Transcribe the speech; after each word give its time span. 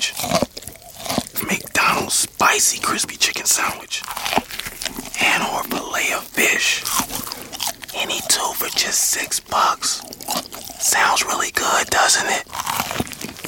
sandwich. 0.00 1.46
McDonald's 1.46 2.14
spicy 2.14 2.80
crispy 2.80 3.16
chicken 3.16 3.46
sandwich. 3.46 4.02
And 5.22 5.42
or 5.42 5.62
fillet 5.64 6.12
of 6.12 6.24
fish. 6.24 6.82
Any 7.94 8.20
two 8.28 8.52
for 8.54 8.68
just 8.76 9.10
six 9.10 9.40
bucks. 9.40 10.02
Sounds 10.80 11.24
really 11.24 11.50
good, 11.52 11.86
doesn't 11.88 12.26
it? 12.26 12.46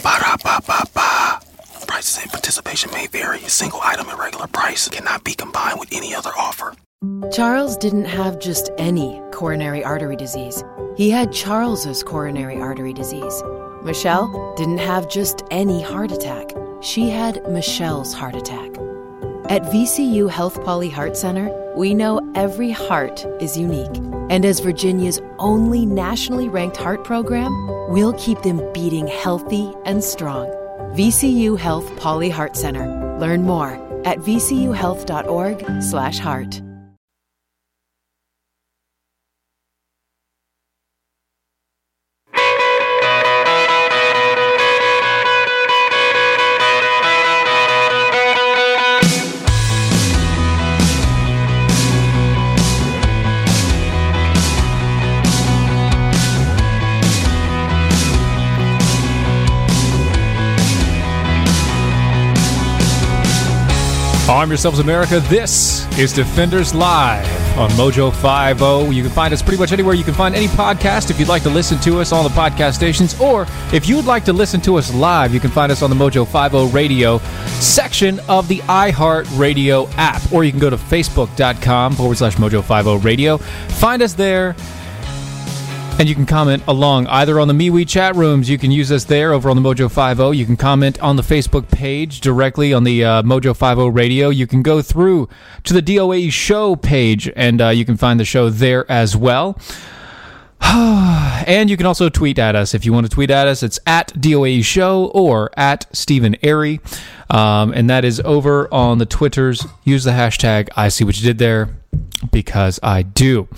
Ba-da-ba-ba-ba. 0.02 1.40
Prices 1.86 2.22
and 2.22 2.30
participation 2.30 2.90
may 2.92 3.06
vary. 3.06 3.38
A 3.44 3.50
single 3.50 3.80
item 3.82 4.08
at 4.08 4.18
regular 4.18 4.46
price 4.46 4.88
cannot 4.88 5.24
be 5.24 5.34
combined 5.34 5.78
with 5.78 5.88
any 5.92 6.14
other 6.14 6.30
offer. 6.36 6.74
Charles 7.32 7.76
didn't 7.76 8.06
have 8.06 8.40
just 8.40 8.70
any 8.78 9.20
coronary 9.32 9.84
artery 9.84 10.16
disease. 10.16 10.64
He 10.96 11.10
had 11.10 11.32
Charles's 11.32 12.02
coronary 12.02 12.60
artery 12.60 12.92
disease. 12.92 13.42
Michelle 13.88 14.54
didn't 14.54 14.78
have 14.78 15.08
just 15.08 15.42
any 15.50 15.80
heart 15.80 16.12
attack. 16.12 16.52
She 16.82 17.08
had 17.08 17.42
Michelle's 17.48 18.12
heart 18.12 18.36
attack. 18.36 18.68
At 19.48 19.62
VCU 19.72 20.30
Health 20.30 20.60
Pauley 20.60 20.92
Heart 20.92 21.16
Center, 21.16 21.48
we 21.74 21.94
know 21.94 22.20
every 22.34 22.70
heart 22.70 23.24
is 23.40 23.56
unique. 23.56 23.96
And 24.28 24.44
as 24.44 24.60
Virginia's 24.60 25.22
only 25.38 25.86
nationally 25.86 26.50
ranked 26.50 26.76
heart 26.76 27.02
program, 27.02 27.50
we'll 27.88 28.12
keep 28.12 28.42
them 28.42 28.60
beating 28.74 29.06
healthy 29.06 29.72
and 29.86 30.04
strong. 30.04 30.48
VCU 30.94 31.58
Health 31.58 31.88
Pauley 31.92 32.30
Heart 32.30 32.56
Center. 32.56 33.16
Learn 33.18 33.44
more 33.44 33.72
at 34.04 34.18
vcuhealth.org/heart. 34.18 36.67
Arm 64.38 64.50
yourselves, 64.50 64.78
America. 64.78 65.18
This 65.18 65.84
is 65.98 66.12
Defenders 66.12 66.72
Live 66.72 67.26
on 67.58 67.68
Mojo 67.70 68.12
50. 68.12 68.94
You 68.94 69.02
can 69.02 69.10
find 69.10 69.34
us 69.34 69.42
pretty 69.42 69.58
much 69.58 69.72
anywhere 69.72 69.96
you 69.96 70.04
can 70.04 70.14
find 70.14 70.32
any 70.32 70.46
podcast 70.46 71.10
if 71.10 71.18
you'd 71.18 71.28
like 71.28 71.42
to 71.42 71.50
listen 71.50 71.76
to 71.80 71.98
us 71.98 72.12
on 72.12 72.22
the 72.22 72.30
podcast 72.30 72.74
stations. 72.74 73.20
Or 73.20 73.48
if 73.72 73.88
you'd 73.88 74.04
like 74.04 74.24
to 74.26 74.32
listen 74.32 74.60
to 74.60 74.76
us 74.76 74.94
live, 74.94 75.34
you 75.34 75.40
can 75.40 75.50
find 75.50 75.72
us 75.72 75.82
on 75.82 75.90
the 75.90 75.96
Mojo 75.96 76.24
50 76.24 76.72
radio 76.72 77.18
section 77.58 78.20
of 78.28 78.46
the 78.46 78.58
iHeart 78.58 79.26
Radio 79.36 79.88
app. 79.96 80.22
Or 80.32 80.44
you 80.44 80.52
can 80.52 80.60
go 80.60 80.70
to 80.70 80.76
facebook.com 80.76 81.94
forward 81.96 82.18
slash 82.18 82.36
Mojo 82.36 82.62
50 82.62 83.04
radio. 83.04 83.38
Find 83.38 84.02
us 84.02 84.12
there. 84.12 84.54
And 85.98 86.08
you 86.08 86.14
can 86.14 86.26
comment 86.26 86.62
along 86.68 87.08
either 87.08 87.40
on 87.40 87.48
the 87.48 87.54
MeWe 87.54 87.88
chat 87.88 88.14
rooms. 88.14 88.48
You 88.48 88.56
can 88.56 88.70
use 88.70 88.92
us 88.92 89.02
there 89.02 89.32
over 89.32 89.50
on 89.50 89.60
the 89.60 89.62
Mojo 89.62 89.90
50. 89.90 90.36
You 90.36 90.46
can 90.46 90.56
comment 90.56 91.00
on 91.00 91.16
the 91.16 91.22
Facebook 91.22 91.68
page 91.72 92.20
directly 92.20 92.72
on 92.72 92.84
the 92.84 93.04
uh, 93.04 93.22
Mojo 93.22 93.56
50 93.56 93.90
radio. 93.90 94.28
You 94.28 94.46
can 94.46 94.62
go 94.62 94.80
through 94.80 95.28
to 95.64 95.74
the 95.74 95.82
DOAE 95.82 96.30
show 96.30 96.76
page 96.76 97.28
and 97.34 97.60
uh, 97.60 97.70
you 97.70 97.84
can 97.84 97.96
find 97.96 98.20
the 98.20 98.24
show 98.24 98.48
there 98.48 98.88
as 98.88 99.16
well. 99.16 99.58
and 100.60 101.68
you 101.68 101.76
can 101.76 101.86
also 101.86 102.08
tweet 102.08 102.38
at 102.38 102.54
us 102.54 102.74
if 102.74 102.84
you 102.84 102.92
want 102.92 103.06
to 103.06 103.10
tweet 103.10 103.30
at 103.30 103.48
us. 103.48 103.64
It's 103.64 103.80
at 103.84 104.12
DOAE 104.14 104.64
Show 104.64 105.06
or 105.06 105.50
at 105.56 105.86
Stephen 105.92 106.36
Airy. 106.42 106.80
Um, 107.28 107.72
and 107.72 107.90
that 107.90 108.04
is 108.04 108.20
over 108.24 108.72
on 108.72 108.98
the 108.98 109.06
Twitters. 109.06 109.66
Use 109.82 110.04
the 110.04 110.12
hashtag 110.12 110.68
I 110.76 110.90
see 110.90 111.02
what 111.02 111.18
you 111.18 111.26
did 111.26 111.38
there 111.38 111.70
because 112.30 112.78
I 112.82 113.02
do 113.02 113.48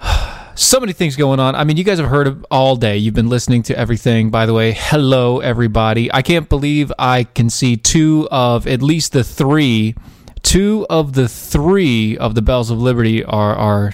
so 0.56 0.80
many 0.80 0.92
things 0.92 1.16
going 1.16 1.38
on. 1.38 1.54
I 1.54 1.64
mean, 1.64 1.76
you 1.76 1.84
guys 1.84 1.98
have 1.98 2.08
heard 2.08 2.26
of 2.26 2.44
all 2.50 2.76
day. 2.76 2.96
You've 2.96 3.14
been 3.14 3.28
listening 3.28 3.62
to 3.64 3.78
everything. 3.78 4.30
By 4.30 4.46
the 4.46 4.54
way, 4.54 4.72
hello 4.76 5.40
everybody. 5.40 6.12
I 6.12 6.22
can't 6.22 6.48
believe 6.48 6.90
I 6.98 7.24
can 7.24 7.50
see 7.50 7.76
two 7.76 8.26
of 8.30 8.66
at 8.66 8.82
least 8.82 9.12
the 9.12 9.22
three, 9.22 9.94
two 10.42 10.86
of 10.88 11.12
the 11.12 11.28
three 11.28 12.16
of 12.16 12.34
the 12.34 12.42
Bells 12.42 12.70
of 12.70 12.80
Liberty 12.80 13.22
are 13.22 13.54
are 13.54 13.92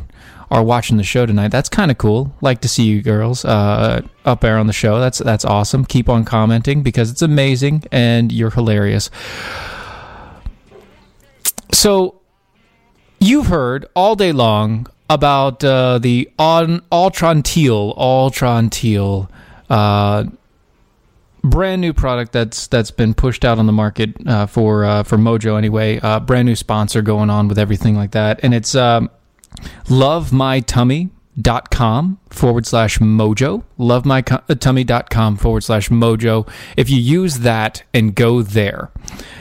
are 0.52 0.62
watching 0.62 0.98
the 0.98 1.02
show 1.02 1.26
tonight. 1.26 1.48
That's 1.48 1.68
kind 1.68 1.90
of 1.90 1.98
cool. 1.98 2.32
Like 2.40 2.60
to 2.60 2.68
see 2.68 2.84
you 2.84 3.02
girls 3.02 3.44
uh, 3.44 4.02
up 4.24 4.42
there 4.42 4.58
on 4.58 4.68
the 4.68 4.72
show. 4.72 5.00
That's 5.00 5.18
that's 5.18 5.44
awesome. 5.44 5.84
Keep 5.84 6.08
on 6.08 6.24
commenting 6.24 6.82
because 6.82 7.10
it's 7.10 7.22
amazing 7.22 7.84
and 7.90 8.30
you're 8.30 8.50
hilarious. 8.50 9.10
So 11.72 12.20
you've 13.18 13.46
heard 13.46 13.86
all 13.96 14.14
day 14.14 14.30
long 14.30 14.86
about 15.12 15.62
uh, 15.62 15.98
the 15.98 16.30
on 16.38 16.82
Ultron 16.90 17.42
Teal, 17.42 17.92
Ultron 17.96 18.70
Teal, 18.70 19.30
uh, 19.68 20.24
brand 21.44 21.80
new 21.80 21.92
product 21.92 22.32
that's 22.32 22.66
that's 22.66 22.90
been 22.90 23.12
pushed 23.12 23.44
out 23.44 23.58
on 23.58 23.66
the 23.66 23.72
market 23.72 24.14
uh, 24.26 24.46
for 24.46 24.84
uh, 24.84 25.02
for 25.02 25.18
Mojo 25.18 25.58
anyway. 25.58 26.00
Uh, 26.00 26.18
brand 26.18 26.46
new 26.46 26.56
sponsor 26.56 27.02
going 27.02 27.28
on 27.28 27.46
with 27.46 27.58
everything 27.58 27.94
like 27.94 28.12
that, 28.12 28.40
and 28.42 28.54
it's 28.54 28.74
um, 28.74 29.10
lovemytummy.com 31.38 32.18
forward 32.30 32.66
slash 32.66 32.98
mojo. 32.98 33.64
Lovemytummy.com 33.78 35.36
forward 35.36 35.62
slash 35.62 35.88
mojo. 35.88 36.48
If 36.76 36.90
you 36.90 36.98
use 36.98 37.40
that 37.40 37.82
and 37.94 38.14
go 38.14 38.42
there 38.42 38.90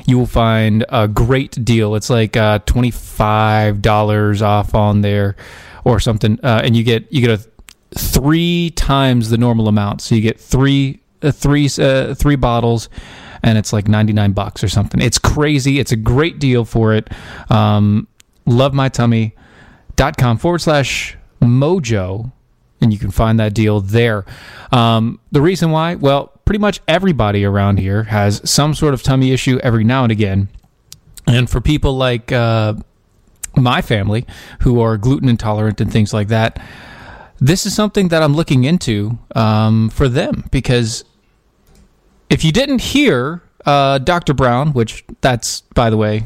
you 0.06 0.18
will 0.18 0.25
find 0.25 0.85
a 0.90 1.07
great 1.07 1.63
deal. 1.63 1.96
It's 1.96 2.09
like 2.09 2.35
uh, 2.35 2.59
$25 2.59 4.41
off 4.41 4.75
on 4.75 5.01
there 5.01 5.35
or 5.84 6.00
something 6.00 6.40
uh, 6.44 6.62
and 6.63 6.75
you 6.75 6.84
get 6.84 7.12
you 7.12 7.22
get 7.25 7.40
a 7.40 7.47
three 7.97 8.72
times 8.72 9.30
the 9.30 9.38
normal 9.38 9.68
amount. 9.68 10.01
So 10.01 10.16
you 10.16 10.22
get 10.22 10.40
three 10.40 11.01
uh, 11.22 11.31
three 11.31 11.69
uh, 11.80 12.16
three 12.16 12.35
bottles 12.35 12.90
and 13.44 13.57
it's 13.57 13.74
like 13.74 13.88
99 13.88 14.34
bucks 14.34 14.63
or 14.63 14.69
something. 14.69 15.01
It's 15.01 15.18
crazy. 15.18 15.80
It's 15.80 15.91
a 15.91 15.96
great 15.96 16.40
deal 16.40 16.63
for 16.66 16.94
it. 16.94 17.09
Um, 17.50 18.07
lovemytummy.com 18.47 20.38
forward 20.38 20.59
slash 20.59 21.18
mojo 21.41 22.31
and 22.81 22.91
you 22.91 22.97
can 22.97 23.12
find 23.12 23.40
that 23.40 23.53
deal 23.53 23.79
there. 23.79 24.25
Um, 24.72 25.19
the 25.31 25.41
reason 25.41 25.72
why 25.72 25.96
well 25.96 26.31
pretty 26.46 26.59
much 26.59 26.81
everybody 26.88 27.46
around 27.46 27.78
here 27.78 28.03
has 28.03 28.41
some 28.50 28.74
sort 28.74 28.94
of 28.94 29.03
tummy 29.03 29.31
issue 29.31 29.59
every 29.63 29.84
now 29.84 30.03
and 30.03 30.12
again. 30.12 30.50
And 31.28 31.50
for 31.50 31.62
people 31.62 31.96
like 31.97 32.31
uh, 32.31 32.74
my 33.56 33.81
family 33.81 34.25
who 34.62 34.81
are 34.81 34.97
gluten 34.97 35.30
intolerant 35.30 35.80
and 35.81 35.91
things 35.91 36.13
like 36.13 36.30
that 36.30 36.59
this 37.41 37.66
is 37.66 37.74
something 37.74 38.09
that 38.09 38.22
i'm 38.22 38.35
looking 38.35 38.63
into 38.63 39.18
um, 39.35 39.90
for 39.90 40.07
them. 40.07 40.46
Because 40.51 41.03
if 42.30 42.46
you 42.46 42.51
didn't 42.53 42.81
hear 42.81 43.41
uh, 43.66 43.97
dr 43.97 44.34
brown 44.35 44.74
which 44.74 45.03
that's 45.22 45.62
by 45.74 45.90
the 45.90 45.97
way 45.97 46.24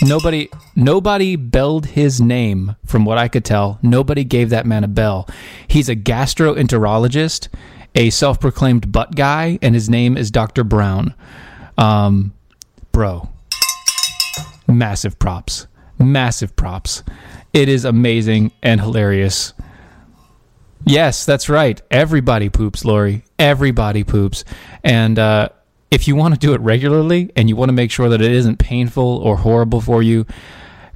Nobody 0.00 0.48
nobody 0.76 1.34
belled 1.34 1.86
his 1.86 2.20
name 2.20 2.76
from 2.86 3.04
what 3.04 3.18
I 3.18 3.26
could 3.26 3.44
tell. 3.44 3.78
Nobody 3.82 4.22
gave 4.22 4.50
that 4.50 4.64
man 4.66 4.84
a 4.84 4.88
bell. 4.88 5.28
He's 5.66 5.88
a 5.88 5.96
gastroenterologist, 5.96 7.48
a 7.96 8.10
self-proclaimed 8.10 8.92
butt 8.92 9.16
guy, 9.16 9.58
and 9.60 9.74
his 9.74 9.90
name 9.90 10.16
is 10.16 10.30
Dr. 10.30 10.62
Brown. 10.62 11.14
Um, 11.76 12.32
bro. 12.92 13.28
Massive 14.68 15.18
props. 15.18 15.66
Massive 15.98 16.54
props. 16.54 17.02
It 17.52 17.68
is 17.68 17.84
amazing 17.84 18.52
and 18.62 18.80
hilarious. 18.80 19.52
Yes, 20.84 21.24
that's 21.24 21.48
right. 21.48 21.80
Everybody 21.90 22.48
poops, 22.50 22.84
Lori. 22.84 23.24
Everybody 23.38 24.04
poops. 24.04 24.44
And 24.84 25.18
uh, 25.18 25.48
if 25.90 26.06
you 26.06 26.14
want 26.14 26.34
to 26.34 26.40
do 26.40 26.52
it 26.54 26.60
regularly 26.60 27.30
and 27.36 27.48
you 27.48 27.56
want 27.56 27.68
to 27.70 27.72
make 27.72 27.90
sure 27.90 28.08
that 28.08 28.20
it 28.20 28.32
isn't 28.32 28.58
painful 28.58 29.18
or 29.18 29.38
horrible 29.38 29.80
for 29.80 30.02
you, 30.02 30.26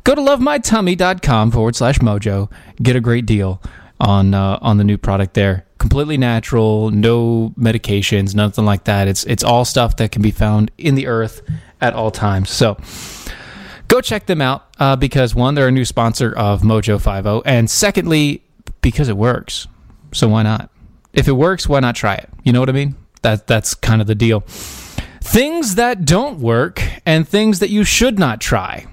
go 0.05 0.15
to 0.15 0.21
lovemytummy.com 0.21 1.51
forward 1.51 1.77
slash 1.77 1.99
mojo. 1.99 2.51
Get 2.83 2.97
a 2.97 3.01
great 3.01 3.27
deal 3.27 3.63
on 4.01 4.35
uh, 4.35 4.59
on 4.61 4.77
the 4.77 4.85
new 4.85 4.99
product 4.99 5.35
there. 5.35 5.65
Completely 5.79 6.17
natural, 6.17 6.91
no 6.91 7.53
medications, 7.59 8.35
nothing 8.35 8.65
like 8.65 8.85
that. 8.85 9.09
It's 9.09 9.25
it's 9.25 9.43
all 9.43 9.65
stuff 9.65 9.97
that 9.97 10.13
can 10.13 10.23
be 10.23 10.31
found 10.31 10.71
in 10.79 10.95
the 10.95 11.07
earth 11.07 11.43
at 11.81 11.95
all 11.95 12.11
times. 12.11 12.51
So 12.51 12.77
go 13.89 14.01
check 14.01 14.27
them 14.27 14.41
out 14.41 14.67
uh, 14.79 14.97
because 14.97 15.35
one, 15.35 15.55
they're 15.55 15.69
a 15.69 15.73
new 15.73 15.85
sponsor 15.85 16.33
of 16.33 16.63
Mojo 16.63 17.01
50, 17.01 17.49
and 17.49 17.71
secondly, 17.71 18.43
because 18.81 19.09
it 19.09 19.17
works. 19.17 19.67
So 20.13 20.29
why 20.29 20.43
not? 20.43 20.71
If 21.13 21.29
it 21.29 21.33
works, 21.33 21.69
why 21.69 21.81
not 21.81 21.95
try 21.97 22.15
it? 22.15 22.29
You 22.43 22.53
know 22.53 22.61
what 22.61 22.69
I 22.69 22.73
mean? 22.73 22.97
That 23.23 23.47
that's 23.47 23.75
kind 23.75 24.01
of 24.01 24.07
the 24.07 24.15
deal. 24.15 24.45
Things 25.23 25.77
that 25.77 26.05
don't 26.05 26.41
work 26.41 26.83
and 27.07 27.27
things 27.27 27.61
that 27.61 27.71
you 27.71 27.85
should 27.85 28.19
not 28.19 28.41
try. 28.41 28.87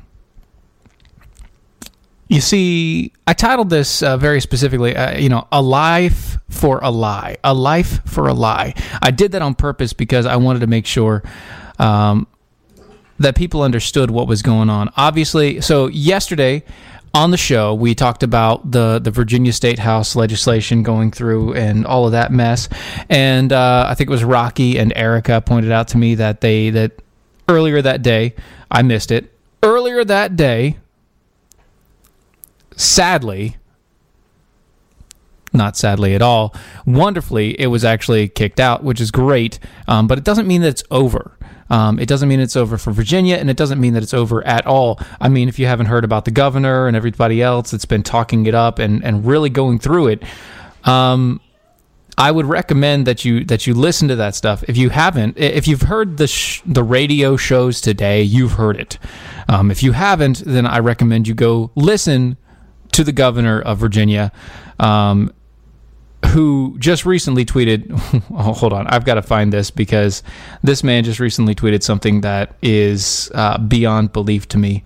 You 2.27 2.39
see, 2.39 3.11
I 3.25 3.33
titled 3.33 3.71
this 3.71 4.03
uh, 4.03 4.15
very 4.15 4.39
specifically, 4.39 4.95
uh, 4.95 5.17
you 5.17 5.27
know, 5.27 5.47
a 5.51 5.61
life 5.61 6.37
for 6.47 6.79
a 6.83 6.91
lie. 6.91 7.37
A 7.43 7.55
life 7.55 8.07
for 8.07 8.27
a 8.27 8.33
lie. 8.35 8.75
I 9.01 9.09
did 9.09 9.31
that 9.31 9.41
on 9.41 9.55
purpose 9.55 9.91
because 9.91 10.27
I 10.27 10.35
wanted 10.35 10.59
to 10.59 10.67
make 10.67 10.85
sure 10.85 11.23
um, 11.79 12.27
that 13.17 13.35
people 13.35 13.63
understood 13.63 14.11
what 14.11 14.27
was 14.27 14.43
going 14.43 14.69
on. 14.69 14.91
Obviously, 14.95 15.61
so 15.61 15.87
yesterday 15.87 16.63
on 17.13 17.31
the 17.31 17.37
show 17.37 17.73
we 17.73 17.95
talked 17.95 18.23
about 18.23 18.71
the 18.71 18.99
the 18.99 19.11
Virginia 19.11 19.53
State 19.53 19.79
House 19.79 20.15
legislation 20.15 20.83
going 20.83 21.11
through 21.11 21.53
and 21.53 21.85
all 21.85 22.05
of 22.05 22.11
that 22.11 22.31
mess. 22.31 22.69
And 23.09 23.51
uh, 23.51 23.85
I 23.87 23.95
think 23.95 24.09
it 24.09 24.11
was 24.11 24.23
Rocky 24.23 24.77
and 24.77 24.93
Erica 24.95 25.41
pointed 25.41 25.71
out 25.71 25.87
to 25.89 25.97
me 25.97 26.15
that 26.15 26.41
they 26.41 26.69
that 26.69 27.01
earlier 27.47 27.81
that 27.81 28.01
day 28.01 28.35
I 28.69 28.81
missed 28.81 29.11
it. 29.11 29.33
Earlier 29.61 30.05
that 30.05 30.37
day, 30.37 30.77
sadly, 32.75 33.57
not 35.51 35.75
sadly 35.75 36.15
at 36.15 36.21
all, 36.21 36.55
wonderfully, 36.85 37.59
it 37.59 37.67
was 37.67 37.83
actually 37.83 38.29
kicked 38.29 38.59
out, 38.59 38.83
which 38.83 39.01
is 39.01 39.11
great. 39.11 39.59
Um, 39.87 40.07
but 40.07 40.17
it 40.17 40.23
doesn't 40.23 40.47
mean 40.47 40.61
that 40.61 40.69
it's 40.69 40.83
over. 40.91 41.35
Um, 41.69 41.99
it 41.99 42.07
doesn't 42.07 42.27
mean 42.27 42.39
it's 42.39 42.55
over 42.55 42.77
for 42.77 42.91
Virginia, 42.91 43.35
and 43.35 43.49
it 43.49 43.57
doesn't 43.57 43.79
mean 43.79 43.93
that 43.93 44.03
it's 44.03 44.13
over 44.13 44.45
at 44.45 44.65
all. 44.65 44.99
I 45.21 45.29
mean, 45.29 45.49
if 45.49 45.59
you 45.59 45.67
haven't 45.67 45.85
heard 45.87 46.03
about 46.03 46.25
the 46.25 46.31
governor 46.31 46.87
and 46.87 46.95
everybody 46.95 47.41
else 47.41 47.71
that's 47.71 47.85
been 47.85 48.03
talking 48.03 48.45
it 48.45 48.55
up 48.55 48.79
and, 48.79 49.03
and 49.03 49.25
really 49.25 49.49
going 49.49 49.79
through 49.79 50.07
it, 50.07 50.23
um, 50.83 51.39
I 52.17 52.31
would 52.31 52.47
recommend 52.47 53.07
that 53.07 53.23
you 53.23 53.45
that 53.45 53.65
you 53.65 53.73
listen 53.73 54.09
to 54.09 54.15
that 54.17 54.35
stuff. 54.35 54.61
If 54.67 54.75
you 54.75 54.89
haven't, 54.89 55.37
if 55.37 55.69
you've 55.69 55.83
heard 55.83 56.17
the 56.17 56.27
sh- 56.27 56.61
the 56.65 56.83
radio 56.83 57.37
shows 57.37 57.79
today, 57.79 58.21
you've 58.23 58.53
heard 58.53 58.77
it. 58.77 58.99
Um, 59.47 59.71
if 59.71 59.81
you 59.81 59.93
haven't, 59.93 60.43
then 60.45 60.65
I 60.65 60.79
recommend 60.79 61.29
you 61.29 61.33
go 61.33 61.71
listen 61.75 62.35
to 62.91 63.05
the 63.05 63.13
governor 63.13 63.61
of 63.61 63.77
Virginia. 63.77 64.33
Um, 64.79 65.33
who 66.27 66.75
just 66.79 67.05
recently 67.05 67.45
tweeted 67.45 67.89
oh, 68.31 68.53
hold 68.53 68.73
on 68.73 68.85
i've 68.87 69.05
got 69.05 69.15
to 69.15 69.21
find 69.21 69.53
this 69.53 69.71
because 69.71 70.21
this 70.61 70.83
man 70.83 71.03
just 71.03 71.19
recently 71.19 71.55
tweeted 71.55 71.83
something 71.83 72.21
that 72.21 72.55
is 72.61 73.31
uh, 73.33 73.57
beyond 73.57 74.13
belief 74.13 74.47
to 74.49 74.57
me. 74.57 74.83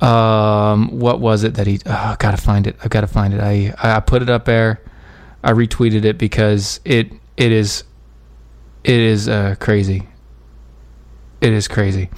Um, 0.00 0.96
what 0.96 1.18
was 1.18 1.42
it 1.42 1.54
that 1.54 1.66
he 1.66 1.80
oh, 1.86 1.90
i 1.90 2.16
gotta 2.20 2.36
find 2.36 2.68
it 2.68 2.76
I've 2.84 2.90
gotta 2.90 3.08
find 3.08 3.34
it. 3.34 3.40
I 3.40 3.74
i 3.78 3.98
put 4.00 4.22
it 4.22 4.30
up 4.30 4.44
there. 4.44 4.80
I 5.42 5.52
retweeted 5.52 6.04
it 6.04 6.18
because 6.18 6.80
it 6.84 7.12
it 7.36 7.50
is 7.50 7.84
it 8.84 9.00
is 9.00 9.28
uh, 9.28 9.56
crazy. 9.58 10.08
It 11.40 11.52
is 11.52 11.68
crazy. 11.68 12.10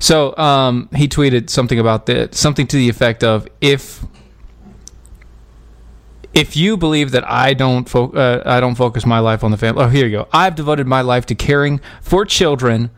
So 0.00 0.36
um, 0.36 0.88
he 0.94 1.08
tweeted 1.08 1.50
something 1.50 1.78
about 1.78 2.06
that 2.06 2.34
something 2.34 2.66
to 2.68 2.76
the 2.76 2.88
effect 2.88 3.22
of 3.22 3.46
if 3.60 4.04
if 6.34 6.56
you 6.56 6.76
believe 6.76 7.10
that 7.10 7.28
I 7.28 7.54
don't 7.54 7.88
fo- 7.88 8.12
uh, 8.12 8.42
I 8.46 8.60
don't 8.60 8.74
focus 8.74 9.04
my 9.04 9.18
life 9.18 9.42
on 9.42 9.50
the 9.50 9.56
family. 9.56 9.82
Oh, 9.82 9.88
here 9.88 10.06
you 10.06 10.12
go. 10.18 10.28
I've 10.32 10.54
devoted 10.54 10.86
my 10.86 11.00
life 11.00 11.26
to 11.26 11.34
caring 11.34 11.80
for 12.00 12.24
children, 12.24 12.90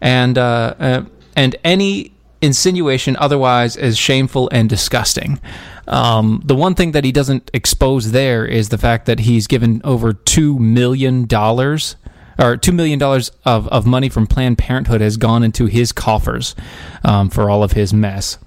and 0.00 0.38
uh, 0.38 0.74
uh, 0.78 1.04
and 1.36 1.56
any 1.64 2.12
insinuation 2.40 3.16
otherwise 3.16 3.76
is 3.76 3.98
shameful 3.98 4.48
and 4.52 4.68
disgusting. 4.68 5.40
Um, 5.88 6.42
the 6.44 6.54
one 6.54 6.74
thing 6.74 6.92
that 6.92 7.04
he 7.04 7.10
doesn't 7.10 7.50
expose 7.52 8.12
there 8.12 8.44
is 8.44 8.68
the 8.68 8.78
fact 8.78 9.06
that 9.06 9.20
he's 9.20 9.46
given 9.46 9.80
over 9.84 10.12
two 10.12 10.58
million 10.58 11.26
dollars 11.26 11.96
or 12.38 12.56
two 12.56 12.72
million 12.72 12.98
dollars 12.98 13.32
of, 13.44 13.66
of 13.68 13.86
money 13.86 14.08
from 14.08 14.26
Planned 14.26 14.58
Parenthood 14.58 15.00
has 15.00 15.16
gone 15.16 15.42
into 15.42 15.66
his 15.66 15.90
coffers 15.90 16.54
um, 17.02 17.30
for 17.30 17.50
all 17.50 17.64
of 17.64 17.72
his 17.72 17.92
mess. 17.92 18.38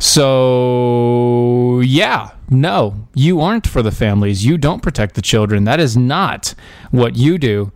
So 0.00 1.80
yeah, 1.80 2.30
no, 2.48 3.06
you 3.14 3.40
aren't 3.40 3.66
for 3.66 3.82
the 3.82 3.92
families. 3.92 4.44
You 4.44 4.56
don't 4.56 4.82
protect 4.82 5.14
the 5.14 5.22
children. 5.22 5.64
That 5.64 5.78
is 5.78 5.96
not 5.96 6.54
what 6.90 7.16
you 7.16 7.36
do. 7.36 7.70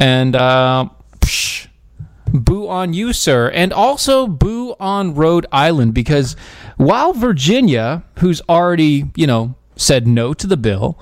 And 0.00 0.34
uh, 0.34 0.88
psh, 1.20 1.68
boo 2.32 2.68
on 2.68 2.94
you, 2.94 3.12
sir. 3.12 3.50
And 3.50 3.72
also 3.72 4.26
boo 4.26 4.76
on 4.80 5.14
Rhode 5.14 5.46
Island 5.52 5.92
because 5.92 6.36
while 6.78 7.12
Virginia, 7.12 8.02
who's 8.18 8.40
already, 8.48 9.10
you 9.14 9.26
know, 9.26 9.54
said 9.76 10.08
no 10.08 10.32
to 10.34 10.46
the 10.46 10.56
bill, 10.56 10.98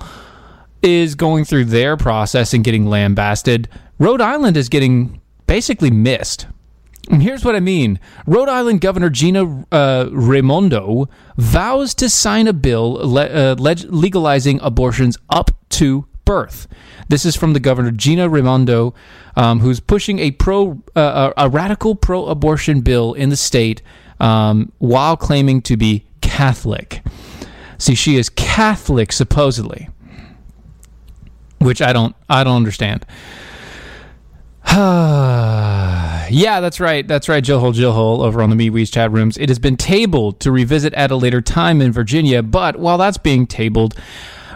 is 0.83 1.15
going 1.15 1.45
through 1.45 1.65
their 1.65 1.95
process 1.95 2.53
and 2.53 2.63
getting 2.63 2.87
lambasted, 2.87 3.69
Rhode 3.99 4.21
Island 4.21 4.57
is 4.57 4.67
getting 4.67 5.21
basically 5.47 5.91
missed. 5.91 6.45
Here's 7.09 7.45
what 7.45 7.55
I 7.55 7.59
mean 7.61 7.99
Rhode 8.25 8.49
Island 8.49 8.81
Governor 8.81 9.09
Gina 9.09 9.65
uh, 9.71 10.09
Raimondo 10.11 11.07
vows 11.37 11.93
to 11.95 12.09
sign 12.09 12.47
a 12.47 12.53
bill 12.53 12.91
le- 12.93 13.25
uh, 13.27 13.55
leg- 13.57 13.85
legalizing 13.89 14.59
abortions 14.61 15.17
up 15.29 15.51
to 15.69 16.05
birth. 16.25 16.67
This 17.07 17.23
is 17.25 17.37
from 17.37 17.53
the 17.53 17.61
governor 17.61 17.91
Gina 17.91 18.27
Raimondo, 18.27 18.93
um, 19.37 19.61
who's 19.61 19.79
pushing 19.79 20.19
a 20.19 20.31
pro 20.31 20.81
uh, 20.95 21.31
a 21.37 21.49
radical 21.49 21.95
pro-abortion 21.95 22.81
bill 22.81 23.13
in 23.13 23.29
the 23.29 23.37
state 23.37 23.81
um, 24.19 24.71
while 24.79 25.15
claiming 25.15 25.61
to 25.63 25.77
be 25.77 26.05
Catholic. 26.19 27.01
See, 27.77 27.95
she 27.95 28.17
is 28.17 28.29
Catholic 28.29 29.13
supposedly, 29.13 29.87
which 31.59 31.81
I 31.81 31.93
don't 31.93 32.15
I 32.29 32.43
don't 32.43 32.57
understand. 32.57 33.05
yeah, 36.29 36.59
that's 36.59 36.79
right. 36.79 37.07
That's 37.07 37.29
right, 37.29 37.43
Jill 37.43 37.59
Hole, 37.59 37.71
Jill 37.71 37.93
Hole, 37.93 38.21
over 38.21 38.41
on 38.41 38.49
the 38.49 38.55
MeWe's 38.55 38.91
chat 38.91 39.11
rooms. 39.11 39.37
It 39.37 39.49
has 39.49 39.59
been 39.59 39.77
tabled 39.77 40.39
to 40.41 40.51
revisit 40.51 40.93
at 40.93 41.09
a 41.09 41.15
later 41.15 41.41
time 41.41 41.81
in 41.81 41.91
Virginia, 41.91 42.43
but 42.43 42.75
while 42.77 42.97
that's 42.97 43.17
being 43.17 43.47
tabled, 43.47 43.95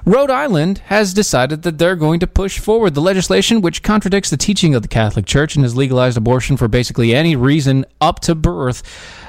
Rhode 0.06 0.30
Island 0.30 0.80
has 0.86 1.14
decided 1.14 1.62
that 1.62 1.78
they're 1.78 1.96
going 1.96 2.20
to 2.20 2.28
push 2.28 2.60
forward 2.60 2.94
the 2.96 3.02
legislation 3.02 3.62
which 3.62 3.84
contradicts 3.84 4.30
the 4.30 4.38
teaching 4.38 4.74
of 4.76 4.82
the 4.82 4.88
Catholic 4.88 5.26
Church 5.26 5.56
and 5.56 5.64
has 5.64 5.76
legalized 5.76 6.18
abortion 6.18 6.58
for 6.58 6.68
basically 6.68 7.14
any 7.14 7.36
reason 7.36 7.86
up 8.02 8.20
to 8.22 8.36
birth. 8.36 8.84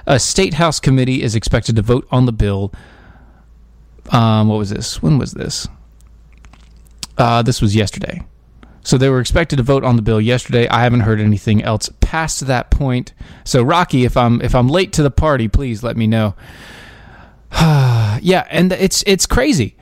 A 0.06 0.18
state 0.18 0.54
house 0.54 0.80
committee 0.80 1.22
is 1.22 1.34
expected 1.34 1.76
to 1.76 1.82
vote 1.82 2.08
on 2.10 2.26
the 2.26 2.32
bill. 2.32 2.72
Um, 4.10 4.48
what 4.48 4.58
was 4.58 4.70
this? 4.70 5.02
When 5.02 5.18
was 5.18 5.32
this? 5.32 5.68
Uh, 7.18 7.42
this 7.42 7.60
was 7.60 7.76
yesterday. 7.76 8.22
So 8.84 8.98
they 8.98 9.08
were 9.08 9.20
expected 9.20 9.56
to 9.56 9.62
vote 9.62 9.84
on 9.84 9.96
the 9.96 10.02
bill 10.02 10.20
yesterday. 10.20 10.68
I 10.68 10.82
haven't 10.82 11.00
heard 11.00 11.20
anything 11.20 11.62
else 11.62 11.88
past 12.00 12.46
that 12.46 12.70
point. 12.70 13.12
So 13.44 13.62
Rocky, 13.62 14.04
if 14.04 14.16
I'm 14.16 14.40
if 14.42 14.54
I'm 14.54 14.68
late 14.68 14.92
to 14.94 15.02
the 15.02 15.10
party, 15.10 15.48
please 15.48 15.82
let 15.82 15.96
me 15.96 16.06
know. 16.06 16.34
yeah, 17.52 18.46
and 18.50 18.72
it's 18.72 19.04
it's 19.06 19.26
crazy. 19.26 19.76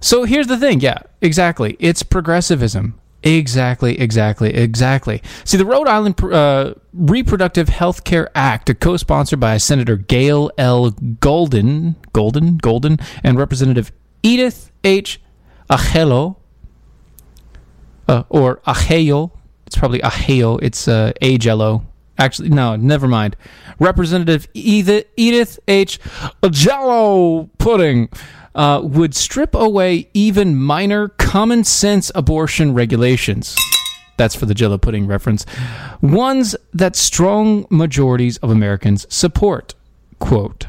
So 0.00 0.24
here's 0.24 0.46
the 0.46 0.56
thing. 0.56 0.80
Yeah, 0.80 0.98
exactly. 1.20 1.76
It's 1.78 2.02
progressivism. 2.02 3.00
Exactly, 3.22 4.00
exactly, 4.00 4.54
exactly. 4.54 5.22
See, 5.44 5.58
the 5.58 5.66
Rhode 5.66 5.88
Island 5.88 6.22
uh, 6.24 6.74
Reproductive 6.94 7.68
Health 7.68 8.04
Care 8.04 8.30
Act, 8.34 8.80
co-sponsored 8.80 9.38
by 9.38 9.58
Senator 9.58 9.96
Gayle 9.96 10.50
L. 10.56 10.92
Goldin, 10.92 11.96
Golden, 12.14 12.56
Golden, 12.56 12.98
and 13.22 13.38
Representative 13.38 13.92
Edith 14.22 14.72
H. 14.84 15.20
Ajello, 15.68 16.36
uh, 18.08 18.24
or 18.28 18.56
Aheo. 18.66 19.30
It's 19.66 19.76
probably 19.76 20.00
Aheo. 20.00 20.58
It's 20.62 20.88
uh, 20.88 21.12
Ajello. 21.22 21.84
Actually, 22.18 22.50
no, 22.50 22.76
never 22.76 23.08
mind. 23.08 23.36
Representative 23.78 24.46
Edith, 24.52 25.06
Edith 25.16 25.58
H. 25.66 25.98
Jello 26.50 27.48
Pudding 27.58 28.10
uh, 28.54 28.80
would 28.82 29.14
strip 29.14 29.54
away 29.54 30.08
even 30.12 30.56
minor 30.56 31.08
common 31.08 31.64
sense 31.64 32.10
abortion 32.14 32.74
regulations. 32.74 33.56
That's 34.16 34.34
for 34.34 34.44
the 34.44 34.54
Jello 34.54 34.76
Pudding 34.76 35.06
reference. 35.06 35.46
Ones 36.02 36.54
that 36.74 36.94
strong 36.94 37.66
majorities 37.70 38.36
of 38.38 38.50
Americans 38.50 39.06
support. 39.08 39.74
Quote. 40.18 40.66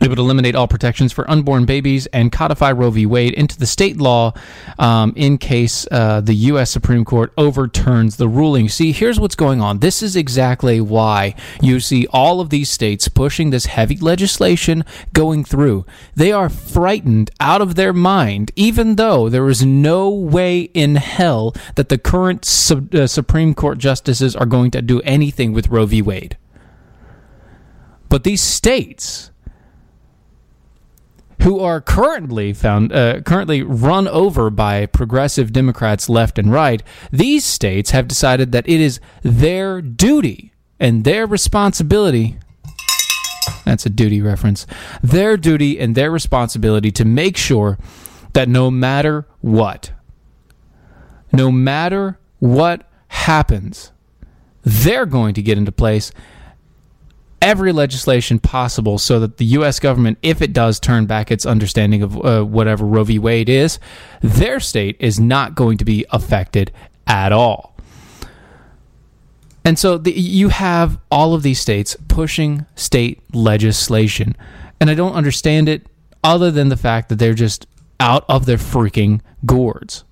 It 0.00 0.08
would 0.08 0.18
eliminate 0.18 0.54
all 0.54 0.68
protections 0.68 1.12
for 1.12 1.28
unborn 1.30 1.64
babies 1.64 2.06
and 2.06 2.32
codify 2.32 2.72
Roe 2.72 2.90
v. 2.90 3.06
Wade 3.06 3.34
into 3.34 3.58
the 3.58 3.66
state 3.66 3.96
law 3.96 4.32
um, 4.78 5.12
in 5.16 5.38
case 5.38 5.86
uh, 5.90 6.20
the 6.20 6.34
U.S. 6.34 6.70
Supreme 6.70 7.04
Court 7.04 7.32
overturns 7.36 8.16
the 8.16 8.28
ruling. 8.28 8.68
See, 8.68 8.92
here's 8.92 9.20
what's 9.20 9.34
going 9.34 9.60
on. 9.60 9.78
This 9.78 10.02
is 10.02 10.16
exactly 10.16 10.80
why 10.80 11.34
you 11.62 11.80
see 11.80 12.06
all 12.08 12.40
of 12.40 12.50
these 12.50 12.70
states 12.70 13.08
pushing 13.08 13.50
this 13.50 13.66
heavy 13.66 13.96
legislation 13.96 14.84
going 15.12 15.44
through. 15.44 15.86
They 16.14 16.32
are 16.32 16.48
frightened 16.48 17.30
out 17.40 17.62
of 17.62 17.74
their 17.74 17.92
mind, 17.92 18.50
even 18.56 18.96
though 18.96 19.28
there 19.28 19.48
is 19.48 19.64
no 19.64 20.10
way 20.10 20.62
in 20.74 20.96
hell 20.96 21.54
that 21.76 21.88
the 21.88 21.98
current 21.98 22.44
uh, 22.94 23.06
Supreme 23.06 23.54
Court 23.54 23.78
justices 23.78 24.34
are 24.36 24.46
going 24.46 24.70
to 24.72 24.82
do 24.82 25.00
anything 25.02 25.52
with 25.52 25.68
Roe 25.68 25.86
v. 25.86 26.02
Wade. 26.02 26.36
But 28.08 28.24
these 28.24 28.42
states 28.42 29.30
who 31.42 31.60
are 31.60 31.80
currently 31.80 32.52
found 32.52 32.92
uh, 32.92 33.20
currently 33.22 33.62
run 33.62 34.08
over 34.08 34.50
by 34.50 34.86
progressive 34.86 35.52
Democrats 35.52 36.08
left 36.08 36.38
and 36.38 36.52
right, 36.52 36.82
these 37.10 37.44
states 37.44 37.90
have 37.90 38.08
decided 38.08 38.52
that 38.52 38.68
it 38.68 38.80
is 38.80 39.00
their 39.22 39.82
duty 39.82 40.52
and 40.80 41.04
their 41.04 41.26
responsibility. 41.26 42.38
That's 43.64 43.86
a 43.86 43.90
duty 43.90 44.20
reference. 44.20 44.66
Their 45.02 45.36
duty 45.36 45.78
and 45.78 45.94
their 45.94 46.10
responsibility 46.10 46.90
to 46.92 47.04
make 47.04 47.36
sure 47.36 47.78
that 48.32 48.48
no 48.48 48.70
matter 48.70 49.26
what, 49.40 49.92
no 51.32 51.50
matter 51.50 52.18
what 52.38 52.88
happens, 53.08 53.92
they're 54.62 55.06
going 55.06 55.34
to 55.34 55.42
get 55.42 55.58
into 55.58 55.72
place 55.72 56.10
every 57.44 57.72
legislation 57.72 58.38
possible 58.38 58.96
so 58.96 59.20
that 59.20 59.36
the 59.36 59.44
U.S. 59.44 59.78
government, 59.78 60.16
if 60.22 60.40
it 60.40 60.54
does 60.54 60.80
turn 60.80 61.04
back 61.04 61.30
its 61.30 61.44
understanding 61.44 62.02
of 62.02 62.24
uh, 62.24 62.42
whatever 62.42 62.86
Roe 62.86 63.04
v. 63.04 63.18
Wade 63.18 63.50
is, 63.50 63.78
their 64.22 64.58
state 64.58 64.96
is 64.98 65.20
not 65.20 65.54
going 65.54 65.76
to 65.76 65.84
be 65.84 66.06
affected 66.10 66.72
at 67.06 67.32
all. 67.32 67.76
And 69.62 69.78
so 69.78 69.98
the, 69.98 70.12
you 70.12 70.48
have 70.48 70.98
all 71.10 71.34
of 71.34 71.42
these 71.42 71.60
states 71.60 71.96
pushing 72.08 72.64
state 72.76 73.22
legislation. 73.34 74.36
And 74.80 74.88
I 74.88 74.94
don't 74.94 75.12
understand 75.12 75.68
it 75.68 75.86
other 76.22 76.50
than 76.50 76.70
the 76.70 76.76
fact 76.78 77.10
that 77.10 77.18
they're 77.18 77.34
just 77.34 77.66
out 78.00 78.24
of 78.26 78.46
their 78.46 78.56
freaking 78.56 79.20
gourds. 79.44 80.04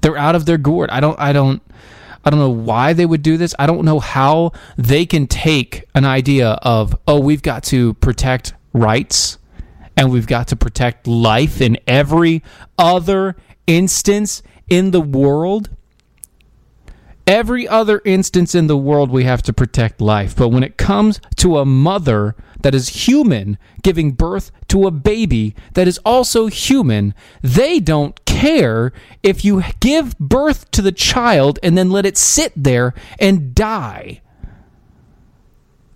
They're 0.00 0.16
out 0.16 0.36
of 0.36 0.46
their 0.46 0.58
gourd. 0.58 0.90
I 0.90 1.00
don't 1.00 1.18
I 1.18 1.32
don't 1.32 1.62
I 2.24 2.30
don't 2.30 2.38
know 2.38 2.50
why 2.50 2.92
they 2.92 3.06
would 3.06 3.22
do 3.22 3.36
this. 3.36 3.54
I 3.58 3.66
don't 3.66 3.84
know 3.84 4.00
how 4.00 4.52
they 4.76 5.04
can 5.04 5.26
take 5.26 5.84
an 5.94 6.04
idea 6.04 6.50
of, 6.62 6.96
oh, 7.06 7.20
we've 7.20 7.42
got 7.42 7.64
to 7.64 7.94
protect 7.94 8.54
rights 8.72 9.38
and 9.96 10.10
we've 10.10 10.26
got 10.26 10.48
to 10.48 10.56
protect 10.56 11.06
life 11.06 11.60
in 11.60 11.78
every 11.86 12.42
other 12.78 13.36
instance 13.66 14.42
in 14.68 14.90
the 14.90 15.00
world. 15.00 15.70
Every 17.26 17.66
other 17.66 18.02
instance 18.04 18.54
in 18.54 18.66
the 18.66 18.76
world, 18.76 19.10
we 19.10 19.24
have 19.24 19.42
to 19.42 19.52
protect 19.52 20.00
life. 20.00 20.36
But 20.36 20.48
when 20.48 20.62
it 20.62 20.76
comes 20.76 21.20
to 21.36 21.58
a 21.58 21.64
mother 21.64 22.34
that 22.64 22.74
is 22.74 23.06
human 23.06 23.58
giving 23.82 24.12
birth 24.12 24.50
to 24.68 24.86
a 24.86 24.90
baby 24.90 25.54
that 25.74 25.86
is 25.86 25.98
also 25.98 26.46
human, 26.46 27.12
they 27.42 27.78
don't 27.78 28.24
care 28.24 28.90
if 29.22 29.44
you 29.44 29.62
give 29.80 30.18
birth 30.18 30.70
to 30.70 30.80
the 30.80 30.90
child 30.90 31.58
and 31.62 31.76
then 31.76 31.90
let 31.90 32.06
it 32.06 32.16
sit 32.16 32.54
there 32.56 32.94
and 33.20 33.54
die 33.54 34.22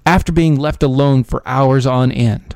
after 0.04 0.30
being 0.30 0.56
left 0.56 0.82
alone 0.82 1.24
for 1.24 1.42
hours 1.46 1.86
on 1.86 2.12
end. 2.12 2.54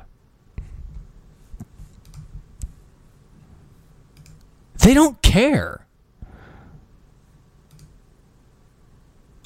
They 4.82 4.92
don't 4.92 5.22
care. 5.22 5.78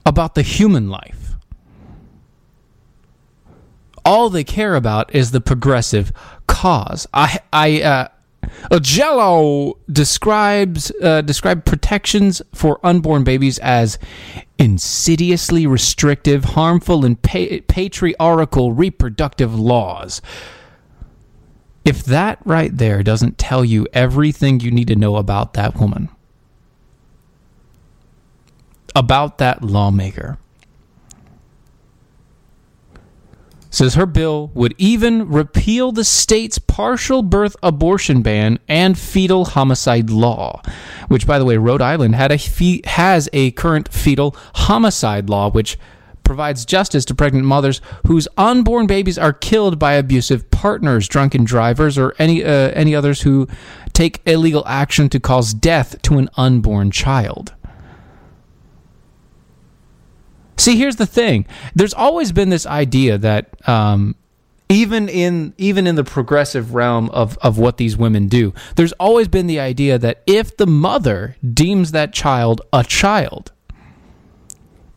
about 0.06 0.36
the 0.36 0.42
human 0.42 0.88
life. 0.88 1.15
All 4.06 4.30
they 4.30 4.44
care 4.44 4.76
about 4.76 5.14
is 5.14 5.32
the 5.32 5.40
progressive 5.40 6.12
cause. 6.46 7.06
I, 7.12 7.40
I, 7.52 7.82
uh, 7.82 8.08
Jello 8.80 9.78
describes 9.90 10.92
uh, 11.02 11.22
described 11.22 11.66
protections 11.66 12.40
for 12.54 12.78
unborn 12.84 13.24
babies 13.24 13.58
as 13.58 13.98
insidiously 14.58 15.66
restrictive, 15.66 16.44
harmful, 16.44 17.04
and 17.04 17.20
pa- 17.20 17.58
patriarchal 17.68 18.72
reproductive 18.72 19.58
laws. 19.58 20.22
If 21.84 22.04
that 22.04 22.38
right 22.44 22.76
there 22.76 23.02
doesn't 23.02 23.38
tell 23.38 23.64
you 23.64 23.86
everything 23.92 24.60
you 24.60 24.70
need 24.70 24.88
to 24.88 24.96
know 24.96 25.16
about 25.16 25.54
that 25.54 25.76
woman, 25.76 26.08
about 28.94 29.38
that 29.38 29.62
lawmaker. 29.62 30.38
Says 33.76 33.92
her 33.92 34.06
bill 34.06 34.50
would 34.54 34.74
even 34.78 35.28
repeal 35.28 35.92
the 35.92 36.02
state's 36.02 36.58
partial 36.58 37.22
birth 37.22 37.56
abortion 37.62 38.22
ban 38.22 38.58
and 38.66 38.98
fetal 38.98 39.44
homicide 39.44 40.08
law, 40.08 40.62
which, 41.08 41.26
by 41.26 41.38
the 41.38 41.44
way, 41.44 41.58
Rhode 41.58 41.82
Island 41.82 42.14
had 42.14 42.32
a 42.32 42.38
fe- 42.38 42.80
has 42.86 43.28
a 43.34 43.50
current 43.50 43.92
fetal 43.92 44.34
homicide 44.54 45.28
law, 45.28 45.50
which 45.50 45.78
provides 46.24 46.64
justice 46.64 47.04
to 47.04 47.14
pregnant 47.14 47.44
mothers 47.44 47.82
whose 48.06 48.26
unborn 48.38 48.86
babies 48.86 49.18
are 49.18 49.34
killed 49.34 49.78
by 49.78 49.92
abusive 49.92 50.50
partners, 50.50 51.06
drunken 51.06 51.44
drivers, 51.44 51.98
or 51.98 52.14
any 52.18 52.42
uh, 52.42 52.48
any 52.48 52.94
others 52.94 53.20
who 53.20 53.46
take 53.92 54.22
illegal 54.26 54.66
action 54.66 55.10
to 55.10 55.20
cause 55.20 55.52
death 55.52 56.00
to 56.00 56.16
an 56.16 56.30
unborn 56.38 56.90
child. 56.90 57.52
See, 60.56 60.76
here's 60.76 60.96
the 60.96 61.06
thing. 61.06 61.46
There's 61.74 61.94
always 61.94 62.32
been 62.32 62.48
this 62.48 62.66
idea 62.66 63.18
that 63.18 63.68
um, 63.68 64.14
even 64.68 65.08
in 65.08 65.54
even 65.58 65.86
in 65.86 65.94
the 65.94 66.04
progressive 66.04 66.74
realm 66.74 67.10
of, 67.10 67.38
of 67.38 67.58
what 67.58 67.76
these 67.76 67.96
women 67.96 68.26
do, 68.26 68.52
there's 68.76 68.92
always 68.92 69.28
been 69.28 69.46
the 69.46 69.60
idea 69.60 69.98
that 69.98 70.22
if 70.26 70.56
the 70.56 70.66
mother 70.66 71.36
deems 71.52 71.92
that 71.92 72.12
child 72.12 72.62
a 72.72 72.82
child, 72.82 73.52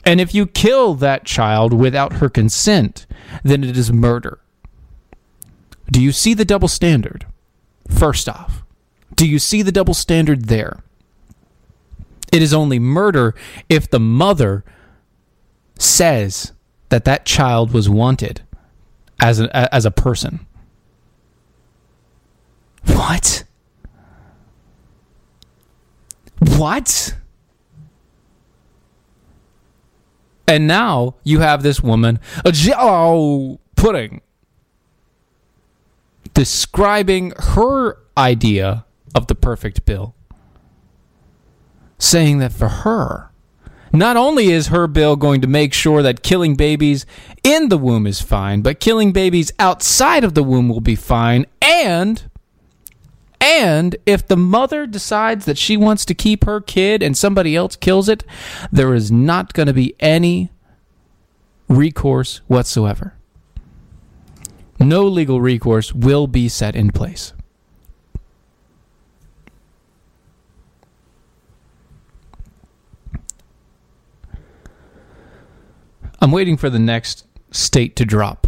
and 0.05 0.19
if 0.21 0.33
you 0.33 0.47
kill 0.47 0.95
that 0.95 1.25
child 1.25 1.73
without 1.73 2.13
her 2.13 2.29
consent, 2.29 3.05
then 3.43 3.63
it 3.63 3.77
is 3.77 3.91
murder. 3.91 4.39
Do 5.91 6.01
you 6.01 6.11
see 6.11 6.33
the 6.33 6.45
double 6.45 6.67
standard? 6.67 7.25
First 7.89 8.29
off, 8.29 8.63
do 9.15 9.27
you 9.27 9.39
see 9.39 9.61
the 9.61 9.71
double 9.71 9.93
standard 9.93 10.45
there? 10.45 10.83
It 12.31 12.41
is 12.41 12.53
only 12.53 12.79
murder 12.79 13.35
if 13.67 13.89
the 13.89 13.99
mother 13.99 14.63
says 15.79 16.51
that 16.89 17.05
that 17.05 17.25
child 17.25 17.73
was 17.73 17.89
wanted 17.89 18.41
as 19.19 19.39
a, 19.39 19.73
as 19.73 19.85
a 19.85 19.91
person. 19.91 20.45
What? 22.85 23.43
What? 26.39 27.15
And 30.47 30.67
now 30.67 31.15
you 31.23 31.39
have 31.39 31.63
this 31.63 31.81
woman, 31.81 32.19
a 32.43 32.51
jello 32.51 33.59
pudding, 33.75 34.21
describing 36.33 37.33
her 37.37 37.97
idea 38.17 38.85
of 39.13 39.27
the 39.27 39.35
perfect 39.35 39.85
bill, 39.85 40.15
saying 41.99 42.39
that 42.39 42.51
for 42.51 42.67
her, 42.67 43.28
not 43.91 44.17
only 44.17 44.51
is 44.51 44.67
her 44.67 44.87
bill 44.87 45.15
going 45.15 45.41
to 45.41 45.47
make 45.47 45.73
sure 45.73 46.01
that 46.01 46.23
killing 46.23 46.55
babies 46.55 47.05
in 47.43 47.69
the 47.69 47.77
womb 47.77 48.05
is 48.05 48.21
fine, 48.21 48.61
but 48.61 48.79
killing 48.79 49.11
babies 49.11 49.51
outside 49.59 50.23
of 50.23 50.33
the 50.33 50.43
womb 50.43 50.69
will 50.69 50.81
be 50.81 50.95
fine. 50.95 51.45
And, 51.61 52.29
and 53.41 53.95
if 54.05 54.27
the 54.27 54.37
mother 54.37 54.85
decides 54.85 55.45
that 55.45 55.57
she 55.57 55.77
wants 55.77 56.05
to 56.05 56.13
keep 56.13 56.43
her 56.45 56.61
kid 56.61 57.01
and 57.01 57.17
somebody 57.17 57.55
else 57.55 57.75
kills 57.75 58.09
it, 58.09 58.23
there 58.71 58.93
is 58.93 59.11
not 59.11 59.53
going 59.53 59.67
to 59.67 59.73
be 59.73 59.95
any 59.99 60.51
recourse 61.67 62.41
whatsoever. 62.47 63.13
No 64.79 65.05
legal 65.05 65.41
recourse 65.41 65.93
will 65.93 66.27
be 66.27 66.47
set 66.47 66.75
in 66.75 66.91
place. 66.91 67.33
I'm 76.21 76.31
waiting 76.31 76.57
for 76.57 76.69
the 76.69 76.79
next 76.79 77.25
state 77.51 77.95
to 77.97 78.05
drop. 78.05 78.47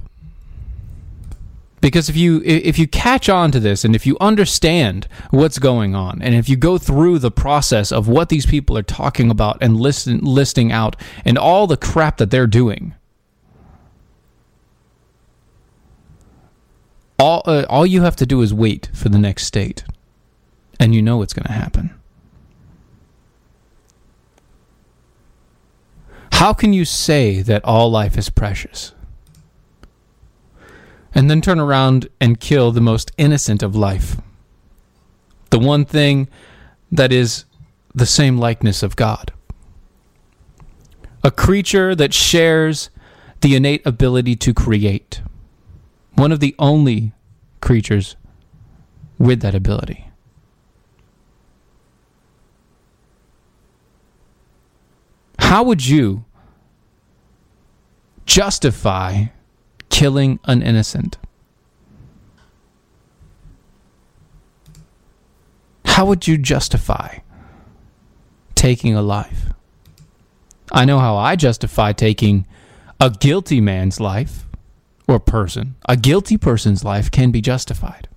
Because 1.81 2.09
if 2.09 2.15
you 2.15 2.43
if 2.45 2.77
you 2.77 2.87
catch 2.87 3.27
on 3.27 3.51
to 3.51 3.59
this 3.59 3.83
and 3.83 3.95
if 3.95 4.05
you 4.05 4.15
understand 4.21 5.07
what's 5.31 5.57
going 5.57 5.95
on 5.95 6.21
and 6.21 6.35
if 6.35 6.47
you 6.47 6.55
go 6.55 6.77
through 6.77 7.17
the 7.17 7.31
process 7.31 7.91
of 7.91 8.07
what 8.07 8.29
these 8.29 8.45
people 8.45 8.77
are 8.77 8.83
talking 8.83 9.31
about 9.31 9.57
and 9.61 9.79
listen, 9.79 10.19
listing 10.19 10.71
out 10.71 10.95
and 11.25 11.39
all 11.39 11.65
the 11.65 11.77
crap 11.77 12.17
that 12.17 12.29
they're 12.29 12.45
doing, 12.45 12.93
all 17.17 17.41
uh, 17.45 17.65
all 17.67 17.85
you 17.85 18.03
have 18.03 18.15
to 18.17 18.27
do 18.27 18.43
is 18.43 18.53
wait 18.53 18.89
for 18.93 19.09
the 19.09 19.17
next 19.17 19.45
state, 19.45 19.83
and 20.79 20.93
you 20.93 21.01
know 21.01 21.17
what's 21.17 21.33
going 21.33 21.47
to 21.47 21.51
happen. 21.51 21.99
How 26.41 26.53
can 26.53 26.73
you 26.73 26.85
say 26.85 27.43
that 27.43 27.63
all 27.63 27.91
life 27.91 28.17
is 28.17 28.31
precious? 28.31 28.93
And 31.13 31.29
then 31.29 31.39
turn 31.39 31.59
around 31.59 32.09
and 32.19 32.39
kill 32.39 32.71
the 32.71 32.81
most 32.81 33.11
innocent 33.15 33.61
of 33.61 33.75
life. 33.75 34.17
The 35.51 35.59
one 35.59 35.85
thing 35.85 36.27
that 36.91 37.11
is 37.11 37.45
the 37.93 38.07
same 38.07 38.39
likeness 38.39 38.81
of 38.81 38.95
God. 38.95 39.31
A 41.23 41.29
creature 41.29 41.93
that 41.93 42.11
shares 42.11 42.89
the 43.41 43.55
innate 43.55 43.85
ability 43.85 44.35
to 44.37 44.51
create. 44.51 45.21
One 46.15 46.31
of 46.31 46.39
the 46.39 46.55
only 46.57 47.11
creatures 47.61 48.15
with 49.19 49.41
that 49.41 49.53
ability. 49.53 50.09
How 55.37 55.61
would 55.61 55.85
you 55.85 56.25
justify 58.25 59.25
killing 59.89 60.39
an 60.45 60.61
innocent. 60.61 61.17
How 65.85 66.05
would 66.05 66.27
you 66.27 66.37
justify 66.37 67.19
taking 68.55 68.95
a 68.95 69.01
life? 69.01 69.49
I 70.71 70.85
know 70.85 70.99
how 70.99 71.17
I 71.17 71.35
justify 71.35 71.91
taking 71.91 72.47
a 72.99 73.09
guilty 73.09 73.59
man's 73.59 73.99
life 73.99 74.45
or 75.07 75.19
person. 75.19 75.75
A 75.89 75.97
guilty 75.97 76.37
person's 76.37 76.83
life 76.83 77.11
can 77.11 77.31
be 77.31 77.41
justified 77.41 78.07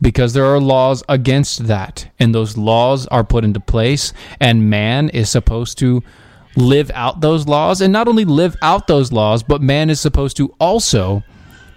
because 0.00 0.32
there 0.32 0.46
are 0.46 0.60
laws 0.60 1.02
against 1.08 1.66
that 1.66 2.10
and 2.18 2.34
those 2.34 2.56
laws 2.56 3.06
are 3.08 3.24
put 3.24 3.44
into 3.44 3.60
place 3.60 4.12
and 4.40 4.70
man 4.70 5.08
is 5.10 5.28
supposed 5.28 5.78
to 5.78 6.02
live 6.56 6.90
out 6.94 7.20
those 7.20 7.46
laws. 7.46 7.80
And 7.80 7.92
not 7.92 8.08
only 8.08 8.24
live 8.24 8.56
out 8.62 8.86
those 8.86 9.12
laws 9.12 9.42
but 9.42 9.62
man 9.62 9.90
is 9.90 10.00
supposed 10.00 10.36
to 10.38 10.54
also 10.58 11.22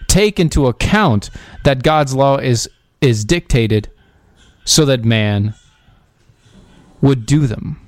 take 0.07 0.39
into 0.39 0.67
account 0.67 1.29
that 1.63 1.83
God's 1.83 2.13
law 2.13 2.37
is 2.37 2.69
is 3.01 3.25
dictated 3.25 3.89
so 4.65 4.85
that 4.85 5.03
man 5.03 5.55
would 7.01 7.25
do 7.25 7.47
them 7.47 7.82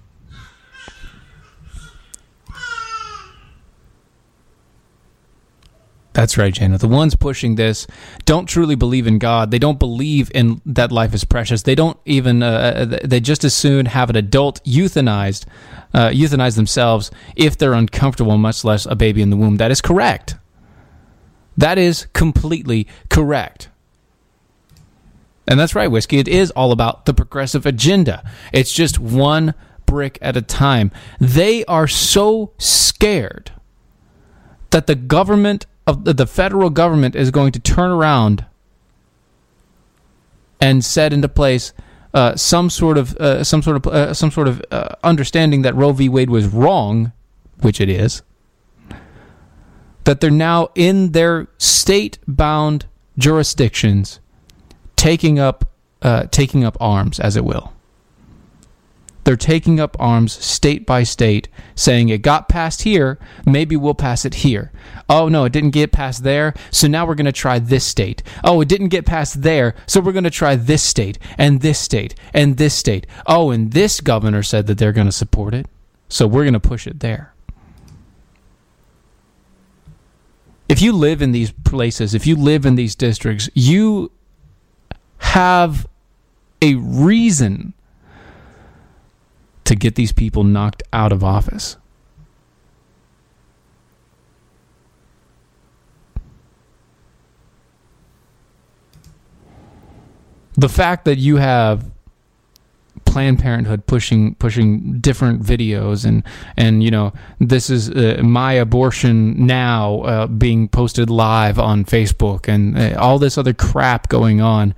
That's 6.15 6.37
right, 6.37 6.53
Jana. 6.53 6.77
The 6.77 6.87
ones 6.87 7.13
pushing 7.13 7.55
this 7.55 7.87
don't 8.23 8.45
truly 8.45 8.75
believe 8.75 9.05
in 9.05 9.19
God. 9.19 9.51
They 9.51 9.59
don't 9.59 9.77
believe 9.77 10.31
in 10.33 10.61
that 10.65 10.89
life 10.89 11.13
is 11.13 11.25
precious. 11.25 11.63
They 11.63 11.75
don't 11.75 11.99
even. 12.05 12.41
Uh, 12.41 12.45
uh 12.93 12.99
they 13.03 13.19
just 13.19 13.43
as 13.43 13.53
soon 13.53 13.87
have 13.87 14.09
an 14.09 14.15
adult 14.15 14.63
euthanized, 14.63 15.45
uh, 15.93 16.07
euthanize 16.07 16.55
themselves 16.55 17.11
if 17.35 17.57
they're 17.57 17.73
uncomfortable, 17.73 18.37
much 18.37 18.63
less 18.63 18.85
a 18.85 18.95
baby 18.95 19.21
in 19.21 19.29
the 19.29 19.35
womb. 19.35 19.57
That 19.57 19.71
is 19.71 19.81
correct. 19.81 20.37
That 21.57 21.77
is 21.77 22.07
completely 22.13 22.87
correct. 23.09 23.67
And 25.49 25.59
that's 25.59 25.75
right, 25.75 25.91
whiskey. 25.91 26.19
It 26.19 26.29
is 26.29 26.49
all 26.51 26.71
about 26.71 27.05
the 27.05 27.13
progressive 27.13 27.65
agenda. 27.65 28.23
It's 28.53 28.71
just 28.71 28.99
one 28.99 29.53
brick 29.85 30.17
at 30.21 30.37
a 30.37 30.41
time. 30.41 30.91
They 31.19 31.65
are 31.65 31.89
so 31.89 32.53
scared 32.57 33.51
that 34.69 34.87
the 34.87 34.95
government 34.95 35.65
of 35.87 36.03
the, 36.03 36.25
federal 36.25 36.69
government 36.69 37.15
is 37.15 37.31
going 37.31 37.51
to 37.51 37.59
turn 37.59 37.91
around 37.91 38.45
and 40.59 40.83
set 40.83 41.13
into 41.13 41.29
place 41.29 41.73
uh, 42.13 42.35
some 42.35 42.69
sort 42.69 42.97
of 42.97 43.15
uh, 43.17 43.43
some 43.43 43.61
sort 43.61 43.77
of 43.77 43.87
uh, 43.87 44.13
some 44.13 44.31
sort 44.31 44.47
of 44.47 44.63
uh, 44.71 44.95
understanding 45.03 45.61
that 45.63 45.75
Roe 45.75 45.91
v. 45.91 46.09
Wade 46.09 46.29
was 46.29 46.47
wrong, 46.47 47.11
which 47.61 47.81
it 47.81 47.89
is. 47.89 48.23
That 50.05 50.21
they're 50.21 50.31
now 50.31 50.69
in 50.75 51.11
their 51.11 51.47
state-bound 51.57 52.85
jurisdictions, 53.17 54.19
taking 54.95 55.39
up 55.39 55.69
uh, 56.01 56.27
taking 56.31 56.63
up 56.63 56.77
arms, 56.79 57.19
as 57.19 57.35
it 57.35 57.43
will. 57.43 57.73
They're 59.25 59.35
taking 59.35 59.79
up 59.79 59.97
arms 59.99 60.33
state 60.33 60.85
by 60.85 61.01
state, 61.01 61.49
saying 61.73 62.09
it 62.09 62.21
got 62.21 62.47
passed 62.47 62.83
here, 62.83 63.17
maybe 63.43 63.75
we'll 63.75 63.95
pass 63.95 64.23
it 64.23 64.35
here. 64.35 64.71
Oh, 65.09 65.27
no, 65.29 65.45
it 65.45 65.51
didn't 65.51 65.71
get 65.71 65.91
past 65.91 66.23
there, 66.23 66.53
so 66.69 66.87
now 66.87 67.07
we're 67.07 67.15
going 67.15 67.25
to 67.25 67.31
try 67.31 67.57
this 67.57 67.83
state. 67.83 68.21
Oh, 68.43 68.61
it 68.61 68.67
didn't 68.67 68.89
get 68.89 69.05
past 69.05 69.41
there, 69.41 69.73
so 69.87 69.99
we're 69.99 70.11
going 70.11 70.25
to 70.25 70.29
try 70.29 70.55
this 70.55 70.83
state, 70.83 71.17
and 71.39 71.61
this 71.61 71.79
state, 71.79 72.13
and 72.35 72.57
this 72.57 72.75
state. 72.75 73.07
Oh, 73.25 73.49
and 73.49 73.73
this 73.73 73.99
governor 73.99 74.43
said 74.43 74.67
that 74.67 74.77
they're 74.77 74.91
going 74.91 75.07
to 75.07 75.11
support 75.11 75.55
it, 75.55 75.65
so 76.07 76.27
we're 76.27 76.43
going 76.43 76.53
to 76.53 76.59
push 76.59 76.85
it 76.85 76.99
there. 76.99 77.33
If 80.69 80.83
you 80.83 80.93
live 80.93 81.23
in 81.23 81.31
these 81.31 81.51
places, 81.51 82.13
if 82.13 82.27
you 82.27 82.35
live 82.35 82.63
in 82.63 82.75
these 82.75 82.93
districts, 82.93 83.49
you 83.55 84.11
have 85.17 85.87
a 86.61 86.75
reason 86.75 87.73
to 89.65 89.75
get 89.75 89.95
these 89.95 90.11
people 90.11 90.43
knocked 90.43 90.83
out 90.93 91.11
of 91.11 91.23
office. 91.23 91.77
The 100.57 100.69
fact 100.69 101.03
that 101.05 101.17
you 101.17 101.35
have 101.35 101.91
Planned 103.03 103.39
Parenthood 103.39 103.85
pushing 103.87 104.35
pushing 104.35 104.99
different 104.99 105.41
videos 105.41 106.05
and 106.05 106.23
and 106.57 106.83
you 106.83 106.91
know 106.91 107.13
this 107.39 107.69
is 107.69 107.89
uh, 107.89 108.21
my 108.23 108.53
abortion 108.53 109.45
now 109.45 110.01
uh, 110.01 110.27
being 110.27 110.67
posted 110.67 111.09
live 111.09 111.59
on 111.59 111.85
Facebook 111.85 112.47
and 112.47 112.77
uh, 112.77 112.99
all 112.99 113.19
this 113.19 113.37
other 113.37 113.53
crap 113.53 114.09
going 114.09 114.41
on 114.41 114.73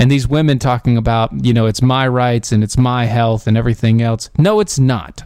and 0.00 0.10
these 0.10 0.26
women 0.26 0.58
talking 0.58 0.96
about, 0.96 1.44
you 1.44 1.52
know, 1.52 1.66
it's 1.66 1.82
my 1.82 2.08
rights 2.08 2.52
and 2.52 2.64
it's 2.64 2.78
my 2.78 3.04
health 3.04 3.46
and 3.46 3.54
everything 3.54 4.00
else. 4.00 4.30
No, 4.38 4.58
it's 4.58 4.78
not. 4.78 5.24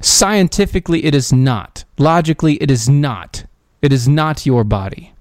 Scientifically, 0.00 1.06
it 1.06 1.14
is 1.14 1.32
not. 1.32 1.86
Logically, 1.96 2.56
it 2.56 2.70
is 2.70 2.86
not. 2.86 3.46
It 3.80 3.94
is 3.94 4.06
not 4.06 4.44
your 4.44 4.62
body. 4.62 5.14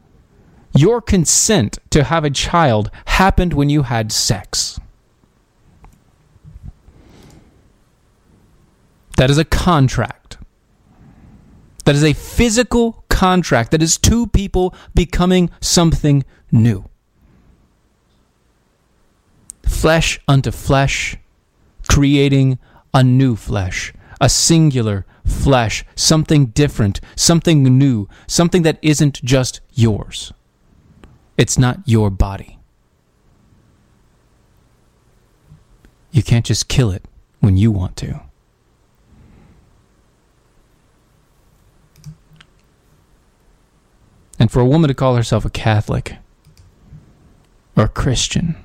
Your 0.76 1.02
consent 1.02 1.78
to 1.92 2.04
have 2.04 2.26
a 2.26 2.30
child 2.30 2.92
happened 3.06 3.54
when 3.54 3.70
you 3.70 3.84
had 3.84 4.12
sex. 4.12 4.82
That 9.16 9.30
is 9.30 9.38
a 9.38 9.46
contract. 9.46 10.38
That 11.86 11.96
is 11.96 12.04
a 12.04 12.12
physical 12.12 13.06
contract 13.18 13.72
that 13.72 13.82
is 13.82 13.98
two 13.98 14.28
people 14.28 14.76
becoming 14.94 15.50
something 15.60 16.24
new. 16.52 16.86
Flesh 19.64 20.20
unto 20.28 20.52
flesh, 20.52 21.18
creating 21.90 22.60
a 22.94 23.04
new 23.04 23.36
flesh, 23.36 23.92
a 24.22 24.30
singular 24.30 25.04
flesh, 25.26 25.84
something 25.96 26.46
different, 26.62 27.02
something 27.16 27.64
new, 27.64 28.08
something 28.28 28.62
that 28.62 28.78
isn't 28.84 29.24
just 29.24 29.62
yours. 29.74 30.32
It's 31.38 31.58
not 31.58 31.80
your 31.88 32.12
body. 32.12 32.60
You 36.12 36.22
can't 36.22 36.46
just 36.46 36.68
kill 36.68 36.92
it 36.92 37.04
when 37.40 37.58
you 37.58 37.72
want 37.72 37.96
to. 37.98 38.27
And 44.40 44.52
for 44.52 44.60
a 44.60 44.66
woman 44.66 44.88
to 44.88 44.94
call 44.94 45.16
herself 45.16 45.46
a 45.46 45.50
Catholic 45.50 46.16
or 47.76 47.86
a 47.86 47.90
Christian 47.90 48.56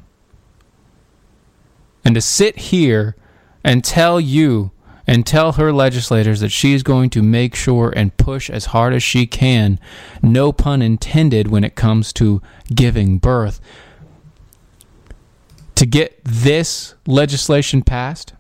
and 2.05 2.15
to 2.15 2.21
sit 2.21 2.59
here 2.59 3.17
and 3.65 3.85
tell 3.85 4.21
you 4.21 4.71
and 5.07 5.27
tell 5.27 5.53
her 5.53 5.73
legislators 5.73 6.41
that 6.41 6.51
she's 6.51 6.83
going 6.83 7.11
to 7.11 7.23
make 7.23 7.55
sure 7.55 7.93
and 7.95 8.17
push 8.17 8.49
as 8.49 8.67
hard 8.67 8.95
as 8.95 9.03
she 9.03 9.27
can, 9.27 9.79
no 10.23 10.53
pun 10.53 10.81
intended, 10.81 11.49
when 11.49 11.65
it 11.65 11.75
comes 11.75 12.13
to 12.15 12.41
giving 12.73 13.19
birth, 13.19 13.61
to 15.75 15.87
get 15.87 16.21
this 16.25 16.95
legislation 17.07 17.83
passed 17.83 18.33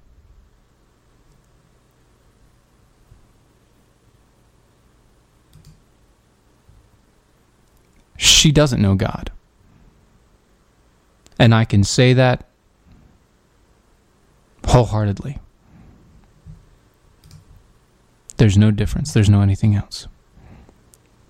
she 8.16 8.52
doesn't 8.52 8.80
know 8.80 8.94
God. 8.94 9.30
And 11.38 11.54
I 11.54 11.64
can 11.64 11.82
say 11.84 12.12
that 12.12 12.48
wholeheartedly. 14.64 15.38
There's 18.36 18.58
no 18.58 18.70
difference. 18.70 19.12
There's 19.12 19.30
no 19.30 19.40
anything 19.40 19.74
else. 19.74 20.08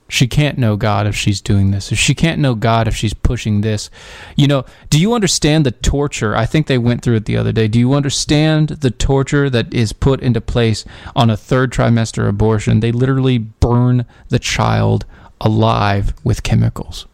She 0.08 0.26
can't 0.26 0.58
know 0.58 0.76
God 0.76 1.06
if 1.06 1.16
she's 1.16 1.40
doing 1.40 1.70
this. 1.70 1.90
If 1.90 1.98
she 1.98 2.14
can't 2.14 2.38
know 2.38 2.54
God 2.54 2.86
if 2.86 2.94
she's 2.94 3.14
pushing 3.14 3.62
this. 3.62 3.88
You 4.36 4.46
know, 4.46 4.66
do 4.90 5.00
you 5.00 5.14
understand 5.14 5.64
the 5.64 5.70
torture? 5.70 6.36
I 6.36 6.44
think 6.44 6.66
they 6.66 6.76
went 6.76 7.02
through 7.02 7.16
it 7.16 7.24
the 7.24 7.38
other 7.38 7.50
day. 7.50 7.66
Do 7.66 7.78
you 7.78 7.94
understand 7.94 8.68
the 8.68 8.90
torture 8.90 9.48
that 9.48 9.72
is 9.72 9.94
put 9.94 10.20
into 10.20 10.42
place 10.42 10.84
on 11.16 11.30
a 11.30 11.36
third 11.36 11.72
trimester 11.72 12.28
abortion? 12.28 12.80
They 12.80 12.92
literally 12.92 13.38
burn 13.38 14.04
the 14.28 14.38
child 14.38 15.06
alive 15.42 16.14
with 16.24 16.42
chemicals. 16.42 17.06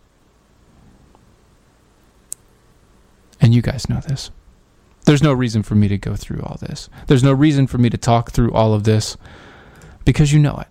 And 3.41 3.55
you 3.55 3.63
guys 3.63 3.89
know 3.89 4.01
this. 4.01 4.31
There's 5.05 5.23
no 5.23 5.33
reason 5.33 5.63
for 5.63 5.75
me 5.75 5.89
to 5.89 5.97
go 5.97 6.15
through 6.15 6.43
all 6.43 6.59
this. 6.61 6.91
There's 7.07 7.25
no 7.25 7.33
reason 7.33 7.67
for 7.67 7.79
me 7.79 7.89
to 7.91 7.97
talk 7.97 8.31
through 8.31 8.53
all 8.53 8.75
of 8.75 8.85
this 8.85 9.17
because 10.05 10.33
you 10.33 10.39
know 10.39 10.63
it. 10.63 10.69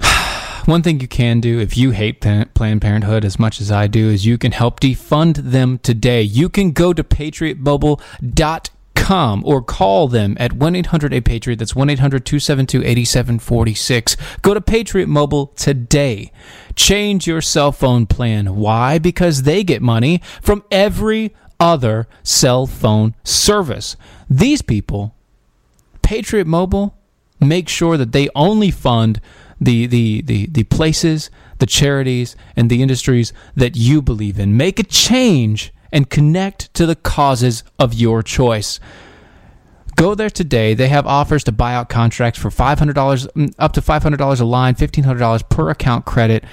One 0.66 0.82
thing 0.82 1.00
you 1.00 1.08
can 1.08 1.40
do 1.40 1.58
if 1.58 1.76
you 1.76 1.90
hate 1.90 2.20
Planned 2.20 2.80
Parenthood 2.80 3.24
as 3.24 3.40
much 3.40 3.60
as 3.60 3.72
I 3.72 3.88
do 3.88 4.08
is 4.08 4.24
you 4.24 4.38
can 4.38 4.52
help 4.52 4.78
defund 4.78 5.50
them 5.50 5.78
today. 5.78 6.22
You 6.22 6.48
can 6.48 6.70
go 6.70 6.92
to 6.92 7.02
patriotbubble.com 7.02 8.76
patriotmobile.com 9.10 9.42
or 9.44 9.62
call 9.62 10.08
them 10.08 10.36
at 10.38 10.52
1 10.52 10.76
800 10.76 11.12
A 11.12 11.20
Patriot. 11.20 11.58
That's 11.58 11.74
1 11.74 11.90
800 11.90 12.24
272 12.24 12.78
8746. 12.82 14.16
Go 14.42 14.54
to 14.54 14.60
Patriot 14.60 15.08
Mobile 15.08 15.48
today. 15.48 16.32
Change 16.76 17.26
your 17.26 17.40
cell 17.40 17.72
phone 17.72 18.06
plan. 18.06 18.56
Why? 18.56 18.98
Because 18.98 19.42
they 19.42 19.64
get 19.64 19.82
money 19.82 20.20
from 20.40 20.62
every 20.70 21.34
other 21.58 22.08
cell 22.22 22.66
phone 22.66 23.14
service. 23.24 23.96
These 24.28 24.62
people, 24.62 25.14
Patriot 26.02 26.46
Mobile, 26.46 26.96
make 27.40 27.68
sure 27.68 27.96
that 27.96 28.12
they 28.12 28.28
only 28.34 28.70
fund 28.70 29.20
the, 29.60 29.86
the, 29.86 30.22
the, 30.22 30.46
the 30.46 30.64
places, 30.64 31.30
the 31.58 31.66
charities, 31.66 32.34
and 32.56 32.70
the 32.70 32.80
industries 32.80 33.34
that 33.54 33.76
you 33.76 34.00
believe 34.00 34.38
in. 34.38 34.56
Make 34.56 34.78
a 34.78 34.84
change 34.84 35.70
and 35.92 36.10
connect 36.10 36.72
to 36.74 36.86
the 36.86 36.96
causes 36.96 37.64
of 37.78 37.94
your 37.94 38.22
choice. 38.22 38.80
Go 39.96 40.14
there 40.14 40.30
today. 40.30 40.74
They 40.74 40.88
have 40.88 41.06
offers 41.06 41.44
to 41.44 41.52
buy 41.52 41.74
out 41.74 41.88
contracts 41.88 42.38
for 42.38 42.48
$500 42.48 42.94
mm, 42.94 43.54
up 43.58 43.72
to 43.72 43.80
$500 43.80 44.40
a 44.40 44.44
line, 44.44 44.74
$1500 44.74 45.48
per 45.48 45.70
account 45.70 46.06
credit. 46.06 46.44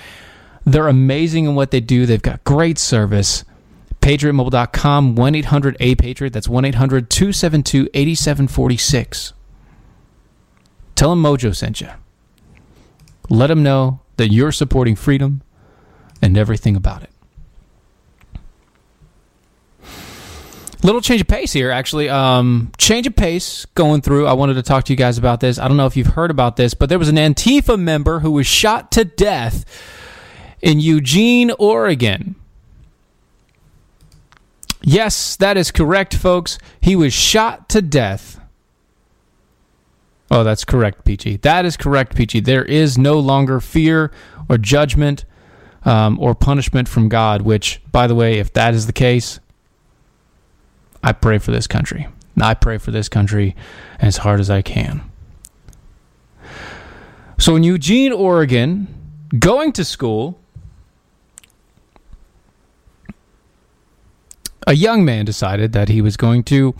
They're 0.65 0.87
amazing 0.89 1.45
in 1.45 1.55
what 1.55 1.71
they 1.71 1.79
do. 1.79 2.05
They've 2.05 2.21
got 2.21 2.43
great 2.43 2.77
service. 2.77 3.45
PatriotMobile.com, 4.01 5.15
1 5.15 5.35
800 5.35 5.77
A 5.79 5.95
Patriot. 5.95 6.33
That's 6.33 6.49
1 6.49 6.65
800 6.65 7.09
272 7.09 7.89
8746. 7.93 9.33
Tell 10.95 11.11
them 11.11 11.23
Mojo 11.23 11.55
sent 11.55 11.79
you. 11.79 11.89
Let 13.29 13.47
them 13.47 13.63
know 13.63 14.01
that 14.17 14.29
you're 14.29 14.51
supporting 14.51 14.95
freedom 14.95 15.41
and 16.21 16.37
everything 16.37 16.75
about 16.75 17.03
it. 17.03 17.11
Little 20.83 21.01
change 21.01 21.21
of 21.21 21.27
pace 21.27 21.53
here, 21.53 21.71
actually. 21.71 22.07
Um, 22.07 22.71
change 22.77 23.07
of 23.07 23.15
pace 23.15 23.65
going 23.73 24.01
through. 24.01 24.27
I 24.27 24.33
wanted 24.33 24.53
to 24.55 24.63
talk 24.63 24.83
to 24.85 24.93
you 24.93 24.97
guys 24.97 25.17
about 25.17 25.39
this. 25.39 25.57
I 25.57 25.67
don't 25.67 25.77
know 25.77 25.87
if 25.87 25.97
you've 25.97 26.07
heard 26.07 26.29
about 26.29 26.55
this, 26.55 26.73
but 26.73 26.89
there 26.89 26.99
was 26.99 27.09
an 27.09 27.15
Antifa 27.15 27.79
member 27.79 28.19
who 28.19 28.31
was 28.31 28.45
shot 28.45 28.91
to 28.91 29.03
death 29.03 29.65
in 30.61 30.79
Eugene, 30.79 31.51
Oregon. 31.57 32.35
Yes, 34.83 35.35
that 35.37 35.57
is 35.57 35.71
correct, 35.71 36.13
folks. 36.13 36.59
He 36.79 36.95
was 36.95 37.11
shot 37.11 37.69
to 37.69 37.81
death. 37.81 38.39
Oh, 40.29 40.43
that's 40.43 40.63
correct, 40.63 41.05
Peachy. 41.05 41.37
That 41.37 41.65
is 41.65 41.75
correct, 41.75 42.15
Peachy. 42.15 42.39
There 42.39 42.63
is 42.63 42.97
no 42.97 43.19
longer 43.19 43.59
fear 43.59 44.11
or 44.47 44.57
judgment 44.57 45.25
um, 45.83 46.19
or 46.19 46.35
punishment 46.35 46.87
from 46.87 47.09
God, 47.09 47.41
which, 47.41 47.81
by 47.91 48.07
the 48.07 48.15
way, 48.15 48.39
if 48.39 48.53
that 48.53 48.73
is 48.73 48.87
the 48.87 48.93
case, 48.93 49.39
I 51.03 51.13
pray 51.13 51.37
for 51.37 51.51
this 51.51 51.67
country. 51.67 52.07
I 52.39 52.53
pray 52.53 52.77
for 52.77 52.91
this 52.91 53.09
country 53.09 53.55
as 53.99 54.17
hard 54.17 54.39
as 54.39 54.49
I 54.49 54.61
can. 54.61 55.01
So 57.39 57.55
in 57.55 57.63
Eugene, 57.63 58.11
Oregon, 58.11 58.87
going 59.37 59.71
to 59.73 59.85
school, 59.85 60.39
a 64.65 64.73
young 64.73 65.05
man 65.05 65.25
decided 65.25 65.73
that 65.73 65.89
he 65.89 66.01
was 66.01 66.17
going 66.17 66.43
to 66.45 66.75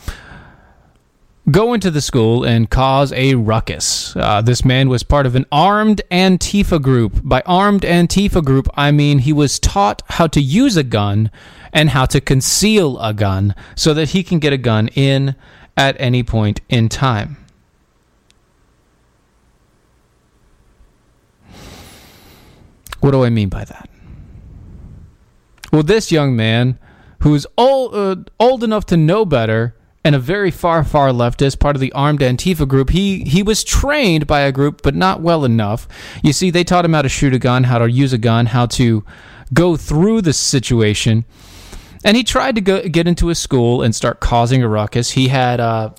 go 1.50 1.74
into 1.74 1.90
the 1.90 2.02
school 2.02 2.44
and 2.44 2.70
cause 2.70 3.14
a 3.14 3.36
ruckus. 3.36 4.16
Uh, 4.16 4.42
this 4.42 4.66
man 4.66 4.90
was 4.90 5.04
part 5.04 5.26
of 5.26 5.36
an 5.36 5.46
armed 5.52 6.02
Antifa 6.12 6.82
group. 6.82 7.22
By 7.24 7.42
armed 7.46 7.84
Antifa 7.84 8.44
group, 8.44 8.68
I 8.76 8.92
mean 8.92 9.20
he 9.20 9.34
was 9.34 9.60
taught 9.60 10.02
how 10.08 10.28
to 10.28 10.42
use 10.42 10.76
a 10.76 10.84
gun 10.84 11.32
and 11.72 11.92
how 11.92 12.06
to 12.08 12.20
conceal 12.20 13.00
a 13.00 13.14
gun 13.14 13.56
so 13.76 13.94
that 13.94 14.10
he 14.10 14.24
can 14.24 14.40
get 14.40 14.54
a 14.54 14.58
gun 14.58 14.90
in 14.90 15.36
at 15.76 15.96
any 16.00 16.24
point 16.24 16.62
in 16.70 16.90
time. 16.90 17.38
What 23.00 23.12
do 23.12 23.24
I 23.24 23.30
mean 23.30 23.50
by 23.50 23.64
that? 23.64 23.90
Well, 25.72 25.84
this 25.84 26.12
young 26.12 26.36
man, 26.36 26.80
who's 27.20 27.46
old, 27.58 27.94
uh, 27.94 28.16
old 28.40 28.64
enough 28.64 28.86
to 28.88 28.98
know 28.98 29.24
better, 29.24 29.77
and 30.08 30.16
a 30.16 30.20
very 30.20 30.52
far, 30.52 30.86
far 30.86 31.10
leftist, 31.10 31.60
part 31.60 31.76
of 31.76 31.82
the 31.82 31.92
armed 31.92 32.22
Antifa 32.22 32.66
group. 32.66 32.92
He 32.92 33.26
he 33.26 33.44
was 33.44 33.62
trained 33.62 34.26
by 34.26 34.40
a 34.40 34.54
group, 34.54 34.82
but 34.82 34.96
not 34.96 35.20
well 35.20 35.44
enough. 35.44 35.86
You 36.24 36.32
see, 36.32 36.50
they 36.50 36.64
taught 36.64 36.86
him 36.86 36.94
how 36.94 37.02
to 37.02 37.10
shoot 37.10 37.34
a 37.34 37.40
gun, 37.40 37.66
how 37.66 37.80
to 37.80 37.92
use 37.92 38.14
a 38.14 38.18
gun, 38.18 38.46
how 38.46 38.68
to 38.68 39.04
go 39.54 39.76
through 39.76 40.22
the 40.22 40.32
situation. 40.32 41.26
And 42.06 42.16
he 42.16 42.24
tried 42.24 42.56
to 42.56 42.62
go 42.62 42.88
get 42.88 43.06
into 43.06 43.30
a 43.30 43.36
school 43.36 43.82
and 43.82 43.94
start 43.94 44.22
causing 44.22 44.64
a 44.64 44.70
ruckus. 44.70 45.12
He 45.12 45.28
had 45.28 45.60
uh, 45.60 45.90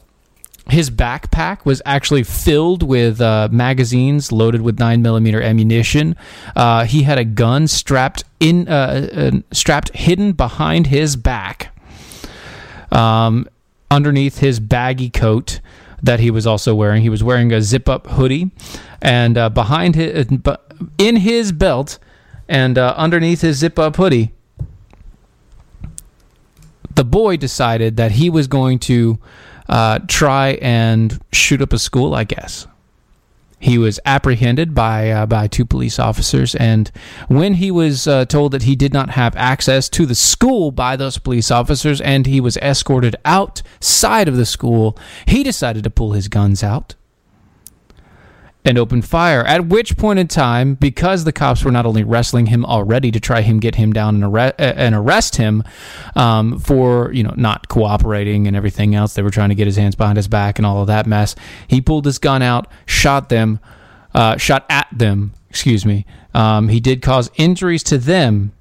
his 0.71 0.88
backpack 0.88 1.66
was 1.66 1.83
actually 1.85 2.23
filled 2.23 2.83
with 2.83 3.21
uh, 3.21 3.51
magazines 3.53 4.33
loaded 4.33 4.62
with 4.62 4.79
nine 4.79 5.03
millimeter 5.03 5.42
ammunition. 5.42 6.16
Uh, 6.57 6.87
he 6.87 7.03
had 7.03 7.18
a 7.18 7.27
gun 7.27 7.68
strapped 7.68 8.25
in, 8.40 8.68
uh, 8.68 9.09
uh, 9.12 9.31
strapped 9.53 9.94
hidden 9.94 10.33
behind 10.33 10.87
his 10.87 11.14
back. 11.14 11.75
Um, 12.90 13.47
underneath 13.90 14.38
his 14.38 14.61
baggy 14.61 15.11
coat 15.11 15.61
that 16.03 16.20
he 16.20 16.31
was 16.31 16.46
also 16.46 16.74
wearing. 16.74 17.03
He 17.03 17.09
was 17.09 17.24
wearing 17.24 17.53
a 17.53 17.61
zip 17.61 17.88
up 17.88 18.07
hoodie, 18.07 18.51
and 19.03 19.37
uh, 19.37 19.48
behind 19.48 19.94
his, 19.94 20.27
in 20.98 21.16
his 21.16 21.53
belt, 21.53 21.98
and 22.48 22.79
uh, 22.79 22.94
underneath 22.96 23.40
his 23.40 23.59
zip 23.59 23.79
up 23.79 23.96
hoodie, 23.96 24.33
the 26.94 27.05
boy 27.05 27.37
decided 27.37 27.96
that 27.96 28.12
he 28.12 28.31
was 28.31 28.46
going 28.46 28.79
to 28.81 29.18
uh, 29.68 30.01
try 30.09 30.59
and 30.62 31.20
shoot 31.33 31.61
up 31.62 31.72
a 31.72 31.79
school. 31.79 32.14
I 32.14 32.24
guess 32.24 32.66
he 33.59 33.79
was 33.79 33.99
apprehended 34.05 34.75
by 34.75 35.11
uh, 35.11 35.27
by 35.27 35.47
two 35.47 35.64
police 35.64 35.99
officers, 35.99 36.55
and 36.55 36.90
when 37.29 37.55
he 37.55 37.71
was 37.71 38.07
uh, 38.07 38.25
told 38.25 38.53
that 38.53 38.62
he 38.62 38.77
did 38.77 38.92
not 38.92 39.11
have 39.11 39.35
access 39.37 39.88
to 39.90 40.07
the 40.07 40.14
school 40.14 40.71
by 40.71 40.97
those 40.97 41.18
police 41.18 41.51
officers, 41.51 42.01
and 42.01 42.27
he 42.27 42.40
was 42.40 42.57
escorted 42.59 43.16
outside 43.25 44.29
of 44.29 44.37
the 44.37 44.47
school, 44.47 44.97
he 45.27 45.42
decided 45.42 45.85
to 45.85 45.90
pull 45.90 46.12
his 46.12 46.29
guns 46.29 46.62
out 46.62 46.94
and 48.64 48.77
opened 48.77 49.05
fire. 49.05 49.42
At 49.44 49.66
which 49.66 49.97
point 49.97 50.18
in 50.18 50.29
time, 50.29 50.75
because 50.75 51.25
the 51.25 51.33
cops 51.33 51.64
were 51.64 51.71
not 51.71 51.87
only 51.87 52.05
wrestling 52.05 52.47
him 52.47 52.64
already 52.64 53.11
to 53.11 53.21
try 53.21 53.40
him 53.40 53.61
get 53.61 53.77
him 53.77 53.92
down 53.92 54.16
and, 54.16 54.25
arre- 54.25 54.55
and 54.59 54.94
arrest 54.94 55.37
him 55.37 55.62
um, 56.16 56.59
for 56.59 57.12
you 57.12 57.23
know 57.23 57.35
not 57.37 57.68
cooperating 57.68 58.47
and 58.47 58.57
everything 58.57 58.94
else, 58.94 59.14
they 59.14 59.23
were 59.23 59.31
trying 59.31 59.49
to 59.49 59.55
get 59.55 59.66
his 59.66 59.77
hands 59.77 59.94
behind 59.94 60.16
his 60.16 60.29
back 60.29 60.59
and 60.59 60.66
all 60.66 60.81
of 60.81 60.87
that 60.88 61.07
mess. 61.07 61.35
He 61.66 61.81
pulled 61.81 62.05
his 62.05 62.18
gun 62.18 62.42
out, 62.42 62.71
shot 62.87 63.29
them, 63.29 63.61
uh, 64.14 64.37
shot 64.37 64.66
at 64.68 64.88
them. 64.92 65.33
Excuse 65.51 65.87
me. 65.87 66.05
Um, 66.35 66.68
he 66.68 66.81
did 66.81 67.01
cause 67.01 67.31
injuries 67.37 67.83
to 67.85 67.97
them, 67.99 68.53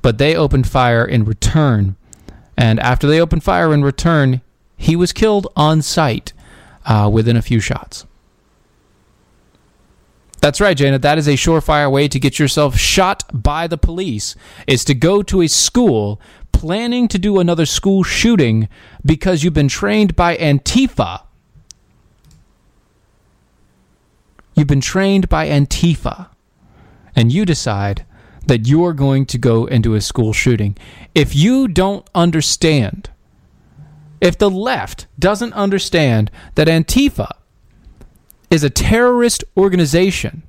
but 0.00 0.18
they 0.18 0.34
opened 0.34 0.66
fire 0.66 1.04
in 1.04 1.24
return. 1.24 1.96
And 2.56 2.80
after 2.80 3.06
they 3.06 3.20
opened 3.20 3.44
fire 3.44 3.72
in 3.72 3.82
return, 3.82 4.40
he 4.76 4.96
was 4.96 5.12
killed 5.12 5.46
on 5.56 5.82
sight 5.82 6.32
uh, 6.86 7.10
within 7.12 7.36
a 7.36 7.42
few 7.42 7.60
shots. 7.60 8.06
That's 10.40 10.60
right, 10.60 10.76
Jana. 10.76 10.98
That 10.98 11.18
is 11.18 11.28
a 11.28 11.32
surefire 11.32 11.90
way 11.90 12.08
to 12.08 12.18
get 12.18 12.38
yourself 12.38 12.76
shot 12.76 13.24
by 13.32 13.66
the 13.66 13.76
police. 13.76 14.34
Is 14.66 14.84
to 14.86 14.94
go 14.94 15.22
to 15.22 15.42
a 15.42 15.48
school 15.48 16.20
planning 16.52 17.08
to 17.08 17.18
do 17.18 17.38
another 17.38 17.66
school 17.66 18.02
shooting 18.02 18.68
because 19.04 19.44
you've 19.44 19.54
been 19.54 19.68
trained 19.68 20.16
by 20.16 20.36
Antifa. 20.36 21.22
You've 24.54 24.66
been 24.66 24.80
trained 24.80 25.28
by 25.28 25.48
Antifa. 25.48 26.28
And 27.14 27.32
you 27.32 27.44
decide 27.44 28.06
that 28.46 28.66
you're 28.66 28.94
going 28.94 29.26
to 29.26 29.38
go 29.38 29.66
into 29.66 29.94
a 29.94 30.00
school 30.00 30.32
shooting. 30.32 30.76
If 31.14 31.36
you 31.36 31.68
don't 31.68 32.08
understand, 32.14 33.10
if 34.20 34.38
the 34.38 34.50
left 34.50 35.06
doesn't 35.18 35.52
understand 35.52 36.30
that 36.54 36.68
Antifa 36.68 37.30
is 38.50 38.64
a 38.64 38.70
terrorist 38.70 39.44
organization 39.56 40.42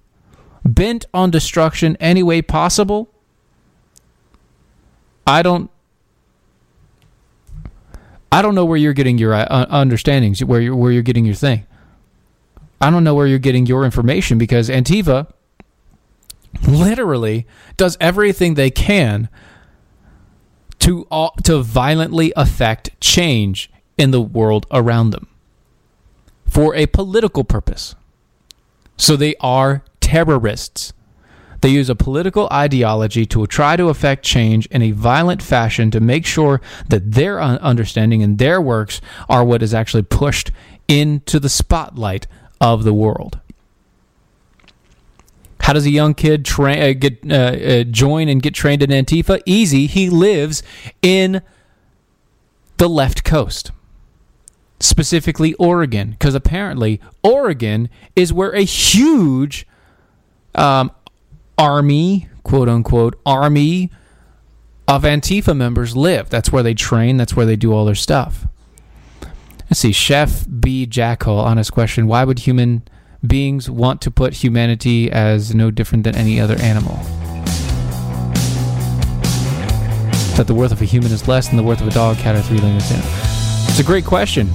bent 0.65 1.05
on 1.13 1.31
destruction 1.31 1.95
any 1.99 2.23
way 2.23 2.41
possible, 2.41 3.09
I 5.25 5.41
don't 5.41 5.69
I 8.31 8.41
don't 8.41 8.55
know 8.55 8.65
where 8.65 8.77
you're 8.77 8.93
getting 8.93 9.17
your 9.17 9.33
uh, 9.33 9.65
understandings, 9.69 10.43
where 10.43 10.61
you're, 10.61 10.75
where 10.75 10.91
you're 10.91 11.01
getting 11.01 11.25
your 11.25 11.35
thing. 11.35 11.65
I 12.79 12.89
don't 12.89 13.03
know 13.03 13.13
where 13.13 13.27
you're 13.27 13.39
getting 13.39 13.65
your 13.65 13.83
information 13.83 14.37
because 14.37 14.69
Antifa 14.69 15.31
literally 16.65 17.45
does 17.75 17.97
everything 17.99 18.53
they 18.53 18.71
can 18.71 19.29
to 20.79 21.05
uh, 21.11 21.29
to 21.43 21.61
violently 21.61 22.33
affect 22.35 22.99
change 22.99 23.69
in 23.97 24.11
the 24.11 24.21
world 24.21 24.65
around 24.71 25.11
them 25.11 25.27
for 26.51 26.75
a 26.75 26.85
political 26.85 27.45
purpose. 27.45 27.95
So 28.97 29.15
they 29.15 29.35
are 29.39 29.85
terrorists. 30.01 30.91
They 31.61 31.69
use 31.69 31.89
a 31.89 31.95
political 31.95 32.49
ideology 32.51 33.25
to 33.27 33.47
try 33.47 33.77
to 33.77 33.87
affect 33.87 34.25
change 34.25 34.65
in 34.65 34.81
a 34.81 34.91
violent 34.91 35.41
fashion 35.41 35.91
to 35.91 36.01
make 36.01 36.25
sure 36.25 36.59
that 36.89 37.13
their 37.13 37.39
understanding 37.41 38.21
and 38.21 38.37
their 38.37 38.59
works 38.59 38.99
are 39.29 39.45
what 39.45 39.63
is 39.63 39.73
actually 39.73 40.03
pushed 40.03 40.51
into 40.89 41.39
the 41.39 41.47
spotlight 41.47 42.27
of 42.59 42.83
the 42.83 42.93
world. 42.93 43.39
How 45.61 45.71
does 45.71 45.85
a 45.85 45.89
young 45.91 46.15
kid 46.15 46.43
tra- 46.43 46.89
uh, 46.89 46.93
get 46.93 47.19
uh, 47.31 47.35
uh, 47.35 47.83
join 47.85 48.27
and 48.27 48.41
get 48.41 48.53
trained 48.53 48.83
in 48.83 48.89
Antifa? 48.89 49.41
Easy. 49.45 49.87
He 49.87 50.09
lives 50.09 50.63
in 51.01 51.43
the 52.75 52.89
left 52.89 53.23
coast, 53.23 53.71
specifically 54.81 55.53
Oregon, 55.55 56.11
because 56.11 56.35
apparently 56.35 56.99
Oregon 57.23 57.89
is 58.15 58.33
where 58.33 58.51
a 58.51 58.63
huge 58.63 59.67
um, 60.55 60.91
army, 61.57 62.29
quote 62.43 62.69
unquote, 62.69 63.19
army 63.25 63.91
of 64.87 65.03
Antifa 65.03 65.55
members 65.55 65.95
live. 65.95 66.29
That's 66.29 66.51
where 66.51 66.63
they 66.63 66.73
train. 66.73 67.17
That's 67.17 67.35
where 67.35 67.45
they 67.45 67.55
do 67.55 67.71
all 67.73 67.85
their 67.85 67.95
stuff. 67.95 68.47
Let's 69.69 69.79
see. 69.79 69.93
Chef 69.93 70.45
B. 70.59 70.85
Jackal, 70.85 71.39
honest 71.39 71.71
question. 71.71 72.07
Why 72.07 72.25
would 72.25 72.39
human 72.39 72.83
beings 73.25 73.69
want 73.69 74.01
to 74.01 74.11
put 74.11 74.33
humanity 74.33 75.09
as 75.09 75.55
no 75.55 75.71
different 75.71 76.03
than 76.03 76.15
any 76.15 76.41
other 76.41 76.57
animal? 76.57 76.95
That 80.35 80.47
the 80.47 80.55
worth 80.55 80.71
of 80.71 80.81
a 80.81 80.85
human 80.85 81.11
is 81.11 81.27
less 81.27 81.47
than 81.47 81.57
the 81.57 81.63
worth 81.63 81.81
of 81.81 81.87
a 81.87 81.91
dog, 81.91 82.17
cat, 82.17 82.35
or 82.35 82.41
three-legged 82.41 82.91
animal. 82.91 83.30
It's 83.71 83.79
a 83.79 83.85
great 83.85 84.03
question. 84.03 84.49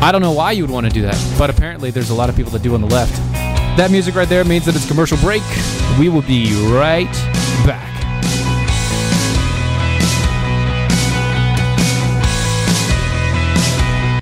I 0.00 0.10
don't 0.10 0.22
know 0.22 0.32
why 0.32 0.52
you 0.52 0.62
would 0.62 0.70
want 0.70 0.86
to 0.86 0.90
do 0.90 1.02
that, 1.02 1.34
but 1.38 1.50
apparently 1.50 1.90
there's 1.90 2.08
a 2.08 2.14
lot 2.14 2.30
of 2.30 2.34
people 2.34 2.50
that 2.52 2.62
do 2.62 2.72
on 2.72 2.80
the 2.80 2.86
left. 2.86 3.14
That 3.76 3.90
music 3.90 4.14
right 4.14 4.26
there 4.26 4.42
means 4.42 4.64
that 4.64 4.74
it's 4.74 4.88
commercial 4.88 5.18
break. 5.18 5.42
We 5.98 6.08
will 6.08 6.22
be 6.22 6.54
right 6.72 7.12
back. 7.66 7.97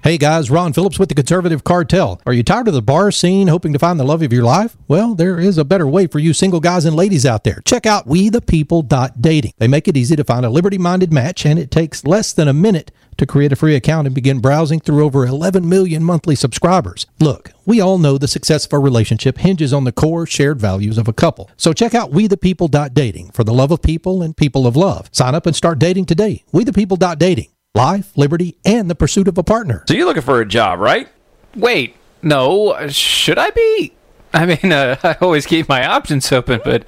Hey 0.07 0.19
guys, 0.19 0.53
Ron 0.53 0.73
Phillips 0.73 1.01
with 1.01 1.09
the 1.09 1.16
Conservative 1.16 1.64
Cartel. 1.64 2.21
Are 2.27 2.33
you 2.33 2.45
tired 2.45 2.69
of 2.69 2.75
the 2.75 2.81
bar 2.81 3.11
scene 3.11 3.49
hoping 3.49 3.73
to 3.73 3.79
find 3.81 3.99
the 3.99 4.05
love 4.05 4.23
of 4.23 4.33
your 4.33 4.45
life? 4.45 4.77
Well, 4.87 5.16
there 5.16 5.40
is 5.40 5.59
a 5.59 5.64
better 5.64 5.88
way 5.88 6.07
for 6.07 6.21
you 6.21 6.33
single 6.33 6.61
guys 6.61 6.85
and 6.85 6.95
ladies 6.95 7.27
out 7.27 7.42
there. 7.42 7.61
Check 7.64 7.87
out 7.87 8.07
wethepeople.dating. 8.07 9.53
They 9.59 9.66
make 9.66 9.88
it 9.88 9.97
easy 9.97 10.14
to 10.14 10.23
find 10.23 10.47
a 10.47 10.49
liberty 10.49 10.79
minded 10.79 11.12
match, 11.12 11.45
and 11.45 11.59
it 11.59 11.73
takes 11.73 12.05
less 12.05 12.33
than 12.33 12.47
a 12.47 12.53
minute 12.53 12.92
to 13.19 13.27
create 13.27 13.51
a 13.51 13.57
free 13.57 13.75
account 13.75 14.07
and 14.07 14.14
begin 14.14 14.38
browsing 14.38 14.79
through 14.79 15.05
over 15.05 15.27
11 15.27 15.69
million 15.69 16.05
monthly 16.05 16.37
subscribers. 16.37 17.07
Look, 17.19 17.51
we 17.64 17.81
all 17.81 17.99
know 17.99 18.16
the 18.16 18.29
success 18.29 18.64
of 18.64 18.75
a 18.75 18.79
relationship 18.79 19.38
hinges 19.38 19.73
on 19.73 19.83
the 19.83 19.90
core 19.90 20.25
shared 20.25 20.61
values 20.61 20.99
of 20.99 21.09
a 21.09 21.12
couple. 21.12 21.51
So 21.57 21.73
check 21.73 21.97
out 21.97 22.12
wethepeople.dating 22.12 23.33
for 23.33 23.42
the 23.42 23.53
love 23.53 23.73
of 23.73 23.83
people 23.83 24.23
and 24.23 24.37
people 24.37 24.69
of 24.69 24.77
love. 24.77 25.09
Sign 25.11 25.35
up 25.35 25.47
and 25.47 25.57
start 25.57 25.81
dating 25.81 26.05
today. 26.05 26.45
Wethepeople.dating 26.53 27.49
life, 27.77 28.17
liberty, 28.17 28.57
and 28.65 28.91
the 28.91 28.95
pursuit 28.95 29.29
of 29.29 29.39
a 29.39 29.43
partner. 29.43 29.85
So 29.87 29.95
you're 29.95 30.07
looking 30.07 30.23
for 30.23 30.41
a 30.41 30.47
job, 30.47 30.81
right? 30.81 31.09
Wait, 31.55 31.95
no, 32.23 32.89
should 32.89 33.39
I 33.39 33.51
be? 33.51 33.93
I 34.33 34.47
mean, 34.47 34.73
uh, 34.73 34.97
I 35.03 35.17
always 35.21 35.47
keep 35.47 35.69
my 35.69 35.87
options 35.87 36.31
open, 36.33 36.61
but 36.65 36.85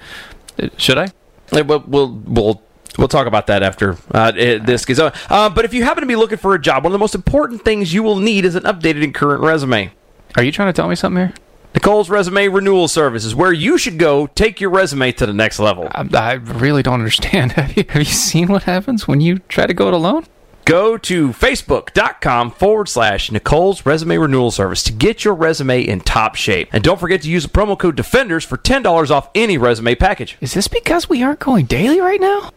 uh, 0.61 0.69
should 0.77 0.99
I? 0.99 1.09
We'll 1.53 1.81
we'll 1.87 2.11
we'll, 2.11 2.63
we'll 2.99 3.09
talk 3.09 3.27
about 3.27 3.47
that 3.47 3.63
after 3.63 3.97
uh, 4.13 4.33
this 4.33 4.85
gets 4.85 5.01
on. 5.01 5.13
Uh, 5.31 5.49
but 5.49 5.65
if 5.65 5.73
you 5.73 5.85
happen 5.85 6.03
to 6.03 6.07
be 6.07 6.17
looking 6.17 6.39
for 6.39 6.55
a 6.55 6.61
job, 6.61 6.85
one 6.85 6.93
of 6.93 6.93
the 6.93 6.99
most 6.99 7.15
important 7.15 7.65
things 7.65 7.95
you 7.95 8.03
will 8.03 8.19
need 8.19 8.45
is 8.45 8.55
an 8.55 8.65
updated 8.65 9.05
and 9.05 9.15
current 9.15 9.43
resume. 9.43 9.93
Are 10.37 10.43
you 10.43 10.53
trying 10.53 10.69
to 10.69 10.73
tell 10.75 10.89
me 10.89 10.95
something 10.95 11.29
here? 11.29 11.35
Nicole's 11.75 12.11
Resume 12.11 12.49
Renewal 12.49 12.89
Service 12.89 13.25
is 13.25 13.35
where 13.35 13.53
you 13.53 13.79
should 13.79 13.99
go 13.99 14.27
take 14.27 14.61
your 14.61 14.71
resume 14.71 15.13
to 15.13 15.27
the 15.27 15.33
next 15.33 15.59
level. 15.59 15.87
I, 15.93 16.09
I 16.15 16.33
really 16.33 16.83
don't 16.83 16.95
understand. 16.95 17.53
Have 17.59 17.77
you, 17.77 17.85
have 17.89 18.03
you 18.03 18.05
seen 18.05 18.49
what 18.49 18.65
happens 18.65 19.07
when 19.07 19.21
you 19.21 19.39
try 19.39 19.67
to 19.67 19.75
go 19.75 19.89
it 19.89 19.95
alone? 19.95 20.25
Go 20.69 20.99
to 20.99 21.31
facebook.com 21.31 22.51
forward 22.51 22.91
slash 22.91 23.33
Nicole's 23.33 23.87
Resume 23.87 24.19
Renewal 24.19 24.51
Service 24.51 24.83
to 24.83 24.93
get 24.93 25.25
your 25.25 25.33
resume 25.33 25.81
in 25.81 26.01
top 26.01 26.35
shape. 26.35 26.69
And 26.75 26.85
don't 26.85 27.01
forget 27.01 27.23
to 27.23 27.31
use 27.31 27.45
the 27.45 27.49
promo 27.49 27.79
code 27.79 27.97
DEFENDERS 27.97 28.45
for 28.45 28.59
$10 28.59 29.11
off 29.11 29.31
any 29.35 29.57
resume 29.57 29.95
package. 29.95 30.37
Is 30.43 30.53
this 30.53 30.69
because 30.69 31.09
we 31.09 31.23
aren't 31.23 31.39
going 31.41 31.65
daily 31.65 32.03
right 32.03 32.21
now? 32.21 32.51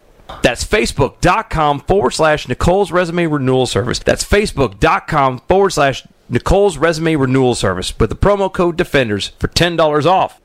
That's 0.43 0.65
facebook.com 0.65 1.79
forward 1.79 2.11
slash 2.11 2.49
Nicole's 2.49 2.91
Resume 2.91 3.27
Renewal 3.27 3.65
Service. 3.65 3.99
That's 3.99 4.25
facebook.com 4.25 5.39
forward 5.47 5.69
slash 5.69 6.05
Nicole's 6.27 6.77
Resume 6.77 7.15
Renewal 7.15 7.55
Service 7.55 7.97
with 7.97 8.09
the 8.09 8.17
promo 8.17 8.51
code 8.51 8.75
DEFENDERS 8.75 9.31
for 9.39 9.47
$10 9.47 10.05
off. 10.05 10.41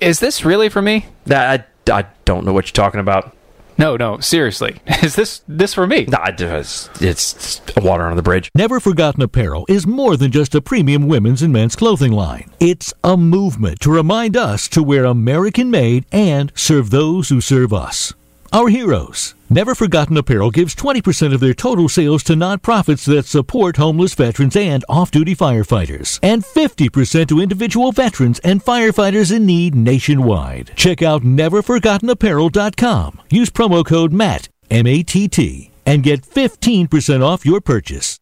Is 0.00 0.18
this 0.18 0.44
really 0.44 0.68
for 0.68 0.82
me? 0.82 1.06
That 1.26 1.68
I, 1.88 1.98
I 2.00 2.06
don't 2.24 2.44
know 2.44 2.52
what 2.52 2.66
you're 2.66 2.84
talking 2.84 2.98
about. 2.98 3.36
No, 3.76 3.96
no, 3.96 4.20
seriously. 4.20 4.80
Is 5.02 5.16
this 5.16 5.42
this 5.48 5.74
for 5.74 5.86
me? 5.86 6.04
Nah, 6.04 6.26
it's, 6.28 6.88
it's 7.00 7.60
water 7.76 8.04
under 8.04 8.16
the 8.16 8.22
bridge. 8.22 8.50
Never 8.54 8.80
Forgotten 8.80 9.22
Apparel 9.22 9.64
is 9.68 9.86
more 9.86 10.16
than 10.16 10.30
just 10.30 10.54
a 10.54 10.60
premium 10.60 11.08
women's 11.08 11.42
and 11.42 11.52
men's 11.52 11.76
clothing 11.76 12.12
line. 12.12 12.50
It's 12.60 12.94
a 13.02 13.16
movement 13.16 13.80
to 13.80 13.90
remind 13.90 14.36
us 14.36 14.68
to 14.68 14.82
wear 14.82 15.04
American 15.04 15.70
made 15.70 16.06
and 16.12 16.52
serve 16.54 16.90
those 16.90 17.28
who 17.28 17.40
serve 17.40 17.72
us. 17.72 18.12
Our 18.52 18.68
heroes. 18.68 19.34
Never 19.54 19.74
Forgotten 19.76 20.16
Apparel 20.16 20.50
gives 20.50 20.74
20% 20.74 21.32
of 21.32 21.38
their 21.38 21.54
total 21.54 21.88
sales 21.88 22.24
to 22.24 22.32
nonprofits 22.32 23.06
that 23.06 23.24
support 23.24 23.76
homeless 23.76 24.12
veterans 24.12 24.56
and 24.56 24.84
off 24.88 25.12
duty 25.12 25.36
firefighters, 25.36 26.18
and 26.24 26.42
50% 26.42 27.28
to 27.28 27.38
individual 27.38 27.92
veterans 27.92 28.40
and 28.40 28.64
firefighters 28.64 29.30
in 29.30 29.46
need 29.46 29.76
nationwide. 29.76 30.72
Check 30.74 31.02
out 31.02 31.22
neverforgottenapparel.com. 31.22 33.20
Use 33.30 33.50
promo 33.50 33.86
code 33.86 34.12
MATT, 34.12 34.48
M 34.70 34.88
A 34.88 35.04
T 35.04 35.28
T, 35.28 35.70
and 35.86 36.02
get 36.02 36.22
15% 36.22 37.22
off 37.22 37.46
your 37.46 37.60
purchase. 37.60 38.18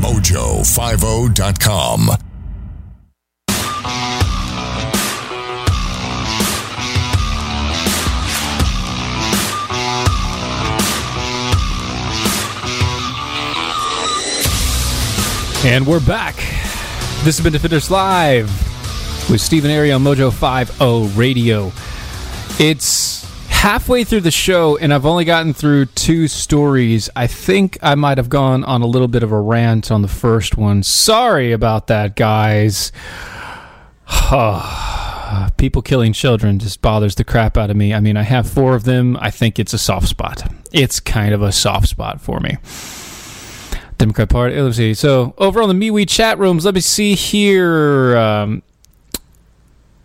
Mojo50.com. 0.00 2.33
And 15.64 15.86
we're 15.86 16.04
back. 16.04 16.36
This 17.24 17.38
has 17.38 17.40
been 17.40 17.54
Defenders 17.54 17.90
Live 17.90 18.50
with 19.30 19.40
Stephen 19.40 19.70
on 19.70 20.04
Mojo 20.04 20.30
50 20.30 21.18
Radio. 21.18 21.72
It's 22.60 23.24
halfway 23.48 24.04
through 24.04 24.20
the 24.20 24.30
show, 24.30 24.76
and 24.76 24.92
I've 24.92 25.06
only 25.06 25.24
gotten 25.24 25.54
through 25.54 25.86
two 25.86 26.28
stories. 26.28 27.08
I 27.16 27.26
think 27.26 27.78
I 27.80 27.94
might 27.94 28.18
have 28.18 28.28
gone 28.28 28.62
on 28.64 28.82
a 28.82 28.86
little 28.86 29.08
bit 29.08 29.22
of 29.22 29.32
a 29.32 29.40
rant 29.40 29.90
on 29.90 30.02
the 30.02 30.08
first 30.08 30.58
one. 30.58 30.82
Sorry 30.82 31.50
about 31.52 31.86
that, 31.86 32.14
guys. 32.14 32.92
People 35.56 35.80
killing 35.80 36.12
children 36.12 36.58
just 36.58 36.82
bothers 36.82 37.14
the 37.14 37.24
crap 37.24 37.56
out 37.56 37.70
of 37.70 37.76
me. 37.78 37.94
I 37.94 38.00
mean, 38.00 38.18
I 38.18 38.22
have 38.22 38.46
four 38.46 38.74
of 38.74 38.84
them. 38.84 39.16
I 39.18 39.30
think 39.30 39.58
it's 39.58 39.72
a 39.72 39.78
soft 39.78 40.08
spot. 40.08 40.46
It's 40.74 41.00
kind 41.00 41.32
of 41.32 41.40
a 41.40 41.52
soft 41.52 41.88
spot 41.88 42.20
for 42.20 42.38
me. 42.40 42.58
Democrat 43.98 44.28
Party. 44.28 44.60
Let's 44.60 44.76
see. 44.76 44.94
So 44.94 45.34
over 45.38 45.62
on 45.62 45.68
the 45.68 45.74
MeWe 45.74 46.08
chat 46.08 46.38
rooms, 46.38 46.64
let 46.64 46.74
me 46.74 46.80
see 46.80 47.14
here. 47.14 48.16
Um, 48.16 48.62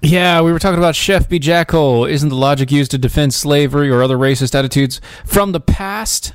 yeah, 0.01 0.41
we 0.41 0.51
were 0.51 0.59
talking 0.59 0.77
about 0.77 0.95
Chef 0.95 1.27
B. 1.27 1.39
Jackal. 1.39 2.05
Isn't 2.05 2.29
the 2.29 2.35
logic 2.35 2.71
used 2.71 2.91
to 2.91 2.97
defend 2.97 3.33
slavery 3.33 3.89
or 3.89 4.01
other 4.01 4.17
racist 4.17 4.55
attitudes 4.55 5.01
from 5.25 5.51
the 5.51 5.59
past? 5.59 6.33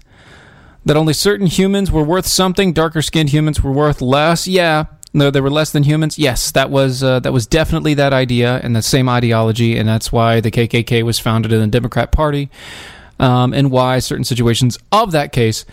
That 0.85 0.99
only 0.99 1.15
certain 1.15 1.47
humans 1.47 1.91
were 1.91 2.03
worth 2.03 2.27
something, 2.27 2.75
darker 2.75 3.01
skinned 3.01 3.31
humans 3.31 3.63
were 3.63 3.73
worth 3.73 4.03
less? 4.03 4.47
Yeah. 4.47 4.85
No, 5.15 5.31
they 5.31 5.41
were 5.41 5.51
less 5.51 5.71
than 5.71 5.85
humans. 5.85 6.19
Yes, 6.19 6.51
that 6.51 6.71
was 6.71 7.03
uh, 7.03 7.21
that 7.21 7.33
was 7.33 7.47
definitely 7.47 7.95
that 7.95 8.13
idea 8.13 8.61
and 8.65 8.75
the 8.75 8.83
same 8.83 9.09
ideology, 9.09 9.79
and 9.79 9.89
that's 9.89 10.11
why 10.11 10.41
the 10.41 10.51
KKK 10.51 11.05
was 11.05 11.21
founded 11.21 11.53
in 11.53 11.61
the 11.61 11.69
Democrat 11.69 12.11
Party, 12.11 12.51
um, 13.21 13.55
and 13.55 13.71
why 13.71 14.01
certain 14.01 14.25
situations 14.25 14.77
of 14.91 15.13
that 15.13 15.31
case 15.31 15.65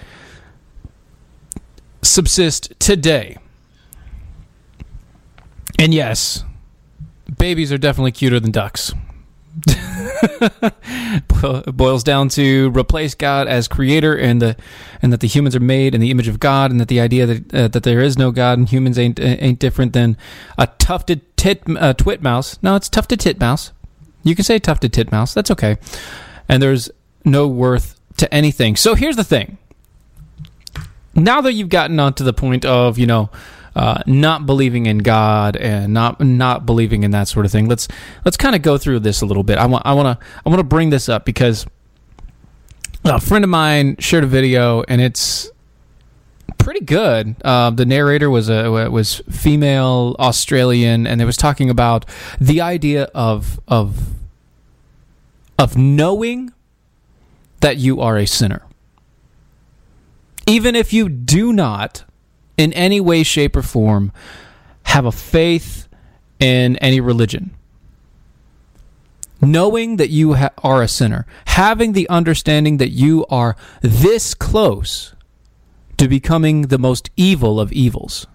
subsist 2.02 2.74
today. 2.80 3.38
And 5.80 5.94
yes, 5.94 6.44
babies 7.38 7.72
are 7.72 7.78
definitely 7.78 8.12
cuter 8.12 8.40
than 8.40 8.52
ducks. 8.52 8.94
Boils 11.68 12.04
down 12.04 12.30
to 12.30 12.72
replace 12.72 13.16
God 13.16 13.48
as 13.48 13.68
creator 13.68 14.16
and 14.16 14.42
the 14.42 14.56
and 15.02 15.12
that 15.12 15.20
the 15.20 15.28
humans 15.28 15.56
are 15.56 15.62
made 15.62 15.94
in 15.94 16.00
the 16.00 16.10
image 16.10 16.30
of 16.30 16.40
God 16.40 16.72
and 16.72 16.80
that 16.80 16.88
the 16.88 17.02
idea 17.02 17.26
that 17.26 17.54
uh, 17.54 17.68
that 17.68 17.84
there 17.84 18.00
is 18.00 18.18
no 18.18 18.32
God 18.32 18.58
and 18.58 18.70
humans 18.70 18.98
ain't 18.98 19.20
ain't 19.20 19.60
different 19.60 19.92
than 19.94 20.16
a 20.58 20.68
tufted 20.68 21.22
tit 21.36 21.64
uh, 21.78 21.94
twit 21.94 22.22
mouse. 22.22 22.58
No, 22.62 22.76
it's 22.76 22.88
tufted 22.88 23.20
titmouse. 23.20 23.72
You 24.24 24.36
can 24.36 24.46
say 24.46 24.60
tufted 24.60 24.94
titmouse. 24.94 25.34
That's 25.34 25.52
okay. 25.52 25.78
And 26.48 26.62
there's 26.62 26.90
no 27.26 27.48
worth 27.48 28.00
to 28.18 28.34
anything. 28.34 28.76
So 28.76 28.96
here's 28.96 29.16
the 29.16 29.24
thing 29.24 29.58
now 31.16 31.42
that 31.42 31.54
you've 31.54 31.70
gotten 31.70 32.00
onto 32.00 32.24
the 32.24 32.34
point 32.34 32.66
of 32.66 32.98
you 32.98 33.06
know 33.06 33.30
uh, 33.76 34.02
not 34.06 34.46
believing 34.46 34.86
in 34.86 35.00
God 35.00 35.56
and 35.56 35.94
not 35.94 36.20
not 36.20 36.66
believing 36.66 37.04
in 37.04 37.12
that 37.12 37.28
sort 37.28 37.46
of 37.46 37.52
thing. 37.52 37.68
Let's 37.68 37.88
let's 38.26 38.38
kind 38.38 38.56
of 38.56 38.62
go 38.62 38.78
through 38.78 39.00
this 39.00 39.22
a 39.22 39.26
little 39.26 39.44
bit. 39.44 39.58
I 39.58 39.66
want 39.66 39.86
I 39.86 39.94
want 39.94 40.20
to 40.20 40.26
I 40.46 40.50
want 40.50 40.60
to 40.60 40.66
bring 40.66 40.90
this 40.90 41.10
up 41.10 41.26
because 41.26 41.66
a 43.06 43.20
friend 43.20 43.44
of 43.44 43.50
mine 43.50 43.96
shared 44.00 44.24
a 44.24 44.28
video 44.28 44.84
and 44.88 45.02
it's 45.02 45.50
pretty 46.58 46.82
good. 46.82 47.36
Uh, 47.44 47.70
the 47.72 47.86
narrator 47.86 48.30
was 48.30 48.50
a 48.50 48.70
was 48.90 49.22
female 49.30 50.16
Australian, 50.20 51.08
and 51.08 51.20
they 51.20 51.26
was 51.26 51.38
talking 51.38 51.70
about 51.70 52.06
the 52.40 52.62
idea 52.62 53.04
of 53.16 53.60
of 53.68 54.10
of 55.58 55.78
knowing 55.78 56.52
that 57.62 57.78
you 57.78 58.02
are 58.02 58.18
a 58.18 58.26
sinner, 58.26 58.64
even 60.48 60.76
if 60.76 60.94
you 60.94 61.10
do 61.10 61.54
not, 61.54 62.04
in 62.58 62.74
any 62.74 63.00
way, 63.00 63.24
shape, 63.24 63.56
or 63.56 63.62
form, 63.62 64.12
have 64.84 65.06
a 65.06 65.12
faith 65.12 65.88
in 66.40 66.76
any 66.78 67.00
religion. 67.00 67.56
Knowing 69.42 69.98
that 69.98 70.10
you 70.10 70.36
ha- 70.36 70.50
are 70.64 70.82
a 70.82 70.88
sinner, 70.88 71.26
having 71.46 71.94
the 71.94 72.08
understanding 72.10 72.78
that 72.78 72.90
you 72.90 73.26
are 73.30 73.56
this 73.82 74.34
close 74.34 75.16
to 75.98 76.08
becoming 76.08 76.64
the 76.64 76.78
most 76.78 77.10
evil 77.16 77.60
of 77.60 77.72
evils. 77.72 78.28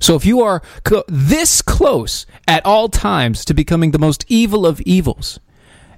So 0.00 0.16
if 0.16 0.26
you 0.26 0.42
are 0.42 0.62
this 1.08 1.62
close 1.62 2.26
at 2.46 2.66
all 2.66 2.90
times 2.90 3.42
to 3.46 3.54
becoming 3.54 3.92
the 3.92 3.98
most 3.98 4.24
evil 4.28 4.66
of 4.66 4.80
evils, 4.82 5.40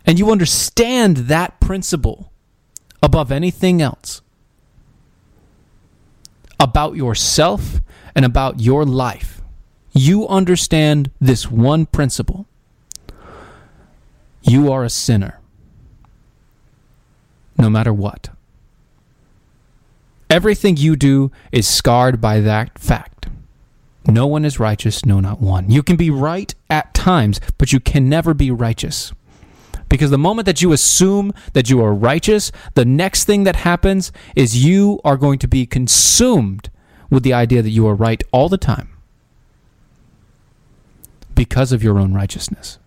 and 0.07 0.19
you 0.19 0.31
understand 0.31 1.17
that 1.17 1.61
principle 1.61 2.33
above 3.03 3.33
anything 3.33 3.83
else 3.83 4.23
about 6.59 6.97
yourself 6.97 7.81
and 8.15 8.25
about 8.25 8.61
your 8.61 8.85
life, 8.85 9.43
you 9.93 10.27
understand 10.29 11.11
this 11.21 11.51
one 11.51 11.87
principle. 11.87 12.47
You 14.43 14.73
are 14.73 14.85
a 14.85 14.91
sinner 14.91 15.41
no 17.59 17.71
matter 17.71 17.93
what. 17.93 18.29
Everything 20.29 20.77
you 20.77 20.97
do 20.97 21.31
is 21.53 21.67
scarred 21.67 22.21
by 22.21 22.41
that 22.41 22.79
fact. 22.79 23.29
No 24.07 24.27
one 24.27 24.45
is 24.45 24.61
righteous, 24.61 25.05
no, 25.05 25.21
not 25.21 25.41
one. 25.41 25.71
You 25.71 25.83
can 25.83 25.97
be 25.97 26.11
right 26.11 26.55
at 26.71 26.95
times, 26.95 27.41
but 27.59 27.73
you 27.73 27.81
can 27.81 28.09
never 28.09 28.35
be 28.35 28.51
righteous. 28.51 29.13
Because 29.97 30.11
the 30.11 30.19
moment 30.19 30.45
that 30.45 30.61
you 30.61 30.73
assume 30.73 31.33
that 31.55 31.71
you 31.71 31.83
are 31.83 31.95
righteous, 31.95 32.53
the 32.75 32.85
next 32.85 33.25
thing 33.25 33.45
that 33.45 33.57
happens 33.57 34.13
is 34.35 34.63
you 34.63 35.01
are 35.05 35.17
going 35.17 35.39
to 35.39 35.49
be 35.49 35.65
consumed 35.65 36.69
with 37.09 37.23
the 37.23 37.33
idea 37.33 37.63
that 37.63 37.71
you 37.71 37.87
are 37.87 37.95
right 37.95 38.23
all 38.31 38.51
the 38.51 38.59
time 38.59 38.91
because 41.35 41.73
of 41.73 41.83
your 41.83 41.99
own 41.99 42.13
righteousness. 42.13 42.79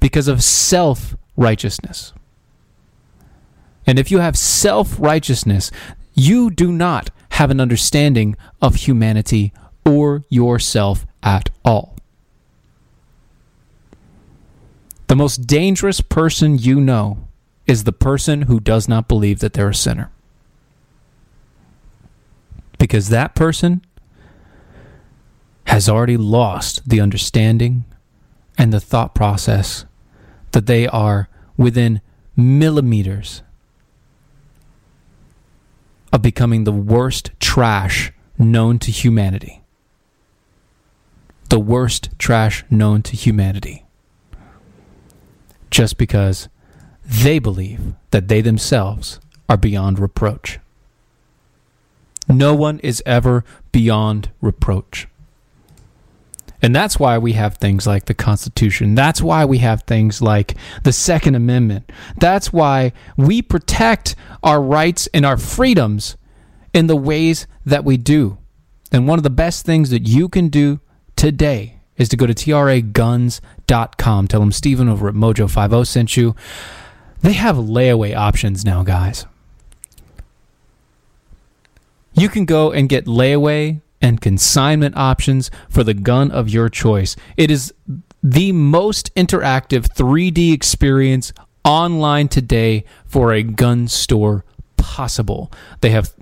Because 0.00 0.26
of 0.26 0.42
self 0.42 1.16
righteousness. 1.36 2.14
And 3.86 3.98
if 3.98 4.10
you 4.10 4.20
have 4.20 4.38
self 4.38 4.98
righteousness, 4.98 5.70
you 6.14 6.50
do 6.50 6.72
not 6.72 7.10
have 7.32 7.50
an 7.50 7.60
understanding 7.60 8.36
of 8.62 8.76
humanity 8.76 9.52
or 9.84 10.24
yourself 10.30 11.04
at 11.22 11.50
all. 11.62 11.95
The 15.06 15.16
most 15.16 15.46
dangerous 15.46 16.00
person 16.00 16.58
you 16.58 16.80
know 16.80 17.28
is 17.66 17.84
the 17.84 17.92
person 17.92 18.42
who 18.42 18.60
does 18.60 18.88
not 18.88 19.08
believe 19.08 19.40
that 19.40 19.52
they're 19.52 19.68
a 19.68 19.74
sinner. 19.74 20.10
Because 22.78 23.08
that 23.08 23.34
person 23.34 23.84
has 25.66 25.88
already 25.88 26.16
lost 26.16 26.88
the 26.88 27.00
understanding 27.00 27.84
and 28.58 28.72
the 28.72 28.80
thought 28.80 29.14
process 29.14 29.84
that 30.52 30.66
they 30.66 30.86
are 30.86 31.28
within 31.56 32.00
millimeters 32.36 33.42
of 36.12 36.22
becoming 36.22 36.64
the 36.64 36.72
worst 36.72 37.30
trash 37.40 38.12
known 38.38 38.78
to 38.78 38.90
humanity. 38.90 39.62
The 41.48 41.60
worst 41.60 42.10
trash 42.18 42.64
known 42.70 43.02
to 43.02 43.16
humanity. 43.16 43.85
Just 45.70 45.98
because 45.98 46.48
they 47.04 47.38
believe 47.38 47.94
that 48.10 48.28
they 48.28 48.40
themselves 48.40 49.20
are 49.48 49.56
beyond 49.56 49.98
reproach. 49.98 50.58
No 52.28 52.54
one 52.54 52.80
is 52.80 53.02
ever 53.06 53.44
beyond 53.70 54.30
reproach. 54.40 55.06
And 56.62 56.74
that's 56.74 56.98
why 56.98 57.18
we 57.18 57.34
have 57.34 57.56
things 57.56 57.86
like 57.86 58.06
the 58.06 58.14
Constitution. 58.14 58.94
That's 58.94 59.22
why 59.22 59.44
we 59.44 59.58
have 59.58 59.82
things 59.82 60.22
like 60.22 60.56
the 60.82 60.92
Second 60.92 61.34
Amendment. 61.34 61.92
That's 62.18 62.52
why 62.52 62.92
we 63.16 63.42
protect 63.42 64.16
our 64.42 64.60
rights 64.60 65.08
and 65.12 65.26
our 65.26 65.36
freedoms 65.36 66.16
in 66.72 66.86
the 66.86 66.96
ways 66.96 67.46
that 67.64 67.84
we 67.84 67.96
do. 67.96 68.38
And 68.90 69.06
one 69.06 69.18
of 69.18 69.22
the 69.22 69.30
best 69.30 69.66
things 69.66 69.90
that 69.90 70.08
you 70.08 70.28
can 70.28 70.48
do 70.48 70.80
today 71.14 71.75
is 71.98 72.08
to 72.10 72.16
go 72.16 72.26
to 72.26 72.34
traguns.com. 72.34 74.28
Tell 74.28 74.40
them 74.40 74.52
Stephen 74.52 74.88
over 74.88 75.08
at 75.08 75.14
Mojo50 75.14 75.86
sent 75.86 76.16
you. 76.16 76.34
They 77.22 77.32
have 77.32 77.56
layaway 77.56 78.14
options 78.14 78.64
now, 78.64 78.82
guys. 78.82 79.26
You 82.14 82.28
can 82.28 82.44
go 82.44 82.72
and 82.72 82.88
get 82.88 83.06
layaway 83.06 83.80
and 84.00 84.20
consignment 84.20 84.96
options 84.96 85.50
for 85.68 85.84
the 85.84 85.94
gun 85.94 86.30
of 86.30 86.48
your 86.48 86.68
choice. 86.68 87.16
It 87.36 87.50
is 87.50 87.72
the 88.22 88.52
most 88.52 89.14
interactive 89.14 89.86
3D 89.88 90.52
experience 90.52 91.32
online 91.64 92.28
today 92.28 92.84
for 93.06 93.32
a 93.32 93.42
gun 93.42 93.88
store 93.88 94.44
possible. 94.76 95.52
They 95.80 95.90
have 95.90 96.14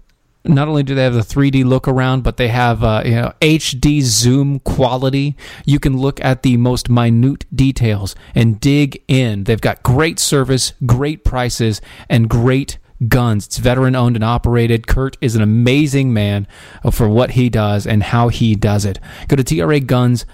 not 0.44 0.68
only 0.68 0.83
do 0.83 0.94
they 0.94 1.04
have 1.04 1.14
the 1.14 1.20
3D 1.20 1.64
look 1.64 1.88
around, 1.88 2.22
but 2.22 2.37
they 2.37 2.48
have 2.48 2.85
uh, 2.85 3.02
you 3.04 3.12
know 3.12 3.33
HD 3.40 4.02
zoom 4.02 4.61
quality. 4.61 5.37
You 5.64 5.78
can 5.78 5.96
look 5.96 6.22
at 6.24 6.42
the 6.42 6.57
most 6.57 6.90
minute 6.90 7.46
details 7.54 8.14
and 8.35 8.61
dig 8.61 9.02
in. 9.09 9.44
They've 9.44 9.61
got 9.61 9.83
great 9.83 10.18
service, 10.18 10.74
great 10.85 11.24
prices, 11.24 11.80
and 12.09 12.28
great 12.28 12.78
guns. 13.09 13.46
It's 13.46 13.59
veteran 13.59 13.96
owned 13.96 14.16
and 14.16 14.24
operated. 14.24 14.87
Kurt 14.87 15.16
is 15.20 15.35
an 15.35 15.42
amazing 15.42 16.12
man 16.12 16.46
for 16.92 17.09
what 17.09 17.33
he 17.33 17.48
does 17.48 17.87
and 17.87 18.02
how 18.02 18.28
he 18.28 18.54
does 18.54 18.85
it. 18.85 18.98
Go 19.28 19.37
to 19.37 19.44
traguns.com 19.44 20.24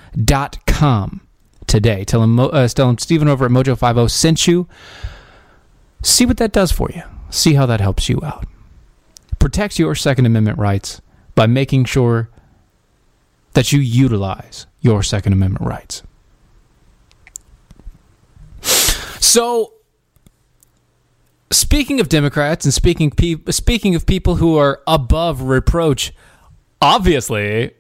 today. 1.66 2.04
Tell 2.04 2.22
him, 2.22 2.38
uh, 2.40 2.68
tell 2.68 2.88
him 2.90 2.98
Stephen 2.98 3.28
over 3.28 3.44
at 3.44 3.50
Mojo50 3.50 4.10
sent 4.10 4.46
you. 4.46 4.68
See 6.02 6.26
what 6.26 6.38
that 6.38 6.52
does 6.52 6.72
for 6.72 6.90
you. 6.90 7.02
See 7.30 7.54
how 7.54 7.66
that 7.66 7.80
helps 7.80 8.08
you 8.08 8.20
out. 8.24 8.46
Protects 9.40 9.79
your 9.79 9.96
Second 9.96 10.26
Amendment 10.26 10.59
rights 10.59 11.00
by 11.35 11.48
making 11.48 11.87
sure 11.87 12.29
that 13.55 13.72
you 13.72 13.81
utilize 13.81 14.66
your 14.81 15.03
Second 15.03 15.33
Amendment 15.33 15.66
rights. 15.66 16.03
So, 18.62 19.74
speaking 21.50 22.00
of 22.00 22.09
Democrats 22.09 22.64
and 22.64 22.74
speaking 22.74 23.11
pe- 23.11 23.37
speaking 23.50 23.94
of 23.94 24.07
people 24.07 24.37
who 24.37 24.57
are 24.57 24.81
above 24.87 25.42
reproach, 25.42 26.12
obviously, 26.81 27.72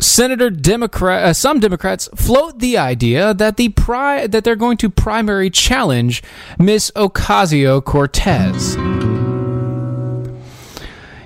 Senator 0.00 0.50
Democrat 0.50 1.24
uh, 1.24 1.32
some 1.32 1.60
Democrats 1.60 2.08
float 2.14 2.60
the 2.60 2.78
idea 2.78 3.34
that 3.34 3.56
the 3.56 3.70
pri- 3.70 4.26
that 4.26 4.44
they're 4.44 4.56
going 4.56 4.76
to 4.78 4.88
primary 4.88 5.50
challenge 5.50 6.22
Miss 6.58 6.90
Ocasio 6.92 7.84
Cortez. 7.84 8.76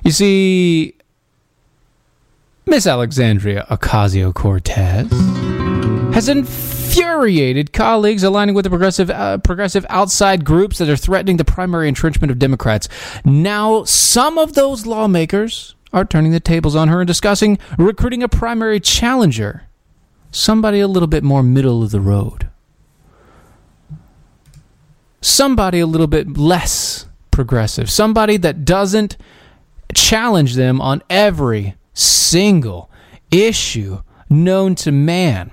You 0.02 0.10
see, 0.10 0.94
Miss 2.66 2.86
Alexandria 2.86 3.66
Ocasio 3.70 4.34
Cortez 4.34 5.10
has 6.12 6.28
infuriated 6.28 7.72
colleagues 7.72 8.24
aligning 8.24 8.54
with 8.54 8.64
the 8.64 8.70
progressive 8.70 9.10
uh, 9.10 9.38
progressive 9.38 9.86
outside 9.88 10.44
groups 10.44 10.78
that 10.78 10.88
are 10.88 10.96
threatening 10.96 11.36
the 11.36 11.44
primary 11.44 11.86
entrenchment 11.88 12.30
of 12.30 12.38
Democrats. 12.38 12.88
Now, 13.24 13.84
some 13.84 14.38
of 14.38 14.54
those 14.54 14.86
lawmakers 14.86 15.76
are 15.92 16.04
turning 16.04 16.32
the 16.32 16.40
tables 16.40 16.74
on 16.74 16.88
her 16.88 17.00
and 17.00 17.06
discussing 17.06 17.58
recruiting 17.78 18.24
a 18.24 18.28
primary 18.28 18.80
challenger, 18.80 19.68
somebody 20.32 20.80
a 20.80 20.88
little 20.88 21.06
bit 21.06 21.22
more 21.22 21.44
middle 21.44 21.82
of 21.82 21.92
the 21.92 22.00
road, 22.00 22.48
somebody 25.20 25.78
a 25.78 25.86
little 25.86 26.08
bit 26.08 26.36
less 26.36 27.06
progressive, 27.30 27.88
somebody 27.88 28.36
that 28.36 28.64
doesn't 28.64 29.16
challenge 29.94 30.54
them 30.54 30.80
on 30.80 31.02
every 31.08 31.74
single 31.94 32.90
issue 33.30 34.02
known 34.28 34.74
to 34.76 34.92
man. 34.92 35.50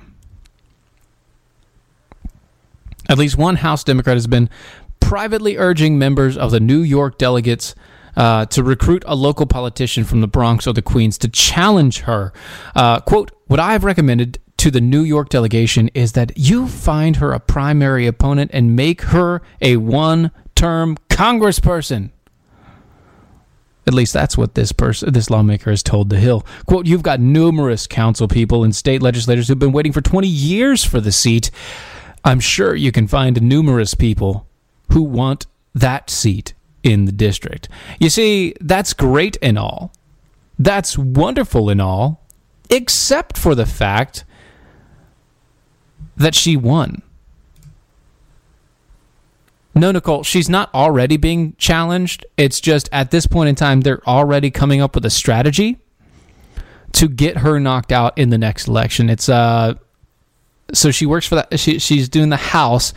At 3.08 3.18
least 3.18 3.38
one 3.38 3.58
House 3.58 3.84
Democrat 3.84 4.16
has 4.16 4.28
been 4.28 4.50
privately 5.00 5.58
urging 5.58 5.98
members 5.98 6.38
of 6.38 6.52
the 6.52 6.60
New 6.60 6.82
York 6.82 7.18
delegates 7.18 7.74
uh, 8.16 8.46
to 8.48 8.64
recruit 8.64 9.04
a 9.08 9.16
local 9.16 9.46
politician 9.46 10.04
from 10.04 10.22
the 10.22 10.28
Bronx 10.28 10.68
or 10.68 10.74
the 10.74 10.82
Queens 10.82 11.18
to 11.20 11.28
challenge 11.28 12.02
her. 12.02 12.32
Uh, 12.76 13.00
quote, 13.00 13.32
what 13.48 13.60
I've 13.60 13.84
recommended 13.84 14.40
to 14.58 14.70
the 14.70 14.82
New 14.82 15.02
York 15.02 15.30
delegation 15.30 15.90
is 15.94 16.12
that 16.14 16.38
you 16.38 16.68
find 16.68 17.16
her 17.16 17.32
a 17.32 17.40
primary 17.40 18.06
opponent 18.06 18.52
and 18.54 18.76
make 18.76 19.02
her 19.04 19.42
a 19.62 19.78
one 19.78 20.32
term 20.54 20.98
congressperson. 21.10 22.12
At 23.88 23.94
least 23.94 24.14
that's 24.14 24.38
what 24.38 24.56
this 24.56 24.72
person, 24.72 25.12
this 25.14 25.30
lawmaker 25.30 25.72
has 25.72 25.82
told 25.82 26.10
The 26.10 26.20
Hill. 26.20 26.46
Quote, 26.68 26.86
you've 26.86 27.04
got 27.04 27.20
numerous 27.20 27.88
council 27.88 28.28
people 28.28 28.64
and 28.64 28.76
state 28.76 29.02
legislators 29.02 29.48
who've 29.48 29.58
been 29.58 29.72
waiting 29.72 29.94
for 29.94 30.02
20 30.02 30.28
years 30.28 30.84
for 30.84 31.02
the 31.02 31.12
seat. 31.12 31.50
I'm 32.24 32.40
sure 32.40 32.76
you 32.76 32.92
can 32.92 33.08
find 33.08 33.42
numerous 33.42 33.94
people 33.94 34.48
who 34.92 35.02
want 35.02 35.48
that 35.74 36.10
seat 36.10 36.54
in 36.84 37.06
the 37.06 37.12
district. 37.12 37.70
You 38.00 38.10
see, 38.10 38.54
that's 38.62 38.94
great 38.94 39.38
and 39.42 39.58
all. 39.58 39.92
That's 40.58 40.98
wonderful 40.98 41.70
and 41.70 41.82
all, 41.82 42.28
except 42.70 43.38
for 43.38 43.56
the 43.56 43.66
fact 43.66 44.26
that 46.18 46.36
she 46.36 46.58
won. 46.58 47.02
No, 49.80 49.92
Nicole, 49.92 50.24
she's 50.24 50.50
not 50.50 50.74
already 50.74 51.16
being 51.16 51.56
challenged. 51.58 52.26
It's 52.36 52.60
just 52.60 52.90
at 52.92 53.12
this 53.12 53.26
point 53.26 53.50
in 53.50 53.56
time, 53.56 53.82
they're 53.82 54.06
already 54.08 54.52
coming 54.52 54.82
up 54.82 54.94
with 54.94 55.06
a 55.06 55.10
strategy 55.10 55.78
to 56.94 57.08
get 57.08 57.38
her 57.38 57.60
knocked 57.60 57.92
out 57.92 58.18
in 58.18 58.30
the 58.30 58.38
next 58.38 58.68
election. 58.68 59.10
It's 59.10 59.30
uh, 59.30 59.76
so 60.74 60.92
she 60.92 61.06
works 61.06 61.28
for 61.28 61.36
that. 61.36 61.60
She, 61.60 61.80
she's 61.80 62.10
doing 62.10 62.30
the 62.30 62.38
House, 62.38 62.94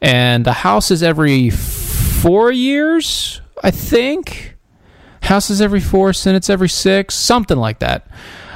and 0.00 0.44
the 0.44 0.52
House 0.52 0.90
is 0.90 1.02
every 1.02 1.50
four 1.50 2.52
years, 2.52 3.40
I 3.62 3.70
think. 3.70 4.56
House 5.22 5.50
is 5.50 5.60
every 5.60 5.80
four, 5.80 6.12
Senate's 6.12 6.48
every 6.48 6.68
six, 6.68 7.14
something 7.14 7.58
like 7.58 7.80
that. 7.80 8.06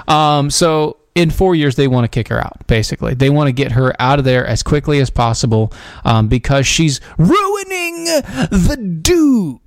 Um, 0.07 0.51
so 0.51 0.99
in 1.15 1.31
four 1.31 1.55
years 1.55 1.77
they 1.77 1.89
want 1.89 2.05
to 2.05 2.09
kick 2.09 2.29
her 2.29 2.41
out 2.41 2.67
basically. 2.67 3.15
They 3.15 3.31
want 3.31 3.49
to 3.49 3.53
get 3.53 3.73
her 3.73 3.95
out 4.01 4.19
of 4.19 4.25
there 4.25 4.47
as 4.47 4.63
quickly 4.63 5.01
as 5.01 5.11
possible 5.11 5.73
um, 6.05 6.29
because 6.29 6.67
she's 6.67 7.01
ruining 7.19 8.05
the 8.05 8.99
dude. 9.03 9.61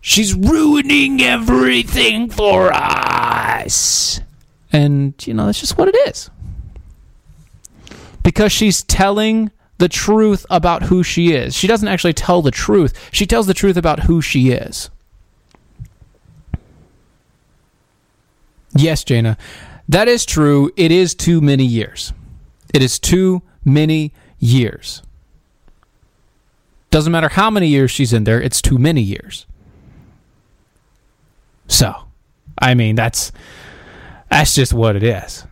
She's 0.00 0.34
ruining 0.34 1.22
everything 1.22 2.28
for 2.28 2.72
us. 2.72 4.20
And 4.72 5.14
you 5.26 5.34
know 5.34 5.46
that's 5.46 5.60
just 5.60 5.78
what 5.78 5.88
it 5.88 5.96
is. 6.08 6.30
Because 8.22 8.52
she's 8.52 8.82
telling 8.84 9.50
the 9.78 9.88
truth 9.88 10.46
about 10.48 10.84
who 10.84 11.02
she 11.02 11.32
is. 11.32 11.56
She 11.56 11.66
doesn't 11.66 11.88
actually 11.88 12.12
tell 12.12 12.40
the 12.40 12.52
truth. 12.52 12.94
She 13.12 13.26
tells 13.26 13.46
the 13.46 13.54
truth 13.54 13.76
about 13.76 14.00
who 14.00 14.22
she 14.22 14.50
is. 14.50 14.90
Yes 18.74 19.04
jana 19.04 19.36
that 19.92 20.08
is 20.08 20.26
true. 20.26 20.70
It 20.76 20.90
is 20.90 21.14
too 21.14 21.40
many 21.40 21.64
years. 21.64 22.12
It 22.74 22.82
is 22.82 22.98
too 22.98 23.42
many 23.64 24.12
years. 24.38 25.02
Doesn't 26.90 27.12
matter 27.12 27.28
how 27.28 27.48
many 27.50 27.68
years 27.68 27.90
she's 27.90 28.12
in 28.12 28.24
there, 28.24 28.40
it's 28.42 28.60
too 28.60 28.76
many 28.76 29.00
years. 29.00 29.46
So, 31.68 31.94
I 32.58 32.74
mean, 32.74 32.96
that's 32.96 33.32
that's 34.30 34.54
just 34.54 34.74
what 34.74 34.96
it 34.96 35.02
is. 35.02 35.46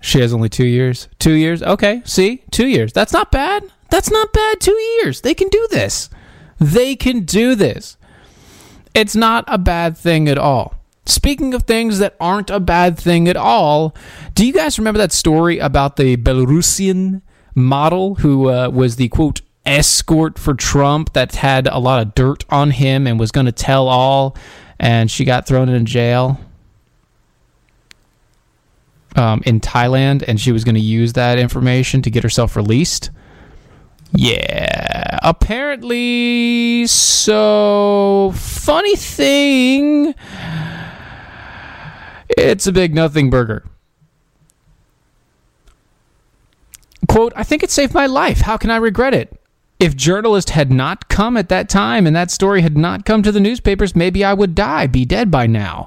She 0.00 0.20
has 0.20 0.32
only 0.32 0.48
2 0.48 0.64
years. 0.64 1.08
2 1.18 1.32
years. 1.32 1.62
Okay, 1.62 2.02
see? 2.04 2.44
2 2.52 2.68
years. 2.68 2.92
That's 2.92 3.12
not 3.12 3.32
bad. 3.32 3.64
That's 3.90 4.10
not 4.10 4.32
bad. 4.32 4.60
2 4.60 4.72
years. 4.72 5.22
They 5.22 5.34
can 5.34 5.48
do 5.48 5.66
this. 5.70 6.08
They 6.60 6.94
can 6.94 7.24
do 7.24 7.56
this. 7.56 7.96
It's 8.94 9.16
not 9.16 9.44
a 9.48 9.58
bad 9.58 9.98
thing 9.98 10.28
at 10.28 10.38
all. 10.38 10.74
Speaking 11.06 11.54
of 11.54 11.62
things 11.62 12.00
that 12.00 12.16
aren't 12.20 12.50
a 12.50 12.58
bad 12.58 12.98
thing 12.98 13.28
at 13.28 13.36
all, 13.36 13.94
do 14.34 14.44
you 14.44 14.52
guys 14.52 14.76
remember 14.76 14.98
that 14.98 15.12
story 15.12 15.58
about 15.58 15.96
the 15.96 16.16
Belarusian 16.16 17.22
model 17.54 18.16
who 18.16 18.50
uh, 18.50 18.68
was 18.68 18.96
the 18.96 19.08
quote 19.08 19.40
escort 19.64 20.36
for 20.38 20.54
Trump 20.54 21.12
that 21.12 21.36
had 21.36 21.68
a 21.68 21.78
lot 21.78 22.02
of 22.02 22.14
dirt 22.14 22.44
on 22.50 22.72
him 22.72 23.06
and 23.06 23.20
was 23.20 23.30
going 23.30 23.46
to 23.46 23.52
tell 23.52 23.86
all, 23.88 24.36
and 24.80 25.08
she 25.08 25.24
got 25.24 25.46
thrown 25.46 25.68
in 25.68 25.86
jail 25.86 26.40
um, 29.14 29.42
in 29.46 29.60
Thailand, 29.60 30.24
and 30.26 30.40
she 30.40 30.50
was 30.50 30.64
going 30.64 30.74
to 30.74 30.80
use 30.80 31.12
that 31.12 31.38
information 31.38 32.02
to 32.02 32.10
get 32.10 32.24
herself 32.24 32.56
released? 32.56 33.10
Yeah, 34.12 35.18
apparently 35.22 36.86
so. 36.86 38.32
Funny 38.34 38.96
thing 38.96 40.14
it's 42.36 42.66
a 42.66 42.72
big 42.72 42.94
nothing 42.94 43.30
burger. 43.30 43.64
Quote, 47.08 47.32
I 47.34 47.44
think 47.44 47.62
it 47.62 47.70
saved 47.70 47.94
my 47.94 48.06
life. 48.06 48.40
How 48.40 48.56
can 48.56 48.70
I 48.70 48.76
regret 48.76 49.14
it? 49.14 49.40
If 49.78 49.96
journalist 49.96 50.50
had 50.50 50.70
not 50.70 51.08
come 51.08 51.36
at 51.36 51.48
that 51.50 51.68
time 51.68 52.06
and 52.06 52.16
that 52.16 52.30
story 52.30 52.62
had 52.62 52.76
not 52.76 53.04
come 53.04 53.22
to 53.22 53.32
the 53.32 53.40
newspapers, 53.40 53.94
maybe 53.94 54.24
I 54.24 54.34
would 54.34 54.54
die, 54.54 54.86
be 54.86 55.04
dead 55.04 55.30
by 55.30 55.46
now. 55.46 55.86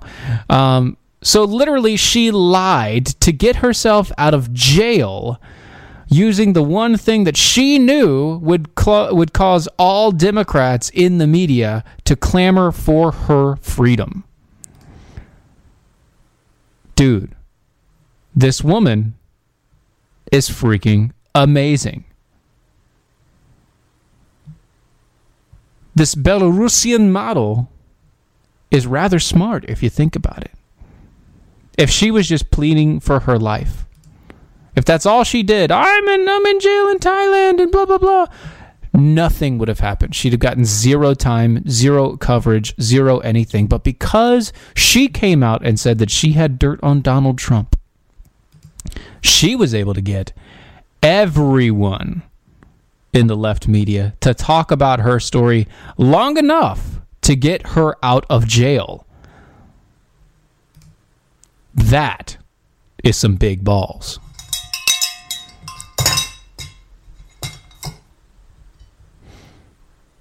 Um, 0.50 0.97
so 1.22 1.43
literally, 1.43 1.97
she 1.97 2.32
lied 2.32 3.08
to 3.08 3.32
get 3.32 3.58
herself 3.58 4.12
out 4.18 4.34
of 4.34 4.54
jail 4.54 5.41
using 6.08 6.54
the 6.54 6.64
one 6.64 6.97
thing 6.97 7.24
that 7.26 7.38
she 7.38 7.78
knew 7.78 8.38
would 8.38 8.70
cl- 8.80 9.16
would 9.16 9.34
cause 9.34 9.68
all 9.78 10.12
Democrats 10.12 10.89
in 10.93 11.18
the 11.18 11.28
media 11.28 11.84
to 12.06 12.16
clamor 12.16 12.72
for 12.72 13.12
her 13.12 13.56
freedom 13.58 14.24
dude, 17.00 17.34
this 18.36 18.62
woman 18.62 19.16
is 20.34 20.50
freaking 20.50 21.12
amazing. 21.34 22.04
This 25.95 26.14
Belarusian 26.14 27.10
model 27.10 27.72
is 28.70 28.86
rather 28.86 29.18
smart 29.18 29.64
if 29.70 29.82
you 29.82 29.89
think 29.89 30.18
about 30.18 30.43
it. 30.43 30.52
If 31.78 31.89
she 31.89 32.12
was 32.12 32.28
just 32.28 32.52
pleading 32.52 33.00
for 33.00 33.22
her 33.22 33.39
life, 33.39 33.86
if 34.76 34.84
that's 34.84 35.06
all 35.06 35.24
she 35.24 35.41
did, 35.41 35.72
I'm 35.72 36.06
in 36.10 36.28
I'm 36.28 36.45
in 36.47 36.60
jail 36.60 36.89
in 36.89 37.00
Thailand 37.00 37.62
and 37.62 37.72
blah 37.72 37.86
blah 37.86 37.97
blah 37.97 38.26
nothing 38.94 39.58
would 39.58 39.68
have 39.68 39.80
happened. 39.80 40.16
She'd 40.16 40.34
have 40.34 40.40
gotten 40.40 40.66
zero 40.66 41.14
time, 41.14 41.68
zero 41.70 42.18
coverage, 42.18 42.74
zero 42.82 43.20
anything. 43.20 43.68
But 43.68 43.84
because 43.84 44.52
she 44.76 45.08
came 45.08 45.44
out 45.44 45.66
and 45.66 45.80
said 45.80 46.00
that 46.00 46.12
she 46.12 46.34
had 46.34 46.60
dirt 46.60 46.80
on 46.82 47.02
Donald 47.02 47.38
Trump, 47.38 47.76
she 49.22 49.56
was 49.56 49.74
able 49.74 49.94
to 49.94 50.02
get 50.02 50.34
everyone 51.04 52.24
in 53.14 53.28
the 53.28 53.38
left 53.38 53.68
media 53.68 54.14
to 54.22 54.34
talk 54.34 54.72
about 54.72 55.00
her 55.00 55.20
story 55.20 55.68
long 55.98 56.38
enough 56.38 57.00
to 57.22 57.36
get 57.36 57.68
her 57.68 57.96
out 58.04 58.26
of 58.30 58.48
jail. 58.48 59.06
That 61.74 62.38
is 63.04 63.18
some 63.18 63.36
big 63.36 63.64
balls. 63.64 64.20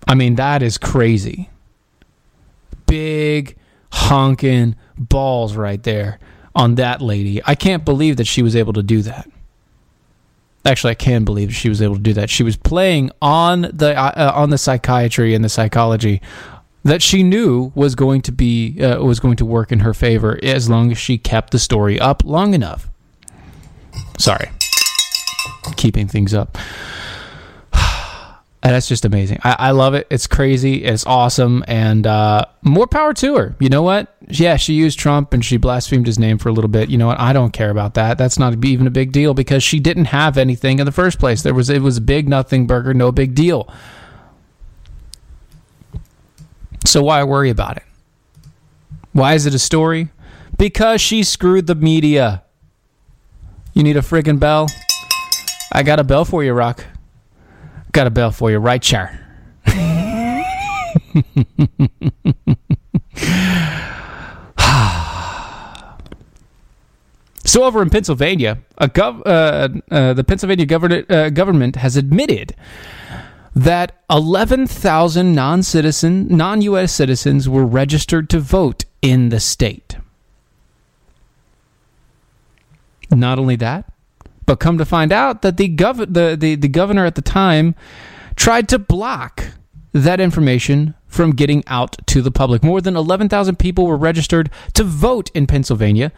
I 0.09 0.14
mean, 0.14 0.36
that 0.36 0.62
is 0.62 0.78
crazy. 0.78 1.50
Big 2.86 3.56
honking 3.92 4.74
balls 4.96 5.54
right 5.54 5.82
there 5.82 6.18
on 6.54 6.76
that 6.76 7.02
lady. 7.02 7.40
I 7.44 7.54
can't 7.54 7.84
believe 7.84 8.16
that 8.16 8.26
she 8.26 8.42
was 8.42 8.56
able 8.56 8.72
to 8.72 8.82
do 8.82 9.02
that. 9.02 9.30
Actually, 10.64 10.92
I 10.92 10.94
can 10.94 11.24
believe 11.24 11.54
she 11.54 11.68
was 11.68 11.80
able 11.80 11.94
to 11.94 12.00
do 12.00 12.14
that. 12.14 12.30
She 12.30 12.42
was 12.42 12.56
playing 12.56 13.11
on 13.22 13.62
the 13.62 13.96
uh, 13.96 14.12
uh, 14.16 14.32
on 14.34 14.50
the 14.50 14.59
psychiatry 14.59 15.34
and 15.34 15.44
the 15.44 15.48
psychology 15.48 16.20
that 16.84 17.00
she 17.00 17.22
knew 17.22 17.70
was 17.74 17.94
going 17.94 18.22
to 18.22 18.32
be 18.32 18.82
uh, 18.82 19.02
was 19.02 19.20
going 19.20 19.36
to 19.36 19.44
work 19.44 19.70
in 19.70 19.80
her 19.80 19.94
favor 19.94 20.38
as 20.42 20.68
long 20.68 20.90
as 20.90 20.98
she 20.98 21.16
kept 21.16 21.52
the 21.52 21.59
story 21.59 22.00
up 22.00 22.24
long 22.24 22.54
enough. 22.54 22.88
Sorry, 24.18 24.50
keeping 25.76 26.09
things 26.09 26.34
up. 26.34 26.59
And 28.61 28.74
that's 28.74 28.88
just 28.88 29.04
amazing. 29.04 29.38
I, 29.44 29.56
I, 29.59 29.70
love 29.70 29.94
it. 29.94 30.09
It's 30.11 30.26
crazy. 30.26 30.82
It's 30.84 31.06
awesome. 31.06 31.64
And 31.68 32.06
uh, 32.09 32.44
more 32.62 32.88
power 32.88 33.14
to 33.14 33.36
her. 33.36 33.56
You 33.61 33.68
know 33.68 33.82
what? 33.82 34.16
Yeah, 34.28 34.56
she 34.56 34.72
used 34.72 34.98
Trump 34.98 35.32
and 35.32 35.44
she 35.44 35.59
blasphemed 35.59 36.06
his 36.06 36.18
name 36.18 36.38
for 36.38 36.48
a 36.48 36.52
little 36.52 36.68
bit. 36.68 36.90
You 36.90 36.98
know 36.98 37.06
what? 37.06 37.20
I 37.20 37.32
don't 37.32 37.52
care 37.52 37.70
about 37.70 37.94
that. 37.94 38.18
That's 38.18 38.36
not 38.36 38.64
even 38.64 38.88
a 38.88 38.90
big 38.90 39.12
deal 39.12 39.32
because 39.32 39.62
she 39.62 39.78
didn't 39.78 40.06
have 40.06 40.36
anything 40.36 40.80
in 40.80 40.86
the 40.86 40.92
first 40.92 41.20
place. 41.20 41.42
There 41.42 41.54
was 41.54 41.70
it 41.70 41.82
was 41.82 41.98
a 41.98 42.00
big 42.00 42.28
nothing 42.28 42.66
burger, 42.66 42.92
no 42.92 43.12
big 43.12 43.36
deal. 43.36 43.72
So 46.84 47.04
why 47.04 47.22
worry 47.22 47.50
about 47.50 47.76
it? 47.76 47.84
Why 49.12 49.34
is 49.34 49.46
it 49.46 49.54
a 49.54 49.59
story? 49.59 50.09
Because 50.56 51.00
she 51.00 51.22
screwed 51.22 51.68
the 51.68 51.76
media. 51.76 52.42
You 53.72 53.84
need 53.84 53.96
a 53.96 54.00
friggin' 54.00 54.40
bell? 54.40 54.66
I 55.72 55.84
got 55.84 56.00
a 56.00 56.04
bell 56.04 56.24
for 56.24 56.42
you, 56.42 56.52
Rock. 56.52 56.84
Got 57.93 58.07
a 58.07 58.11
bell 58.11 58.30
for 58.30 58.51
you 58.51 58.59
right 58.59 58.82
Char? 58.82 59.18
So 67.45 67.64
over 67.64 67.80
in 67.80 67.89
Pennsylvania, 67.89 68.59
gov- 68.78 69.22
uh, 69.24 69.68
uh, 69.91 70.12
the 70.12 70.22
Pennsylvania 70.22 70.66
govern- 70.66 71.07
uh, 71.09 71.30
government 71.30 71.76
has 71.76 71.97
admitted 71.97 72.55
that 73.57 74.03
11,000 74.11 75.34
non-citizen, 75.34 76.28
non-U.S. 76.28 76.93
citizens 76.93 77.49
were 77.49 77.64
registered 77.64 78.28
to 78.30 78.41
vote 78.41 78.84
in 79.01 79.30
the 79.30 79.41
state. 79.41 79.97
Not 83.11 83.39
only 83.39 83.57
that, 83.57 83.91
but 84.49 84.59
come 84.61 84.78
to 84.78 84.84
find 84.86 85.12
out 85.12 85.42
that 85.42 85.59
the, 85.59 85.68
gov- 85.68 86.14
the, 86.14 86.34
the, 86.34 86.55
the 86.55 86.68
governor 86.68 87.05
at 87.05 87.16
the 87.16 87.22
time 87.22 87.74
tried 88.34 88.66
to 88.66 88.78
block 88.78 89.44
that 89.92 90.20
information 90.20 90.94
from 91.07 91.32
getting 91.32 91.62
out 91.66 91.99
to 92.07 92.22
the 92.22 92.30
public. 92.30 92.62
More 92.62 92.80
than 92.80 92.96
11,000 92.96 93.59
people 93.59 93.86
were 93.86 93.99
registered 93.99 94.49
to 94.72 94.84
vote 94.84 95.30
in 95.34 95.46
Pennsylvania. 95.46 96.12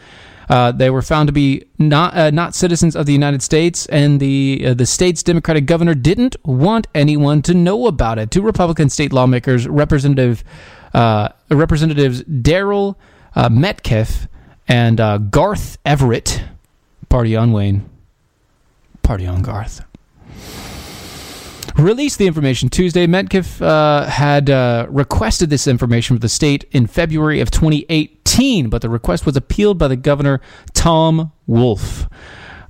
Uh, 0.48 0.70
they 0.70 0.90
were 0.90 1.02
found 1.02 1.26
to 1.26 1.32
be 1.32 1.64
not 1.78 2.14
uh, 2.16 2.30
not 2.30 2.54
citizens 2.56 2.96
of 2.96 3.06
the 3.06 3.12
United 3.12 3.40
States, 3.40 3.86
and 3.86 4.18
the 4.18 4.60
uh, 4.66 4.74
the 4.74 4.84
state's 4.84 5.22
Democratic 5.22 5.64
governor 5.64 5.94
didn't 5.94 6.34
want 6.44 6.88
anyone 6.92 7.40
to 7.42 7.54
know 7.54 7.86
about 7.86 8.18
it. 8.18 8.32
Two 8.32 8.42
Republican 8.42 8.90
state 8.90 9.12
lawmakers, 9.12 9.68
Representative 9.68 10.42
uh, 10.92 11.28
Representatives 11.50 12.24
Daryl 12.24 12.96
uh, 13.36 13.48
Metcalf 13.48 14.26
and 14.66 15.00
uh, 15.00 15.18
Garth 15.18 15.78
Everett, 15.84 16.42
party 17.08 17.36
on 17.36 17.52
Wayne, 17.52 17.88
party 19.10 19.26
on 19.26 19.42
Garth 19.42 19.84
released 21.76 22.18
the 22.18 22.28
information 22.28 22.68
Tuesday. 22.68 23.08
Metcalf 23.08 23.60
uh, 23.60 24.04
had 24.06 24.48
uh, 24.48 24.86
requested 24.88 25.50
this 25.50 25.66
information 25.66 26.14
from 26.14 26.20
the 26.20 26.28
state 26.28 26.64
in 26.70 26.86
February 26.86 27.40
of 27.40 27.50
2018, 27.50 28.68
but 28.68 28.82
the 28.82 28.88
request 28.88 29.26
was 29.26 29.36
appealed 29.36 29.78
by 29.78 29.88
the 29.88 29.96
governor, 29.96 30.40
Tom 30.74 31.32
Wolf. 31.48 32.08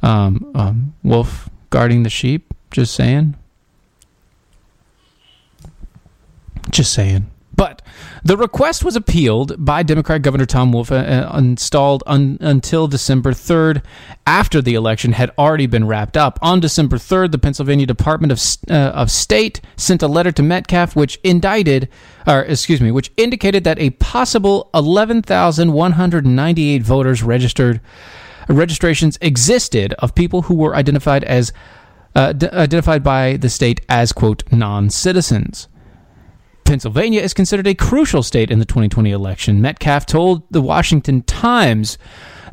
Um, 0.02 0.50
um, 0.54 0.94
Wolf 1.02 1.50
guarding 1.68 2.04
the 2.04 2.10
sheep, 2.10 2.54
just 2.70 2.94
saying. 2.94 3.36
Just 6.70 6.94
saying. 6.94 7.29
But 7.60 7.82
the 8.24 8.38
request 8.38 8.84
was 8.84 8.96
appealed 8.96 9.62
by 9.62 9.82
Democrat 9.82 10.22
Governor 10.22 10.46
Tom 10.46 10.72
Wolf, 10.72 10.90
uh, 10.90 10.94
uh, 10.94 11.36
installed 11.36 12.02
un- 12.06 12.38
until 12.40 12.88
December 12.88 13.32
3rd, 13.32 13.82
after 14.26 14.62
the 14.62 14.72
election 14.72 15.12
had 15.12 15.30
already 15.36 15.66
been 15.66 15.86
wrapped 15.86 16.16
up. 16.16 16.38
On 16.40 16.58
December 16.58 16.96
3rd, 16.96 17.32
the 17.32 17.38
Pennsylvania 17.38 17.84
Department 17.84 18.32
of, 18.32 18.40
uh, 18.70 18.92
of 18.94 19.10
State 19.10 19.60
sent 19.76 20.02
a 20.02 20.08
letter 20.08 20.32
to 20.32 20.42
Metcalf, 20.42 20.96
which 20.96 21.20
indicted, 21.22 21.90
or 22.26 22.44
excuse 22.44 22.80
me, 22.80 22.90
which 22.90 23.12
indicated 23.18 23.62
that 23.64 23.78
a 23.78 23.90
possible 23.90 24.70
11,198 24.72 26.82
voters 26.82 27.22
registered 27.22 27.82
registrations 28.48 29.18
existed 29.20 29.92
of 29.98 30.14
people 30.14 30.40
who 30.42 30.54
were 30.54 30.74
identified 30.74 31.24
as 31.24 31.52
uh, 32.14 32.32
d- 32.32 32.48
identified 32.54 33.04
by 33.04 33.36
the 33.36 33.50
state 33.50 33.82
as 33.86 34.12
quote 34.12 34.50
non-citizens. 34.50 35.68
Pennsylvania 36.70 37.20
is 37.20 37.34
considered 37.34 37.66
a 37.66 37.74
crucial 37.74 38.22
state 38.22 38.48
in 38.48 38.60
the 38.60 38.64
2020 38.64 39.10
election. 39.10 39.60
Metcalf 39.60 40.06
told 40.06 40.44
the 40.52 40.60
Washington 40.60 41.22
Times 41.22 41.98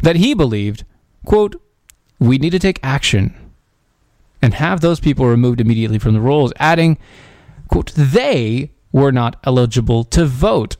that 0.01 0.15
he 0.15 0.33
believed, 0.33 0.85
quote, 1.23 1.61
we 2.17 2.39
need 2.39 2.49
to 2.49 2.57
take 2.57 2.79
action 2.81 3.35
and 4.41 4.55
have 4.55 4.81
those 4.81 4.99
people 4.99 5.27
removed 5.27 5.61
immediately 5.61 5.99
from 5.99 6.15
the 6.15 6.19
rolls, 6.19 6.51
adding, 6.57 6.97
quote, 7.67 7.91
they 7.95 8.71
were 8.91 9.11
not 9.11 9.35
eligible 9.43 10.03
to 10.05 10.25
vote. 10.25 10.77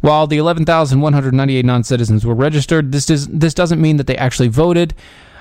While 0.00 0.26
the 0.26 0.38
11,198 0.38 1.66
non-citizens 1.66 2.24
were 2.24 2.34
registered, 2.34 2.92
this 2.92 3.04
does 3.04 3.26
this 3.28 3.52
doesn't 3.52 3.78
mean 3.78 3.98
that 3.98 4.06
they 4.06 4.16
actually 4.16 4.48
voted. 4.48 4.94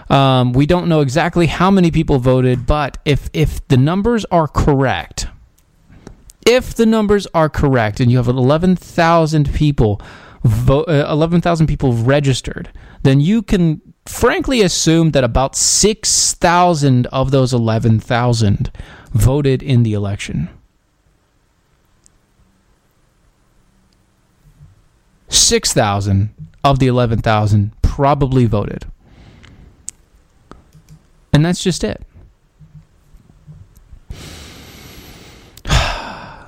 Um, 0.09 0.51
we 0.51 0.65
don't 0.65 0.89
know 0.89 0.99
exactly 0.99 1.47
how 1.47 1.71
many 1.71 1.89
people 1.89 2.19
voted, 2.19 2.65
but 2.65 2.97
if 3.05 3.30
if 3.32 3.65
the 3.69 3.78
numbers 3.78 4.26
are 4.26 4.49
correct, 4.49 5.28
if 6.46 6.74
the 6.74 6.86
numbers 6.86 7.28
are 7.34 7.50
correct 7.50 8.00
and 8.00 8.12
you 8.12 8.18
have 8.18 8.28
11,000 8.28 9.54
people 9.54 10.02
vo- 10.44 10.84
uh, 10.84 11.08
11,000 11.10 11.68
people 11.68 11.94
registered, 11.94 12.70
then 13.04 13.20
you 13.20 13.41
can 13.41 13.82
frankly 14.06 14.62
assume 14.62 15.12
that 15.12 15.24
about 15.24 15.56
6,000 15.56 17.08
of 17.08 17.32
those 17.32 17.54
11,000 17.54 18.72
voted 19.12 19.64
in 19.64 19.84
the 19.84 19.94
election. 19.94 20.50
6,000 25.30 26.30
of 26.64 26.80
the 26.80 26.88
11,000 26.88 27.72
probably 27.82 28.46
voted. 28.46 28.86
And 31.34 31.44
that's 31.44 31.64
just 31.64 31.84
it. 31.84 32.06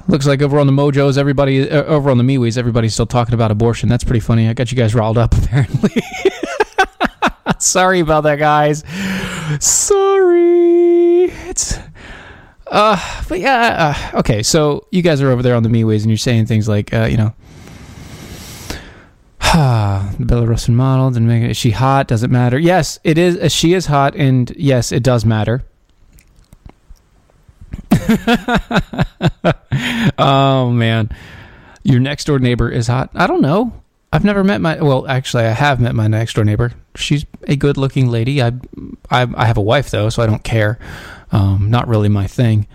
Looks 0.08 0.28
like 0.28 0.42
over 0.42 0.60
on 0.60 0.68
the 0.68 0.74
Mojos, 0.74 1.18
everybody 1.18 1.70
uh, 1.70 1.84
over 1.84 2.12
on 2.12 2.18
the 2.18 2.24
MeWe's, 2.24 2.58
everybody's 2.58 2.94
still 2.94 3.08
talking 3.08 3.34
about 3.34 3.50
abortion. 3.52 3.90
That's 3.90 4.04
pretty 4.04 4.20
funny. 4.20 4.48
I 4.48 4.54
got 4.54 4.72
you 4.72 4.78
guys 4.78 4.94
riled 4.94 5.18
up, 5.18 5.34
apparently. 5.38 5.90
Sorry 7.60 8.00
about 8.02 8.22
that, 8.24 8.38
guys. 8.38 8.84
Sorry. 9.60 11.26
It's 11.50 11.80
uh, 12.68 13.24
but 13.30 13.40
yeah. 13.40 13.96
Uh, 14.14 14.20
okay, 14.20 14.44
so 14.44 14.86
you 14.92 15.02
guys 15.02 15.22
are 15.22 15.32
over 15.32 15.42
there 15.42 15.56
on 15.56 15.64
the 15.64 15.70
MeWe's, 15.70 16.04
and 16.04 16.12
you're 16.12 16.18
saying 16.18 16.46
things 16.46 16.68
like, 16.68 16.94
uh, 16.94 17.06
you 17.06 17.18
know, 17.18 17.34
the 19.40 20.26
Belarusian 20.26 20.74
model 20.74 21.10
didn't 21.12 21.28
make 21.28 21.44
it. 21.44 21.52
Is 21.52 21.58
she 21.58 21.72
hot? 21.72 22.08
Does 22.08 22.24
it 22.24 22.30
matter? 22.30 22.60
Yes, 22.60 23.00
it 23.04 23.18
is. 23.18 23.38
Uh, 23.38 23.50
she 23.50 23.74
is 23.74 23.86
hot, 23.86 24.16
and 24.16 24.52
yes, 24.58 24.92
it 24.92 25.04
does 25.04 25.26
matter. 25.26 25.64
oh 30.18 30.72
man, 30.72 31.10
your 31.84 32.00
next 32.00 32.26
door 32.26 32.40
neighbor 32.40 32.70
is 32.70 32.88
hot. 32.88 33.10
I 33.14 33.28
don't 33.28 33.42
know. 33.42 33.74
I've 34.14 34.24
never 34.24 34.44
met 34.44 34.62
my. 34.62 34.82
Well, 34.82 35.08
actually, 35.08 35.44
I 35.44 35.50
have 35.50 35.82
met 35.82 35.94
my 35.94 36.08
next 36.08 36.36
door 36.36 36.46
neighbor. 36.46 36.72
She's 36.96 37.26
a 37.44 37.56
good-looking 37.56 38.08
lady. 38.08 38.42
I, 38.42 38.54
I, 39.10 39.28
I 39.36 39.46
have 39.46 39.58
a 39.58 39.62
wife 39.62 39.90
though, 39.90 40.10
so 40.10 40.24
I 40.24 40.26
don't 40.26 40.44
care. 40.44 40.80
Um, 41.32 41.70
not 41.70 41.88
really 41.88 42.08
my 42.08 42.28
thing. 42.28 42.68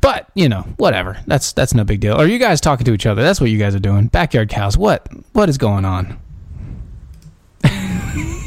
But 0.00 0.28
you 0.34 0.48
know, 0.48 0.62
whatever. 0.76 1.18
That's 1.26 1.52
that's 1.52 1.74
no 1.74 1.84
big 1.84 2.00
deal. 2.00 2.14
Are 2.14 2.26
you 2.26 2.38
guys 2.38 2.60
talking 2.60 2.86
to 2.86 2.94
each 2.94 3.06
other? 3.06 3.22
That's 3.22 3.40
what 3.40 3.50
you 3.50 3.58
guys 3.58 3.74
are 3.74 3.80
doing. 3.80 4.06
Backyard 4.06 4.48
cows. 4.48 4.78
What 4.78 5.06
what 5.32 5.48
is 5.48 5.58
going 5.58 5.84
on? 5.84 6.18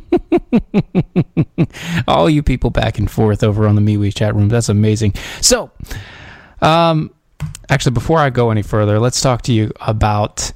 All 2.08 2.28
you 2.28 2.42
people 2.42 2.70
back 2.70 2.98
and 2.98 3.10
forth 3.10 3.42
over 3.42 3.66
on 3.66 3.74
the 3.74 3.80
MeWe 3.80 4.14
chat 4.14 4.34
room. 4.34 4.48
That's 4.48 4.68
amazing. 4.68 5.14
So, 5.40 5.70
um, 6.60 7.12
actually, 7.68 7.92
before 7.92 8.18
I 8.18 8.30
go 8.30 8.50
any 8.50 8.62
further, 8.62 8.98
let's 8.98 9.20
talk 9.20 9.42
to 9.42 9.52
you 9.52 9.72
about 9.80 10.52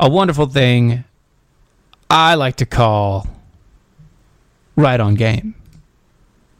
a 0.00 0.08
wonderful 0.08 0.46
thing 0.46 1.04
I 2.10 2.34
like 2.34 2.56
to 2.56 2.66
call 2.66 3.26
right 4.76 5.00
on 5.00 5.14
game 5.14 5.54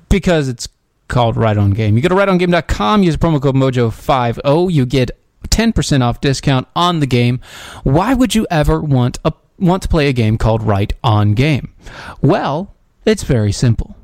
because 0.09 0.49
it's 0.49 0.69
called 1.09 1.37
right 1.37 1.57
on 1.57 1.73
game. 1.73 1.97
You 1.97 2.03
go 2.03 2.09
to 2.09 2.15
rightongame.com, 2.15 3.03
use 3.03 3.17
promo 3.17 3.41
code 3.41 3.55
mojo50, 3.55 4.73
you 4.73 4.87
get 4.87 5.11
10% 5.49 6.03
off 6.03 6.21
discount 6.21 6.67
on 6.75 7.01
the 7.01 7.07
game. 7.07 7.41
Why 7.83 8.15
would 8.15 8.35
you 8.35 8.47
ever 8.51 8.81
want 8.81 9.19
a 9.25 9.33
want 9.59 9.83
to 9.83 9.89
play 9.89 10.09
a 10.09 10.13
game 10.13 10.39
called 10.39 10.63
Right 10.63 10.93
on 11.03 11.35
Game? 11.35 11.73
Well, 12.21 12.75
it's 13.05 13.23
very 13.23 13.53
simple. 13.53 13.97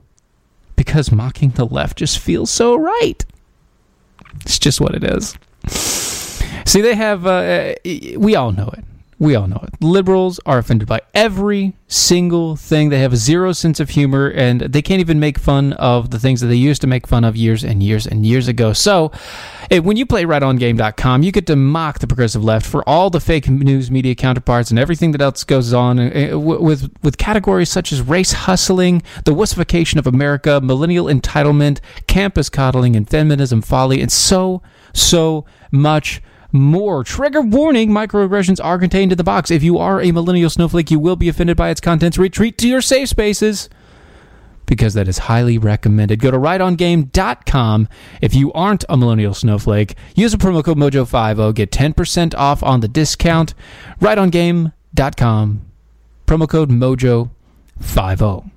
Because 0.77 1.13
mocking 1.13 1.51
the 1.51 1.67
left 1.67 1.99
just 1.99 2.19
feels 2.19 2.51
so 2.51 2.77
right. 2.77 3.25
It's 4.43 4.59
just 4.59 4.81
what 4.81 4.95
it 4.95 5.05
is. 5.05 5.37
See, 5.69 6.81
they 6.81 6.95
have, 6.95 7.27
uh, 7.27 7.75
we 7.85 8.35
all 8.35 8.53
know 8.53 8.71
it. 8.77 8.85
We 9.21 9.35
all 9.35 9.47
know 9.47 9.63
it. 9.63 9.85
Liberals 9.85 10.41
are 10.47 10.57
offended 10.57 10.89
by 10.89 11.03
every 11.13 11.75
single 11.89 12.57
thing. 12.57 12.89
They 12.89 13.01
have 13.01 13.13
a 13.13 13.19
zero 13.19 13.53
sense 13.53 13.79
of 13.79 13.91
humor, 13.91 14.31
and 14.31 14.63
they 14.63 14.81
can't 14.81 15.01
even 15.01 15.21
make 15.21 15.39
fun 15.39 15.75
of 15.75 16.09
the 16.09 16.19
things 16.19 16.41
that 16.41 16.47
they 16.47 16.55
used 16.55 16.81
to 16.81 16.87
make 16.87 17.07
fun 17.07 17.23
of 17.23 17.37
years 17.37 17.63
and 17.63 17.83
years 17.83 18.07
and 18.07 18.25
years 18.25 18.49
ago. 18.49 18.73
So, 18.73 19.13
eh, 19.71 19.81
when 19.81 19.99
you 19.99 20.07
play 20.07 20.25
rightongame.com, 20.25 21.23
you 21.23 21.33
get 21.33 21.47
to 21.49 21.57
mock 21.57 21.99
the 21.99 22.07
progressive 22.07 22.43
left 22.43 22.65
for 22.65 22.83
all 22.89 23.11
the 23.11 23.21
fake 23.21 23.47
news 23.47 23.91
media 23.91 24.15
counterparts 24.15 24.71
and 24.71 24.79
everything 24.79 25.13
that 25.13 25.21
else 25.21 25.45
goes 25.45 25.75
on 25.75 25.99
eh, 25.99 26.33
with 26.33 26.91
with 27.03 27.19
categories 27.19 27.69
such 27.69 27.93
as 27.93 28.01
race 28.01 28.33
hustling, 28.33 29.03
the 29.27 29.35
wussification 29.35 29.99
of 29.99 30.07
America, 30.07 30.63
millennial 30.63 31.05
entitlement, 31.05 31.81
campus 32.07 32.49
coddling, 32.49 32.97
and 32.97 33.07
feminism 33.11 33.61
folly, 33.61 34.01
and 34.01 34.11
so 34.11 34.63
so 34.95 35.45
much 35.71 36.23
more. 36.53 37.05
Trigger 37.05 37.41
warning 37.41 37.91
microaggressions 37.91 38.63
are 38.63 38.79
contained 38.79 39.13
in 39.13 39.19
the 39.19 39.25
box. 39.25 39.51
If 39.51 39.63
you 39.63 39.79
are 39.79 40.01
a 40.01 40.13
millennial 40.13 40.51
snowflake, 40.51 40.91
you 40.91 40.99
will 40.99 41.17
be 41.17 41.29
offended 41.29 41.57
by 41.57 41.71
its 41.71 41.81
contents. 41.81 42.19
Retreat 42.19 42.59
to 42.59 42.69
your 42.69 42.81
safe 42.81 43.09
spaces 43.09 43.69
because 44.71 44.95
that 44.95 45.09
is 45.09 45.19
highly 45.19 45.59
recommended. 45.59 46.21
Go 46.21 46.31
to 46.31 46.39
rightongame.com. 46.39 47.89
If 48.23 48.35
you 48.35 48.53
aren't 48.53 48.85
a 48.89 48.97
millennial 48.97 49.35
snowflake, 49.35 49.97
use 50.15 50.31
the 50.33 50.39
promo 50.39 50.65
code 50.65 50.79
MOJO50, 50.79 51.55
get 51.57 51.73
10% 51.73 52.35
off 52.37 52.63
on 52.63 52.81
the 52.81 52.89
discount. 52.89 53.53
Rightongame.com, 54.01 55.67
promo 56.27 56.49
code 56.49 56.71
MOJO50. 56.71 58.51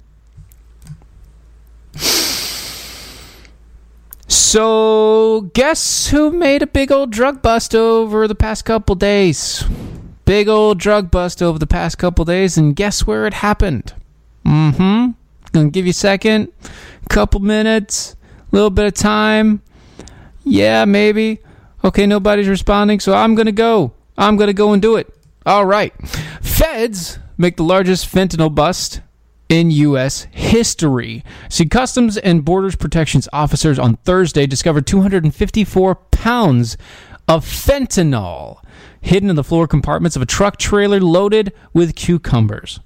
So, 4.54 5.50
guess 5.56 6.10
who 6.10 6.30
made 6.30 6.62
a 6.62 6.68
big 6.68 6.92
old 6.92 7.10
drug 7.10 7.42
bust 7.42 7.74
over 7.74 8.28
the 8.28 8.36
past 8.36 8.66
couple 8.66 8.94
days? 8.94 9.64
Big 10.26 10.48
old 10.48 10.78
drug 10.78 11.10
bust 11.10 11.42
over 11.42 11.58
the 11.58 11.66
past 11.66 11.98
couple 11.98 12.24
days, 12.24 12.56
and 12.56 12.76
guess 12.76 13.08
where 13.08 13.26
it 13.26 13.34
happened? 13.34 13.96
Mm 14.46 14.76
hmm. 14.76 15.12
Gonna 15.54 15.72
give 15.72 15.88
you 15.88 15.90
a 15.90 15.94
second, 15.94 16.52
couple 17.10 17.40
minutes, 17.40 18.16
a 18.52 18.56
little 18.56 18.70
bit 18.70 18.86
of 18.86 18.94
time. 18.94 19.64
Yeah, 20.44 20.86
maybe. 20.86 21.40
Okay, 21.84 22.06
nobody's 22.06 22.48
responding, 22.48 23.00
so 23.00 23.16
I'm 23.16 23.34
gonna 23.34 23.52
go. 23.52 23.94
I'm 24.20 24.38
gonna 24.38 24.54
go 24.54 24.72
and 24.72 24.80
do 24.80 24.98
it. 24.98 25.12
All 25.48 25.66
right. 25.66 25.96
Feds 26.44 27.18
make 27.40 27.58
the 27.58 27.64
largest 27.64 28.06
fentanyl 28.06 28.54
bust 28.54 29.02
in 29.50 29.72
U.S. 29.72 30.28
history. 30.32 31.24
See, 31.50 31.66
Customs 31.66 32.18
and 32.18 32.44
Borders 32.44 32.76
Protections 32.76 33.28
officers 33.32 33.78
on 33.78 33.98
Thursday 33.98 34.48
discovered 34.48 34.88
254 34.88 35.96
pounds 35.96 36.78
of 37.28 37.46
fentanyl 37.46 38.62
hidden 39.02 39.30
in 39.30 39.36
the 39.36 39.44
floor 39.44 39.68
compartments 39.68 40.16
of 40.16 40.22
a 40.22 40.26
truck 40.26 40.58
trailer 40.58 41.00
loaded 41.00 41.54
with 41.74 41.96
cucumbers. 41.96 42.80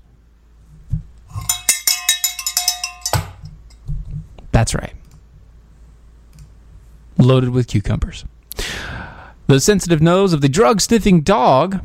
That's 4.52 4.74
right. 4.74 4.94
Loaded 7.18 7.50
with 7.50 7.68
cucumbers. 7.68 8.26
The 9.48 9.60
sensitive 9.60 10.02
nose 10.02 10.34
of 10.34 10.42
the 10.42 10.50
drug 10.50 10.82
sniffing 10.82 11.22
dog 11.22 11.82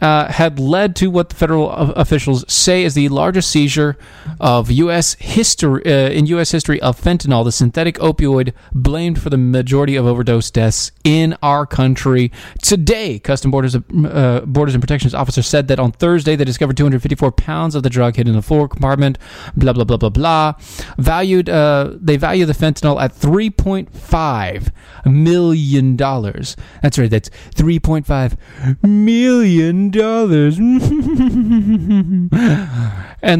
uh, 0.00 0.30
had 0.30 0.58
led 0.58 0.94
to 0.96 1.08
what 1.10 1.30
the 1.30 1.34
federal 1.34 1.70
officials 1.70 2.44
say 2.52 2.84
is 2.84 2.94
the 2.94 3.08
largest 3.08 3.50
seizure 3.50 3.96
of 4.40 4.70
U.S. 4.70 5.14
history 5.14 5.84
uh, 5.86 6.10
in 6.10 6.26
U.S. 6.26 6.52
history 6.52 6.80
of 6.80 7.00
fentanyl, 7.00 7.44
the 7.44 7.52
synthetic 7.52 7.96
opioid 7.96 8.52
blamed 8.72 9.20
for 9.20 9.30
the 9.30 9.36
majority 9.36 9.96
of 9.96 10.06
overdose 10.06 10.50
deaths 10.50 10.92
in 11.04 11.36
our 11.42 11.66
country 11.66 12.30
today. 12.62 13.18
Custom 13.18 13.50
Borders 13.50 13.74
uh, 13.74 14.42
Borders 14.46 14.74
and 14.74 14.82
Protections 14.82 15.14
officer 15.14 15.42
said 15.42 15.68
that 15.68 15.80
on 15.80 15.92
Thursday 15.92 16.36
they 16.36 16.44
discovered 16.44 16.76
254 16.76 17.32
pounds 17.32 17.74
of 17.74 17.82
the 17.82 17.90
drug 17.90 18.16
hidden 18.16 18.32
in 18.32 18.36
the 18.36 18.42
floor 18.42 18.68
compartment. 18.68 19.18
Blah 19.56 19.72
blah 19.72 19.84
blah 19.84 19.96
blah 19.96 20.10
blah. 20.10 20.54
Valued, 20.98 21.48
uh, 21.48 21.92
they 21.94 22.16
value 22.16 22.44
the 22.44 22.52
fentanyl 22.52 23.00
at 23.00 23.14
3.5 23.14 24.72
million 25.04 25.96
dollars. 25.96 26.56
That's 26.82 26.98
right. 26.98 27.10
That's 27.10 27.30
3.5 27.54 28.82
million 28.82 29.87
dollars. 29.90 30.58
and 30.58 32.30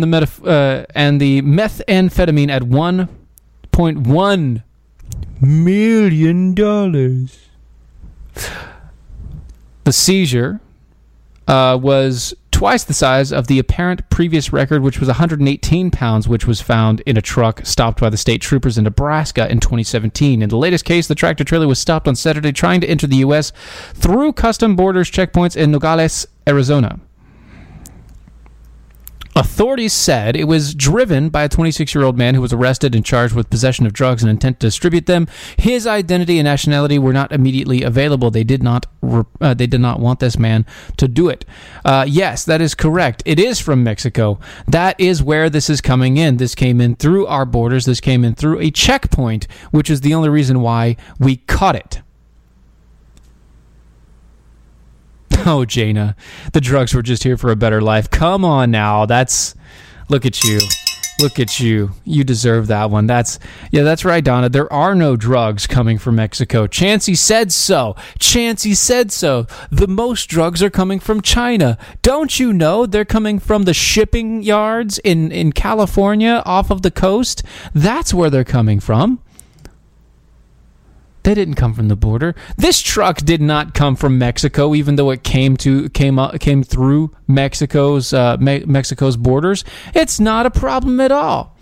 the 0.03 0.07
meta- 0.07 0.45
uh, 0.45 0.85
and 0.95 1.21
the 1.21 1.43
methamphetamine 1.43 2.51
at 2.51 2.63
1.1 2.63 4.63
million 5.41 6.55
dollars. 6.55 7.39
The 9.85 9.93
seizure 9.93 10.61
uh, 11.47 11.79
was 11.81 12.35
twice 12.59 12.83
the 12.83 12.93
size 12.93 13.33
of 13.33 13.47
the 13.47 13.61
apparent 13.61 14.11
previous 14.11 14.53
record, 14.53 14.83
which 14.83 14.99
was 14.99 15.07
118 15.07 15.93
pounds, 15.93 16.29
which 16.29 16.45
was 16.45 16.61
found 16.61 16.99
in 17.03 17.17
a 17.17 17.23
truck 17.23 17.65
stopped 17.65 18.01
by 18.01 18.11
the 18.11 18.17
state 18.17 18.43
troopers 18.43 18.77
in 18.77 18.83
Nebraska 18.83 19.49
in 19.49 19.61
2017. 19.61 20.43
In 20.43 20.49
the 20.49 20.57
latest 20.57 20.85
case, 20.85 21.07
the 21.07 21.15
tractor 21.15 21.45
trailer 21.45 21.69
was 21.69 21.79
stopped 21.79 22.09
on 22.09 22.17
Saturday 22.17 22.51
trying 22.51 22.81
to 22.81 22.89
enter 22.89 23.07
the 23.07 23.19
U.S. 23.19 23.53
through 23.95 24.33
custom 24.33 24.75
borders 24.75 25.09
checkpoints 25.09 25.57
in 25.57 25.71
Nogales, 25.71 26.27
Arizona. 26.49 26.99
Authorities 29.39 29.93
said 29.93 30.35
it 30.35 30.49
was 30.49 30.75
driven 30.75 31.29
by 31.29 31.45
a 31.45 31.49
26 31.49 31.95
year 31.95 32.03
old 32.03 32.19
man 32.19 32.35
who 32.35 32.41
was 32.41 32.53
arrested 32.53 32.97
and 32.97 33.05
charged 33.05 33.35
with 33.35 33.51
possession 33.51 33.87
of 33.87 33.93
drugs 33.93 34.21
and 34.21 34.29
intent 34.29 34.59
to 34.59 34.67
distribute 34.67 35.07
them. 35.07 35.29
His 35.57 35.87
identity 35.87 36.41
and 36.41 36.45
nationality 36.45 36.99
were 36.99 37.13
not 37.13 37.31
immediately 37.31 37.85
available. 37.85 38.33
They 38.33 38.43
did 38.43 38.65
not. 38.65 38.87
Uh, 39.41 39.55
they 39.55 39.69
did 39.69 39.81
not 39.81 40.01
want 40.01 40.19
this 40.19 40.37
man 40.37 40.67
to 40.97 41.07
do 41.07 41.29
it. 41.29 41.45
Uh, 41.85 42.05
yes, 42.09 42.45
that 42.47 42.61
is 42.61 42.75
correct. 42.75 43.23
It 43.25 43.39
is 43.39 43.61
from 43.61 43.85
Mexico. 43.85 44.41
That 44.67 44.99
is 44.99 45.23
where 45.23 45.49
this 45.49 45.71
is 45.71 45.81
coming 45.81 46.17
in. 46.17 46.39
This 46.39 46.57
came 46.57 46.81
in 46.81 46.97
through 46.97 47.27
our 47.27 47.45
borders. 47.45 47.85
This 47.85 48.01
came 48.01 48.25
in 48.25 48.35
through 48.35 48.59
a 48.59 48.73
checkpoint, 48.73 49.47
which 49.71 49.89
is 49.89 50.01
the 50.01 50.15
only 50.15 50.31
reason 50.31 50.63
why 50.63 50.97
we 51.21 51.37
caught 51.37 51.77
it. 51.77 52.01
Oh, 55.47 55.65
Jaina, 55.65 56.15
the 56.53 56.61
drugs 56.61 56.93
were 56.93 57.03
just 57.03 57.23
here 57.23 57.37
for 57.37 57.51
a 57.51 57.57
better 57.57 57.81
life. 57.81 58.11
Come 58.11 58.45
on 58.45 58.71
now. 58.71 59.07
That's 59.07 59.55
look 60.09 60.27
at 60.27 60.43
you. 60.45 60.59
Look 61.21 61.41
at 61.41 61.59
you. 61.59 61.93
You 62.05 62.23
deserve 62.23 62.67
that 62.67 62.91
one. 62.91 63.07
That's 63.07 63.39
yeah, 63.71 63.83
that's 63.83 64.05
right, 64.05 64.23
Donna. 64.23 64.49
There 64.49 64.71
are 64.73 64.95
no 64.95 65.17
drugs 65.17 65.67
coming 65.67 65.97
from 65.99 66.17
Mexico. 66.17 66.67
Chancey 66.67 67.15
said 67.15 67.51
so. 67.53 67.97
Chancey 68.19 68.75
said 68.75 69.11
so. 69.11 69.47
The 69.71 69.89
most 69.89 70.27
drugs 70.27 70.63
are 70.63 70.71
coming 70.71 71.01
from 71.01 71.23
China. 71.23 71.79
Don't 72.03 72.39
you 72.39 72.53
know 72.53 72.85
they're 72.85 73.05
coming 73.05 73.39
from 73.39 73.63
the 73.63 73.75
shipping 73.75 74.43
yards 74.43 74.99
in, 74.99 75.33
in 75.33 75.53
California 75.53 76.43
off 76.45 76.71
of 76.71 76.83
the 76.83 76.91
coast? 76.91 77.43
That's 77.75 78.13
where 78.13 78.31
they're 78.31 78.45
coming 78.45 78.81
from. 78.81 79.21
They 81.29 81.35
didn't 81.35 81.57
come 81.57 81.75
from 81.75 81.89
the 81.89 81.95
border. 81.95 82.35
This 82.57 82.81
truck 82.81 83.19
did 83.19 83.43
not 83.43 83.75
come 83.75 83.97
from 83.97 84.17
Mexico, 84.17 84.75
even 84.75 84.97
though 84.97 85.11
it 85.11 85.25
came 85.25 85.59
to 85.59 85.91
came 85.91 86.19
uh, 86.19 86.31
came 86.39 86.63
through 86.63 87.15
Mexico's 87.27 88.15
uh, 88.15 88.39
Me- 88.39 88.65
Mexico's 88.65 89.19
borders. 89.19 89.63
It's 89.95 90.19
not 90.19 90.47
a 90.47 90.51
problem 90.51 91.01
at 91.01 91.13
all. 91.13 91.55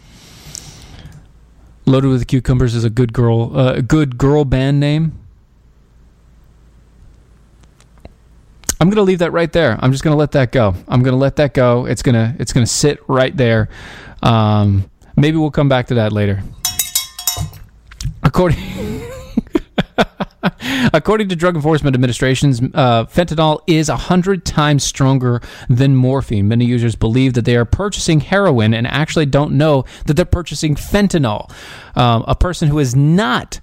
Loaded 1.85 2.07
with 2.11 2.29
Cucumbers 2.29 2.77
is 2.77 2.85
a 2.85 2.91
good 2.91 3.13
girl, 3.13 3.59
uh, 3.59 3.81
good 3.81 4.17
girl 4.17 4.45
band 4.45 4.79
name. 4.79 5.19
I'm 8.81 8.89
gonna 8.89 9.03
leave 9.03 9.19
that 9.19 9.33
right 9.33 9.53
there. 9.53 9.81
I'm 9.83 9.91
just 9.91 10.05
gonna 10.05 10.15
let 10.15 10.31
that 10.31 10.53
go. 10.53 10.77
I'm 10.87 11.03
gonna 11.03 11.17
let 11.17 11.35
that 11.37 11.55
go. 11.55 11.87
It's 11.87 12.03
gonna 12.03 12.37
it's 12.39 12.53
gonna 12.53 12.67
sit 12.67 13.01
right 13.09 13.37
there. 13.37 13.69
Um, 14.23 14.89
maybe 15.17 15.39
we'll 15.39 15.51
come 15.51 15.69
back 15.69 15.89
to 15.89 15.95
that 15.95 16.13
later. 16.13 16.45
According. 18.23 18.93
According 20.93 21.29
to 21.29 21.37
Drug 21.37 21.57
Enforcement 21.57 21.95
Administration's, 21.95 22.61
uh, 22.75 23.05
fentanyl 23.07 23.61
is 23.67 23.89
a 23.89 23.97
hundred 23.97 24.45
times 24.45 24.85
stronger 24.85 25.41
than 25.69 25.97
morphine. 25.97 26.49
Many 26.49 26.65
users 26.65 26.95
believe 26.95 27.35
that 27.35 27.45
they 27.45 27.57
are 27.57 27.65
purchasing 27.65 28.21
heroin 28.21 28.75
and 28.75 28.87
actually 28.87 29.27
don't 29.27 29.53
know 29.53 29.85
that 30.07 30.15
they're 30.15 30.25
purchasing 30.25 30.75
fentanyl. 30.75 31.51
Um, 31.97 32.25
a 32.29 32.35
person 32.35 32.69
who 32.69 32.79
is 32.79 32.95
not 32.95 33.61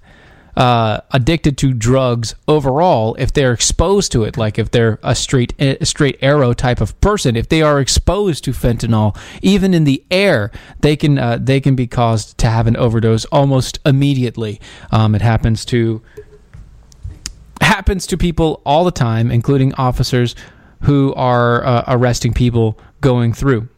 uh, 0.56 1.00
addicted 1.10 1.58
to 1.58 1.72
drugs 1.72 2.34
overall, 2.46 3.16
if 3.18 3.32
they're 3.32 3.52
exposed 3.52 4.12
to 4.12 4.24
it, 4.24 4.36
like 4.36 4.58
if 4.58 4.70
they're 4.70 4.98
a 5.02 5.14
straight 5.14 5.52
a 5.60 5.84
straight 5.84 6.18
arrow 6.20 6.52
type 6.52 6.80
of 6.80 6.98
person, 7.00 7.36
if 7.36 7.48
they 7.48 7.62
are 7.62 7.80
exposed 7.80 8.44
to 8.44 8.52
fentanyl, 8.52 9.16
even 9.42 9.74
in 9.74 9.84
the 9.84 10.04
air, 10.10 10.50
they 10.80 10.96
can 10.96 11.18
uh, 11.18 11.38
they 11.40 11.60
can 11.60 11.74
be 11.74 11.86
caused 11.86 12.38
to 12.38 12.48
have 12.48 12.66
an 12.66 12.76
overdose 12.76 13.24
almost 13.26 13.78
immediately. 13.84 14.60
Um, 14.90 15.14
it 15.14 15.22
happens 15.22 15.64
to 15.66 16.02
happens 17.60 18.06
to 18.06 18.16
people 18.16 18.62
all 18.64 18.84
the 18.84 18.92
time, 18.92 19.30
including 19.30 19.74
officers 19.74 20.36
who 20.82 21.14
are 21.14 21.64
uh, 21.64 21.84
arresting 21.88 22.32
people 22.32 22.78
going 23.00 23.32
through. 23.32 23.68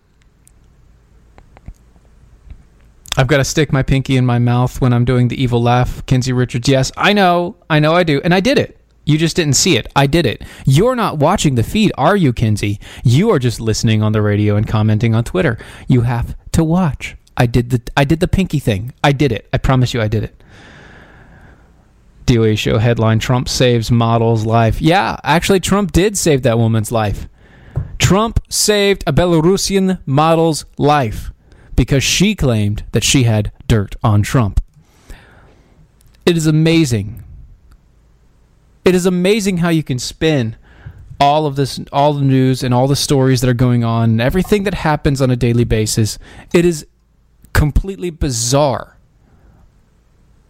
I've 3.19 3.27
got 3.27 3.39
to 3.39 3.45
stick 3.45 3.73
my 3.73 3.83
pinky 3.83 4.17
in 4.17 4.27
my 4.27 4.39
mouth 4.39 4.81
when 4.81 4.93
I'm 4.93 5.07
doing 5.07 5.29
the 5.29 5.43
evil 5.43 5.63
laugh. 5.63 6.05
Kinsey 6.05 6.35
Richards, 6.35 6.69
yes, 6.69 6.93
I 6.99 7.15
know, 7.15 7.57
I 7.71 7.81
know 7.81 7.95
I 7.95 8.05
do. 8.05 8.21
And 8.23 8.35
I 8.35 8.41
did 8.41 8.59
it. 8.59 8.79
You 9.07 9.17
just 9.17 9.37
didn't 9.37 9.55
see 9.55 9.77
it. 9.77 9.87
I 9.97 10.07
did 10.07 10.27
it. 10.27 10.43
You're 10.67 10.97
not 10.97 11.19
watching 11.19 11.55
the 11.55 11.63
feed, 11.63 11.93
are 11.97 12.17
you, 12.17 12.33
Kinsey? 12.33 12.79
You 13.05 13.31
are 13.31 13.39
just 13.39 13.61
listening 13.61 14.03
on 14.03 14.13
the 14.13 14.21
radio 14.21 14.57
and 14.57 14.67
commenting 14.67 15.15
on 15.15 15.25
Twitter. 15.25 15.57
You 15.89 16.03
have 16.03 16.37
to 16.53 16.65
watch. 16.65 17.17
I 17.37 17.47
did 17.47 17.71
the 17.71 17.81
I 17.97 18.05
did 18.05 18.21
the 18.21 18.29
pinky 18.29 18.59
thing. 18.59 18.93
I 19.05 19.13
did 19.13 19.31
it. 19.31 19.49
I 19.53 19.59
promise 19.59 19.95
you 19.95 20.01
I 20.01 20.09
did 20.09 20.25
it. 20.25 20.43
DOA 22.27 22.59
show 22.59 22.79
headline 22.79 23.21
Trump 23.21 23.49
saves 23.49 23.91
model's 23.91 24.45
life. 24.45 24.83
Yeah, 24.83 25.17
actually, 25.23 25.61
Trump 25.61 25.93
did 25.93 26.19
save 26.19 26.43
that 26.43 26.59
woman's 26.59 26.91
life. 26.91 27.29
Trump 27.99 28.41
saved 28.49 29.05
a 29.07 29.13
Belarusian 29.13 30.01
model's 30.07 30.65
life 30.77 31.31
because 31.77 32.03
she 32.03 32.35
claimed 32.35 32.85
that 32.93 33.05
she 33.05 33.25
had 33.25 33.53
dirt 33.69 33.95
on 34.03 34.23
Trump. 34.23 34.63
It 36.25 36.37
is 36.37 36.47
amazing. 36.47 37.23
It 38.85 38.95
is 38.95 39.07
amazing 39.07 39.59
how 39.59 39.69
you 39.69 39.83
can 39.83 39.99
spin 39.99 40.57
all 41.21 41.47
of 41.47 41.57
this, 41.57 41.81
all 41.93 42.13
the 42.15 42.25
news 42.25 42.63
and 42.63 42.75
all 42.75 42.89
the 42.89 42.97
stories 42.97 43.41
that 43.41 43.49
are 43.49 43.55
going 43.55 43.85
on 43.85 44.21
everything 44.21 44.65
that 44.65 44.75
happens 44.75 45.21
on 45.23 45.31
a 45.31 45.37
daily 45.37 45.65
basis. 45.65 46.19
It 46.53 46.65
is 46.65 46.87
completely 47.53 48.11
bizarre 48.11 48.97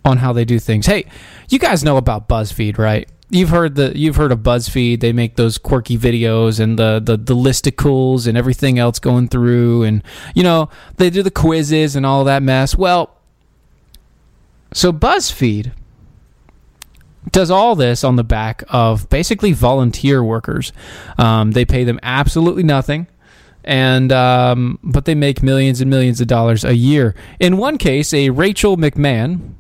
on 0.04 0.18
how 0.18 0.32
they 0.32 0.44
do 0.44 0.58
things. 0.58 0.86
Hey, 0.86 1.06
you 1.48 1.58
guys 1.58 1.84
know 1.84 1.96
about 1.96 2.28
BuzzFeed, 2.28 2.78
right? 2.78 3.08
You've 3.28 3.48
heard 3.48 3.74
the 3.74 3.96
you've 3.98 4.16
heard 4.16 4.30
of 4.30 4.40
BuzzFeed. 4.40 5.00
They 5.00 5.12
make 5.12 5.34
those 5.34 5.58
quirky 5.58 5.98
videos 5.98 6.60
and 6.60 6.78
the, 6.78 7.00
the 7.04 7.16
the 7.16 7.34
listicles 7.34 8.28
and 8.28 8.38
everything 8.38 8.78
else 8.78 9.00
going 9.00 9.28
through, 9.28 9.82
and 9.82 10.02
you 10.34 10.44
know 10.44 10.68
they 10.96 11.10
do 11.10 11.24
the 11.24 11.30
quizzes 11.30 11.96
and 11.96 12.06
all 12.06 12.22
that 12.24 12.42
mess. 12.42 12.76
Well, 12.76 13.16
so 14.72 14.92
BuzzFeed 14.92 15.72
does 17.32 17.50
all 17.50 17.74
this 17.74 18.04
on 18.04 18.14
the 18.14 18.24
back 18.24 18.62
of 18.68 19.08
basically 19.10 19.52
volunteer 19.52 20.22
workers. 20.22 20.72
Um, 21.18 21.50
they 21.50 21.64
pay 21.64 21.82
them 21.82 21.98
absolutely 22.04 22.62
nothing, 22.62 23.08
and 23.64 24.12
um, 24.12 24.78
but 24.84 25.04
they 25.04 25.16
make 25.16 25.42
millions 25.42 25.80
and 25.80 25.90
millions 25.90 26.20
of 26.20 26.28
dollars 26.28 26.64
a 26.64 26.76
year. 26.76 27.14
In 27.40 27.56
one 27.56 27.78
case, 27.78 28.14
a 28.14 28.30
Rachel 28.30 28.76
McMahon, 28.76 29.54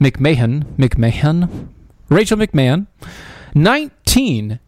McMahon, 0.00 0.64
McMahon, 0.76 1.68
Rachel 2.12 2.38
McMahon, 2.38 2.86
19, 3.54 4.60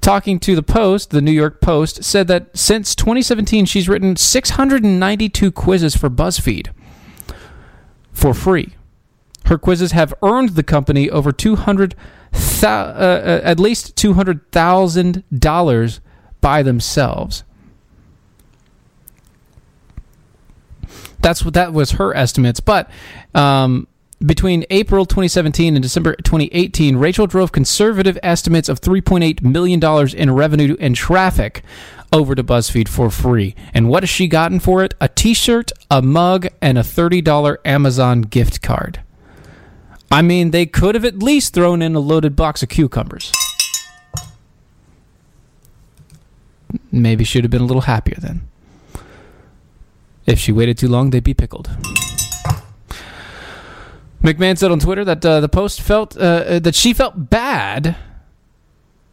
talking 0.00 0.40
to 0.40 0.54
the 0.54 0.62
Post, 0.62 1.10
the 1.10 1.22
New 1.22 1.32
York 1.32 1.60
Post, 1.60 2.04
said 2.04 2.28
that 2.28 2.56
since 2.56 2.94
2017 2.94 3.64
she's 3.64 3.88
written 3.88 4.14
692 4.16 5.50
quizzes 5.52 5.96
for 5.96 6.10
BuzzFeed 6.10 6.68
for 8.12 8.34
free. 8.34 8.74
Her 9.46 9.58
quizzes 9.58 9.92
have 9.92 10.14
earned 10.22 10.50
the 10.50 10.62
company 10.62 11.10
over 11.10 11.32
200 11.32 11.96
uh, 12.62 12.66
uh, 12.66 13.40
at 13.44 13.60
least 13.60 13.94
$200,000 13.96 16.00
by 16.40 16.62
themselves. 16.62 17.44
That's 21.20 21.44
what 21.44 21.54
that 21.54 21.72
was 21.72 21.92
her 21.92 22.14
estimates, 22.16 22.58
but 22.60 22.90
um, 23.34 23.88
between 24.24 24.64
April 24.70 25.04
2017 25.04 25.74
and 25.74 25.82
December 25.82 26.14
2018, 26.16 26.96
Rachel 26.96 27.26
drove 27.26 27.52
conservative 27.52 28.18
estimates 28.22 28.68
of 28.68 28.80
$3.8 28.80 29.42
million 29.42 29.82
in 30.16 30.34
revenue 30.34 30.76
and 30.80 30.94
traffic 30.94 31.62
over 32.12 32.34
to 32.34 32.44
BuzzFeed 32.44 32.88
for 32.88 33.10
free. 33.10 33.54
And 33.74 33.88
what 33.88 34.02
has 34.02 34.10
she 34.10 34.28
gotten 34.28 34.60
for 34.60 34.84
it? 34.84 34.94
A 35.00 35.08
t 35.08 35.34
shirt, 35.34 35.72
a 35.90 36.00
mug, 36.00 36.46
and 36.62 36.78
a 36.78 36.82
$30 36.82 37.56
Amazon 37.64 38.22
gift 38.22 38.62
card. 38.62 39.00
I 40.10 40.22
mean, 40.22 40.52
they 40.52 40.64
could 40.64 40.94
have 40.94 41.04
at 41.04 41.18
least 41.18 41.54
thrown 41.54 41.82
in 41.82 41.94
a 41.96 42.00
loaded 42.00 42.36
box 42.36 42.62
of 42.62 42.68
cucumbers. 42.68 43.32
Maybe 46.92 47.24
she'd 47.24 47.42
have 47.44 47.50
been 47.50 47.62
a 47.62 47.66
little 47.66 47.82
happier 47.82 48.16
then. 48.20 48.46
If 50.26 50.38
she 50.38 50.52
waited 50.52 50.78
too 50.78 50.88
long, 50.88 51.10
they'd 51.10 51.24
be 51.24 51.34
pickled. 51.34 51.68
McMahon 54.24 54.56
said 54.56 54.70
on 54.70 54.80
Twitter 54.80 55.04
that 55.04 55.24
uh, 55.24 55.40
the 55.40 55.50
Post 55.50 55.82
felt 55.82 56.16
uh, 56.16 56.20
uh, 56.20 56.58
that 56.60 56.74
she 56.74 56.94
felt 56.94 57.28
bad 57.28 57.94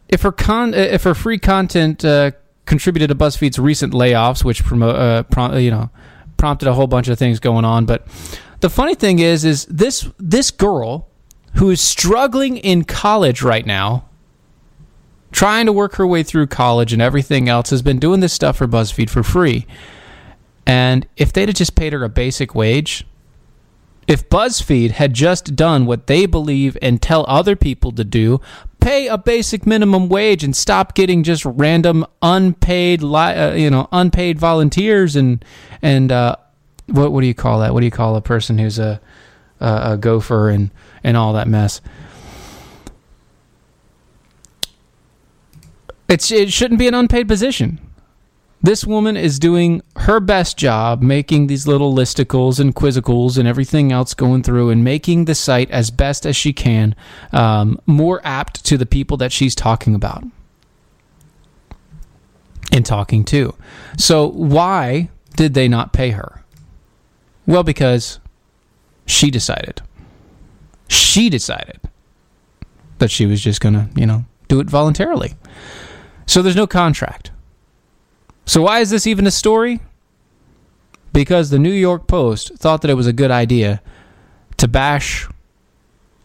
if 0.08 0.22
her 0.22 0.32
con 0.32 0.72
uh, 0.72 0.78
if 0.78 1.02
her 1.02 1.14
free 1.14 1.38
content 1.38 2.02
uh, 2.02 2.30
contributed 2.64 3.10
to 3.10 3.14
BuzzFeed's 3.14 3.58
recent 3.58 3.92
layoffs, 3.92 4.42
which 4.42 4.64
promote 4.64 4.96
uh, 4.96 5.22
prom- 5.24 5.58
you 5.58 5.70
know 5.70 5.90
prompted 6.38 6.66
a 6.66 6.72
whole 6.72 6.86
bunch 6.86 7.08
of 7.08 7.18
things 7.18 7.38
going 7.40 7.66
on. 7.66 7.84
But 7.84 8.06
the 8.60 8.70
funny 8.70 8.94
thing 8.94 9.18
is, 9.18 9.44
is 9.44 9.66
this 9.66 10.08
this 10.18 10.50
girl 10.50 11.08
who 11.56 11.68
is 11.68 11.82
struggling 11.82 12.56
in 12.56 12.84
college 12.84 13.42
right 13.42 13.66
now, 13.66 14.06
trying 15.30 15.66
to 15.66 15.72
work 15.74 15.96
her 15.96 16.06
way 16.06 16.22
through 16.22 16.46
college 16.46 16.94
and 16.94 17.02
everything 17.02 17.50
else, 17.50 17.68
has 17.68 17.82
been 17.82 17.98
doing 17.98 18.20
this 18.20 18.32
stuff 18.32 18.56
for 18.56 18.66
BuzzFeed 18.66 19.10
for 19.10 19.22
free. 19.22 19.66
And 20.66 21.06
if 21.18 21.34
they'd 21.34 21.50
have 21.50 21.56
just 21.56 21.74
paid 21.74 21.92
her 21.92 22.02
a 22.02 22.08
basic 22.08 22.54
wage, 22.54 23.04
if 24.06 24.28
BuzzFeed 24.28 24.92
had 24.92 25.14
just 25.14 25.54
done 25.54 25.86
what 25.86 26.06
they 26.06 26.26
believe 26.26 26.76
and 26.82 27.00
tell 27.00 27.24
other 27.28 27.54
people 27.56 27.92
to 27.92 28.04
do, 28.04 28.40
pay 28.80 29.06
a 29.06 29.16
basic 29.16 29.64
minimum 29.66 30.08
wage 30.08 30.42
and 30.42 30.54
stop 30.56 30.94
getting 30.94 31.22
just 31.22 31.44
random 31.44 32.04
unpaid, 32.20 33.02
li- 33.02 33.34
uh, 33.34 33.54
you 33.54 33.70
know, 33.70 33.88
unpaid 33.92 34.38
volunteers 34.38 35.14
and 35.16 35.44
and 35.80 36.10
uh, 36.10 36.36
what 36.86 37.12
what 37.12 37.20
do 37.20 37.26
you 37.26 37.34
call 37.34 37.60
that? 37.60 37.72
What 37.72 37.80
do 37.80 37.86
you 37.86 37.92
call 37.92 38.16
a 38.16 38.20
person 38.20 38.58
who's 38.58 38.78
a 38.78 39.00
a, 39.60 39.92
a 39.92 39.96
gopher 39.96 40.50
and 40.50 40.70
and 41.04 41.16
all 41.16 41.32
that 41.34 41.46
mess? 41.48 41.80
It's 46.08 46.30
it 46.30 46.52
shouldn't 46.52 46.78
be 46.78 46.88
an 46.88 46.94
unpaid 46.94 47.28
position. 47.28 47.80
This 48.64 48.84
woman 48.84 49.16
is 49.16 49.40
doing 49.40 49.82
her 49.96 50.20
best 50.20 50.56
job 50.56 51.02
making 51.02 51.48
these 51.48 51.66
little 51.66 51.92
listicles 51.92 52.60
and 52.60 52.74
quizzicals 52.74 53.36
and 53.36 53.48
everything 53.48 53.90
else 53.90 54.14
going 54.14 54.44
through 54.44 54.70
and 54.70 54.84
making 54.84 55.24
the 55.24 55.34
site 55.34 55.68
as 55.72 55.90
best 55.90 56.24
as 56.24 56.36
she 56.36 56.52
can 56.52 56.94
um, 57.32 57.80
more 57.86 58.20
apt 58.22 58.64
to 58.66 58.78
the 58.78 58.86
people 58.86 59.16
that 59.16 59.32
she's 59.32 59.56
talking 59.56 59.96
about 59.96 60.22
and 62.70 62.86
talking 62.86 63.24
to. 63.24 63.52
So, 63.98 64.28
why 64.28 65.10
did 65.36 65.54
they 65.54 65.66
not 65.66 65.92
pay 65.92 66.10
her? 66.10 66.44
Well, 67.46 67.64
because 67.64 68.20
she 69.06 69.28
decided. 69.32 69.82
She 70.86 71.28
decided 71.28 71.80
that 72.98 73.10
she 73.10 73.26
was 73.26 73.40
just 73.40 73.60
going 73.60 73.74
to, 73.74 73.88
you 73.96 74.06
know, 74.06 74.24
do 74.46 74.60
it 74.60 74.70
voluntarily. 74.70 75.34
So, 76.26 76.42
there's 76.42 76.54
no 76.54 76.68
contract. 76.68 77.31
So, 78.46 78.62
why 78.62 78.80
is 78.80 78.90
this 78.90 79.06
even 79.06 79.26
a 79.26 79.30
story? 79.30 79.80
Because 81.12 81.50
the 81.50 81.58
New 81.58 81.72
York 81.72 82.06
Post 82.06 82.56
thought 82.56 82.82
that 82.82 82.90
it 82.90 82.94
was 82.94 83.06
a 83.06 83.12
good 83.12 83.30
idea 83.30 83.82
to 84.56 84.68
bash 84.68 85.28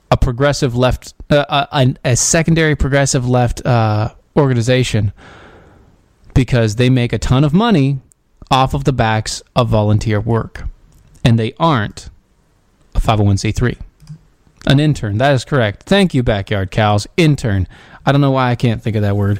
a 0.09 0.18
progressive 0.18 0.76
left, 0.76 1.13
uh, 1.30 1.65
a, 1.72 1.95
a, 2.05 2.15
secondary 2.15 2.76
progressive 2.76 3.28
left 3.28 3.65
uh, 3.65 4.13
organization 4.38 5.11
because 6.34 6.76
they 6.76 6.89
make 6.89 7.11
a 7.11 7.18
ton 7.18 7.43
of 7.43 7.53
money 7.53 7.99
off 8.49 8.74
of 8.74 8.86
the 8.86 8.93
backs 8.93 9.41
of 9.55 9.68
volunteer 9.68 10.22
work. 10.22 10.63
And 11.24 11.38
they 11.38 11.53
aren't 11.59 12.09
a 12.95 12.99
501c3. 12.99 13.78
An 14.65 14.80
intern. 14.80 15.18
That 15.18 15.34
is 15.34 15.43
correct. 15.43 15.84
Thank 15.84 16.13
you, 16.13 16.24
Backyard 16.24 16.72
Cows. 16.72 17.07
Intern. 17.18 17.68
I 18.05 18.11
don't 18.11 18.22
know 18.22 18.32
why 18.32 18.51
I 18.51 18.55
can't 18.55 18.82
think 18.82 18.95
of 18.95 19.01
that 19.01 19.15
word. 19.15 19.39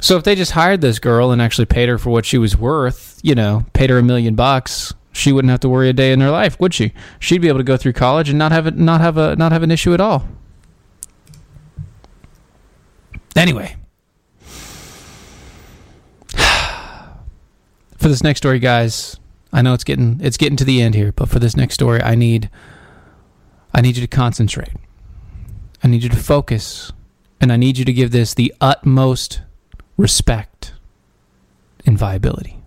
So 0.00 0.16
if 0.16 0.24
they 0.24 0.34
just 0.34 0.52
hired 0.52 0.80
this 0.80 0.98
girl 0.98 1.30
and 1.30 1.40
actually 1.40 1.66
paid 1.66 1.88
her 1.88 1.98
for 1.98 2.10
what 2.10 2.26
she 2.26 2.38
was 2.38 2.56
worth, 2.56 3.20
you 3.22 3.34
know, 3.34 3.64
paid 3.72 3.90
her 3.90 3.98
a 3.98 4.02
million 4.02 4.34
bucks, 4.34 4.92
she 5.12 5.32
wouldn't 5.32 5.50
have 5.50 5.60
to 5.60 5.68
worry 5.68 5.88
a 5.88 5.92
day 5.92 6.12
in 6.12 6.20
her 6.20 6.30
life, 6.30 6.58
would 6.58 6.74
she? 6.74 6.92
She'd 7.20 7.40
be 7.40 7.48
able 7.48 7.60
to 7.60 7.64
go 7.64 7.76
through 7.76 7.92
college 7.92 8.28
and 8.28 8.38
not 8.38 8.52
have 8.52 8.76
not 8.76 9.00
have 9.00 9.16
a, 9.16 9.36
not 9.36 9.52
have 9.52 9.62
an 9.62 9.70
issue 9.70 9.94
at 9.94 10.00
all. 10.00 10.26
Anyway, 13.36 13.76
for 16.36 18.08
this 18.08 18.22
next 18.22 18.38
story, 18.38 18.58
guys, 18.58 19.18
I 19.52 19.62
know 19.62 19.72
it's 19.72 19.84
getting 19.84 20.20
it's 20.20 20.36
getting 20.36 20.56
to 20.56 20.64
the 20.64 20.82
end 20.82 20.96
here, 20.96 21.12
but 21.12 21.28
for 21.28 21.38
this 21.38 21.56
next 21.56 21.74
story, 21.74 22.02
I 22.02 22.16
need 22.16 22.50
I 23.72 23.80
need 23.80 23.96
you 23.96 24.02
to 24.02 24.08
concentrate. 24.08 24.72
I 25.82 25.88
need 25.88 26.02
you 26.02 26.08
to 26.08 26.16
focus, 26.16 26.92
and 27.40 27.52
I 27.52 27.56
need 27.56 27.78
you 27.78 27.84
to 27.84 27.92
give 27.92 28.10
this 28.10 28.34
the 28.34 28.52
utmost 28.60 29.42
respect, 29.96 30.72
and 31.86 31.98
viability. 31.98 32.58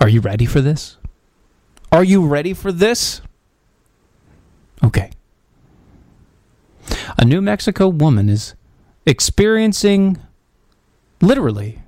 Are 0.00 0.08
you 0.08 0.20
ready 0.20 0.46
for 0.46 0.60
this? 0.60 0.96
Are 1.90 2.04
you 2.04 2.26
ready 2.26 2.54
for 2.54 2.72
this? 2.72 3.20
Okay. 4.82 5.12
A 7.18 7.24
New 7.24 7.40
Mexico 7.40 7.88
woman 7.88 8.28
is 8.28 8.54
experiencing, 9.06 10.18
literally, 11.20 11.82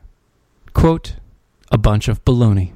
quote, 0.74 1.14
a 1.70 1.78
bunch 1.78 2.06
of 2.08 2.24
baloney. 2.24 2.72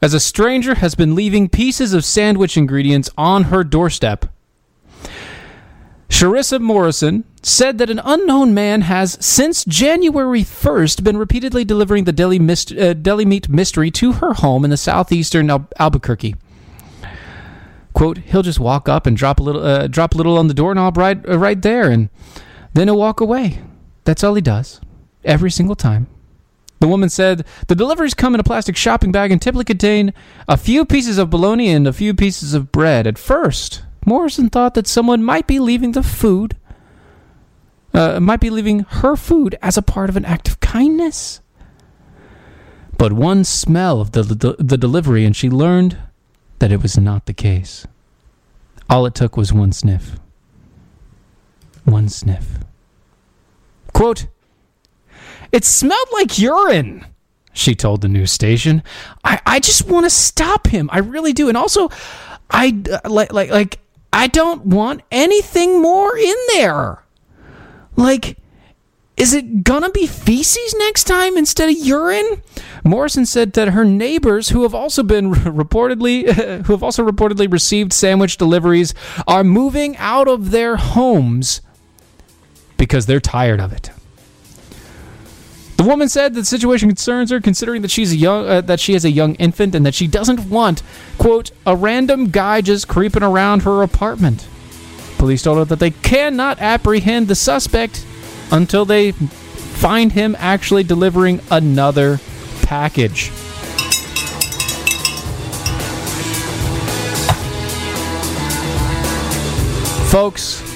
As 0.00 0.14
a 0.14 0.20
stranger 0.20 0.76
has 0.76 0.94
been 0.94 1.14
leaving 1.14 1.48
pieces 1.48 1.92
of 1.92 2.04
sandwich 2.04 2.56
ingredients 2.56 3.10
on 3.18 3.44
her 3.44 3.62
doorstep, 3.62 4.26
Sharissa 6.22 6.60
Morrison 6.60 7.24
said 7.42 7.78
that 7.78 7.90
an 7.90 8.00
unknown 8.04 8.54
man 8.54 8.82
has, 8.82 9.18
since 9.20 9.64
January 9.64 10.42
1st, 10.42 11.02
been 11.02 11.16
repeatedly 11.16 11.64
delivering 11.64 12.04
the 12.04 12.12
deli, 12.12 12.38
mist, 12.38 12.70
uh, 12.70 12.94
deli 12.94 13.24
meat 13.24 13.48
mystery 13.48 13.90
to 13.90 14.12
her 14.12 14.34
home 14.34 14.62
in 14.62 14.70
the 14.70 14.76
southeastern 14.76 15.50
Al- 15.50 15.68
Albuquerque. 15.80 16.36
Quote, 17.92 18.18
he'll 18.18 18.42
just 18.42 18.60
walk 18.60 18.88
up 18.88 19.04
and 19.04 19.16
drop 19.16 19.40
a 19.40 19.42
little, 19.42 19.64
uh, 19.64 19.88
drop 19.88 20.14
a 20.14 20.16
little 20.16 20.38
on 20.38 20.46
the 20.46 20.54
doorknob 20.54 20.96
right, 20.96 21.28
uh, 21.28 21.36
right 21.36 21.60
there, 21.60 21.90
and 21.90 22.08
then 22.72 22.86
he'll 22.86 22.96
walk 22.96 23.20
away. 23.20 23.58
That's 24.04 24.22
all 24.22 24.34
he 24.34 24.42
does, 24.42 24.80
every 25.24 25.50
single 25.50 25.74
time. 25.74 26.06
The 26.78 26.86
woman 26.86 27.08
said 27.08 27.44
the 27.66 27.74
deliveries 27.74 28.14
come 28.14 28.32
in 28.34 28.38
a 28.38 28.44
plastic 28.44 28.76
shopping 28.76 29.10
bag 29.10 29.32
and 29.32 29.42
typically 29.42 29.64
contain 29.64 30.14
a 30.46 30.56
few 30.56 30.84
pieces 30.84 31.18
of 31.18 31.30
bologna 31.30 31.70
and 31.70 31.88
a 31.88 31.92
few 31.92 32.14
pieces 32.14 32.54
of 32.54 32.70
bread. 32.70 33.08
At 33.08 33.18
first, 33.18 33.82
Morrison 34.04 34.48
thought 34.48 34.74
that 34.74 34.86
someone 34.86 35.22
might 35.22 35.46
be 35.46 35.58
leaving 35.58 35.92
the 35.92 36.02
food, 36.02 36.56
uh, 37.94 38.20
might 38.20 38.40
be 38.40 38.50
leaving 38.50 38.80
her 38.80 39.16
food 39.16 39.56
as 39.62 39.76
a 39.76 39.82
part 39.82 40.10
of 40.10 40.16
an 40.16 40.24
act 40.24 40.48
of 40.48 40.60
kindness. 40.60 41.40
but 42.98 43.12
one 43.12 43.42
smell 43.44 44.00
of 44.00 44.12
the, 44.12 44.22
the, 44.22 44.56
the 44.58 44.78
delivery, 44.78 45.24
and 45.24 45.34
she 45.34 45.50
learned 45.50 45.98
that 46.60 46.70
it 46.70 46.80
was 46.82 46.96
not 46.96 47.26
the 47.26 47.32
case. 47.32 47.86
All 48.88 49.06
it 49.06 49.14
took 49.14 49.36
was 49.36 49.52
one 49.52 49.72
sniff. 49.72 50.18
One 51.84 52.08
sniff. 52.08 52.58
Quote, 53.92 54.26
It 55.50 55.64
smelled 55.64 56.08
like 56.12 56.38
urine, 56.38 57.04
she 57.52 57.74
told 57.74 58.00
the 58.02 58.08
news 58.08 58.30
station. 58.30 58.82
I, 59.24 59.40
I 59.44 59.60
just 59.60 59.88
want 59.88 60.06
to 60.06 60.10
stop 60.10 60.68
him. 60.68 60.88
I 60.92 60.98
really 60.98 61.32
do. 61.32 61.48
And 61.48 61.56
also, 61.56 61.90
I 62.50 62.80
uh, 62.90 63.08
like, 63.08 63.32
like, 63.32 63.50
like, 63.50 63.78
I 64.12 64.26
don't 64.26 64.66
want 64.66 65.02
anything 65.10 65.80
more 65.80 66.16
in 66.16 66.34
there. 66.52 67.02
Like, 67.96 68.38
is 69.16 69.34
it 69.34 69.62
gonna 69.64 69.90
be 69.90 70.06
feces 70.06 70.74
next 70.78 71.04
time 71.04 71.36
instead 71.36 71.68
of 71.68 71.76
urine? 71.76 72.42
Morrison 72.84 73.26
said 73.26 73.52
that 73.52 73.68
her 73.68 73.84
neighbors, 73.84 74.48
who 74.50 74.62
have 74.62 74.74
also 74.74 75.02
been 75.02 75.32
reportedly, 75.32 76.30
who 76.66 76.72
have 76.72 76.82
also 76.82 77.06
reportedly 77.06 77.50
received 77.50 77.92
sandwich 77.92 78.36
deliveries, 78.36 78.94
are 79.26 79.44
moving 79.44 79.96
out 79.98 80.28
of 80.28 80.50
their 80.50 80.76
homes 80.76 81.60
because 82.76 83.06
they're 83.06 83.20
tired 83.20 83.60
of 83.60 83.72
it. 83.72 83.90
The 85.82 85.88
woman 85.88 86.08
said 86.08 86.34
that 86.34 86.42
the 86.42 86.46
situation 86.46 86.88
concerns 86.90 87.32
her, 87.32 87.40
considering 87.40 87.82
that 87.82 87.90
she's 87.90 88.12
a 88.12 88.16
young, 88.16 88.46
uh, 88.46 88.60
that 88.60 88.78
she 88.78 88.92
has 88.92 89.04
a 89.04 89.10
young 89.10 89.34
infant, 89.34 89.74
and 89.74 89.84
that 89.84 89.96
she 89.96 90.06
doesn't 90.06 90.48
want, 90.48 90.80
quote, 91.18 91.50
a 91.66 91.74
random 91.74 92.30
guy 92.30 92.60
just 92.60 92.86
creeping 92.86 93.24
around 93.24 93.62
her 93.62 93.82
apartment. 93.82 94.46
Police 95.18 95.42
told 95.42 95.58
her 95.58 95.64
that 95.64 95.80
they 95.80 95.90
cannot 95.90 96.60
apprehend 96.60 97.26
the 97.26 97.34
suspect 97.34 98.06
until 98.52 98.84
they 98.84 99.10
find 99.10 100.12
him 100.12 100.36
actually 100.38 100.84
delivering 100.84 101.40
another 101.50 102.20
package. 102.62 103.30
Folks, 110.12 110.71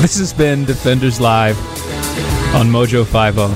this 0.02 0.18
has 0.18 0.32
been 0.32 0.64
Defenders 0.64 1.20
Live 1.20 1.58
on 2.54 2.68
Mojo 2.68 3.04
50. 3.04 3.50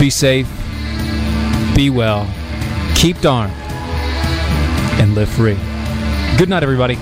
Be 0.00 0.10
safe, 0.10 0.48
be 1.76 1.90
well, 1.90 2.28
keep 2.96 3.20
darned, 3.20 3.52
and 5.00 5.14
live 5.14 5.28
free. 5.28 5.54
Good 6.36 6.48
night, 6.48 6.64
everybody. 6.64 6.98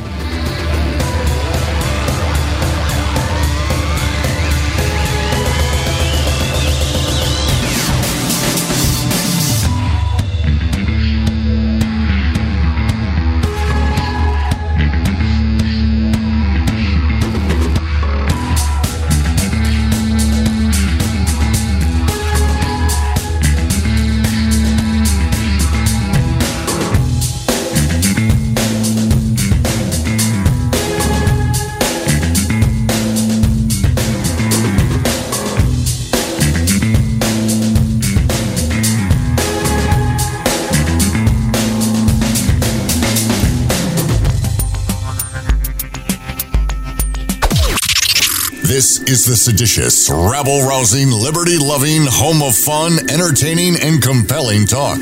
Is 49.08 49.24
the 49.24 49.36
seditious, 49.36 50.10
rabble 50.10 50.60
rousing, 50.68 51.10
liberty 51.10 51.56
loving, 51.58 52.02
home 52.06 52.42
of 52.42 52.54
fun, 52.54 52.98
entertaining, 53.10 53.74
and 53.82 54.02
compelling 54.02 54.66
talk. 54.66 54.98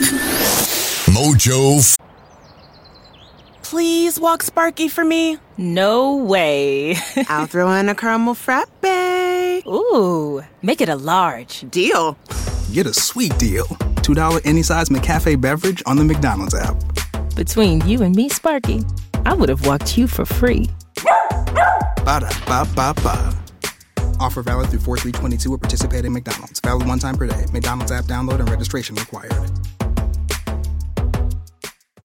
Mojo. 1.10 1.78
F- 1.80 1.96
Please 3.62 4.20
walk 4.20 4.42
Sparky 4.44 4.88
for 4.88 5.04
me. 5.04 5.38
No 5.58 6.16
way. 6.16 6.94
I'll 7.28 7.46
throw 7.46 7.70
in 7.72 7.88
a 7.88 7.94
caramel 7.96 8.34
frappe. 8.34 8.68
Ooh, 9.66 10.42
make 10.62 10.80
it 10.80 10.88
a 10.88 10.94
large. 10.96 11.68
Deal. 11.70 12.16
Get 12.72 12.86
a 12.86 12.94
sweet 12.94 13.36
deal. 13.38 13.64
$2 14.06 14.40
any 14.44 14.62
size 14.62 14.88
McCafe 14.88 15.40
beverage 15.40 15.82
on 15.84 15.96
the 15.96 16.04
McDonald's 16.04 16.54
app. 16.54 16.76
Between 17.34 17.84
you 17.88 18.02
and 18.02 18.14
me, 18.14 18.28
Sparky, 18.28 18.82
I 19.24 19.34
would 19.34 19.48
have 19.48 19.66
walked 19.66 19.98
you 19.98 20.06
for 20.06 20.24
free. 20.24 20.70
Ba 22.04 22.20
da 22.20 22.28
ba 22.46 22.64
ba 22.76 22.94
ba. 23.02 23.36
Offer 24.20 24.42
valid 24.42 24.70
through 24.70 24.80
4322 24.80 25.54
at 25.54 25.60
participating 25.60 26.12
McDonald's. 26.12 26.60
Valid 26.60 26.86
one 26.86 26.98
time 26.98 27.16
per 27.16 27.26
day. 27.26 27.46
McDonald's 27.52 27.92
app 27.92 28.04
download 28.04 28.40
and 28.40 28.50
registration 28.50 28.94
required. 28.96 29.50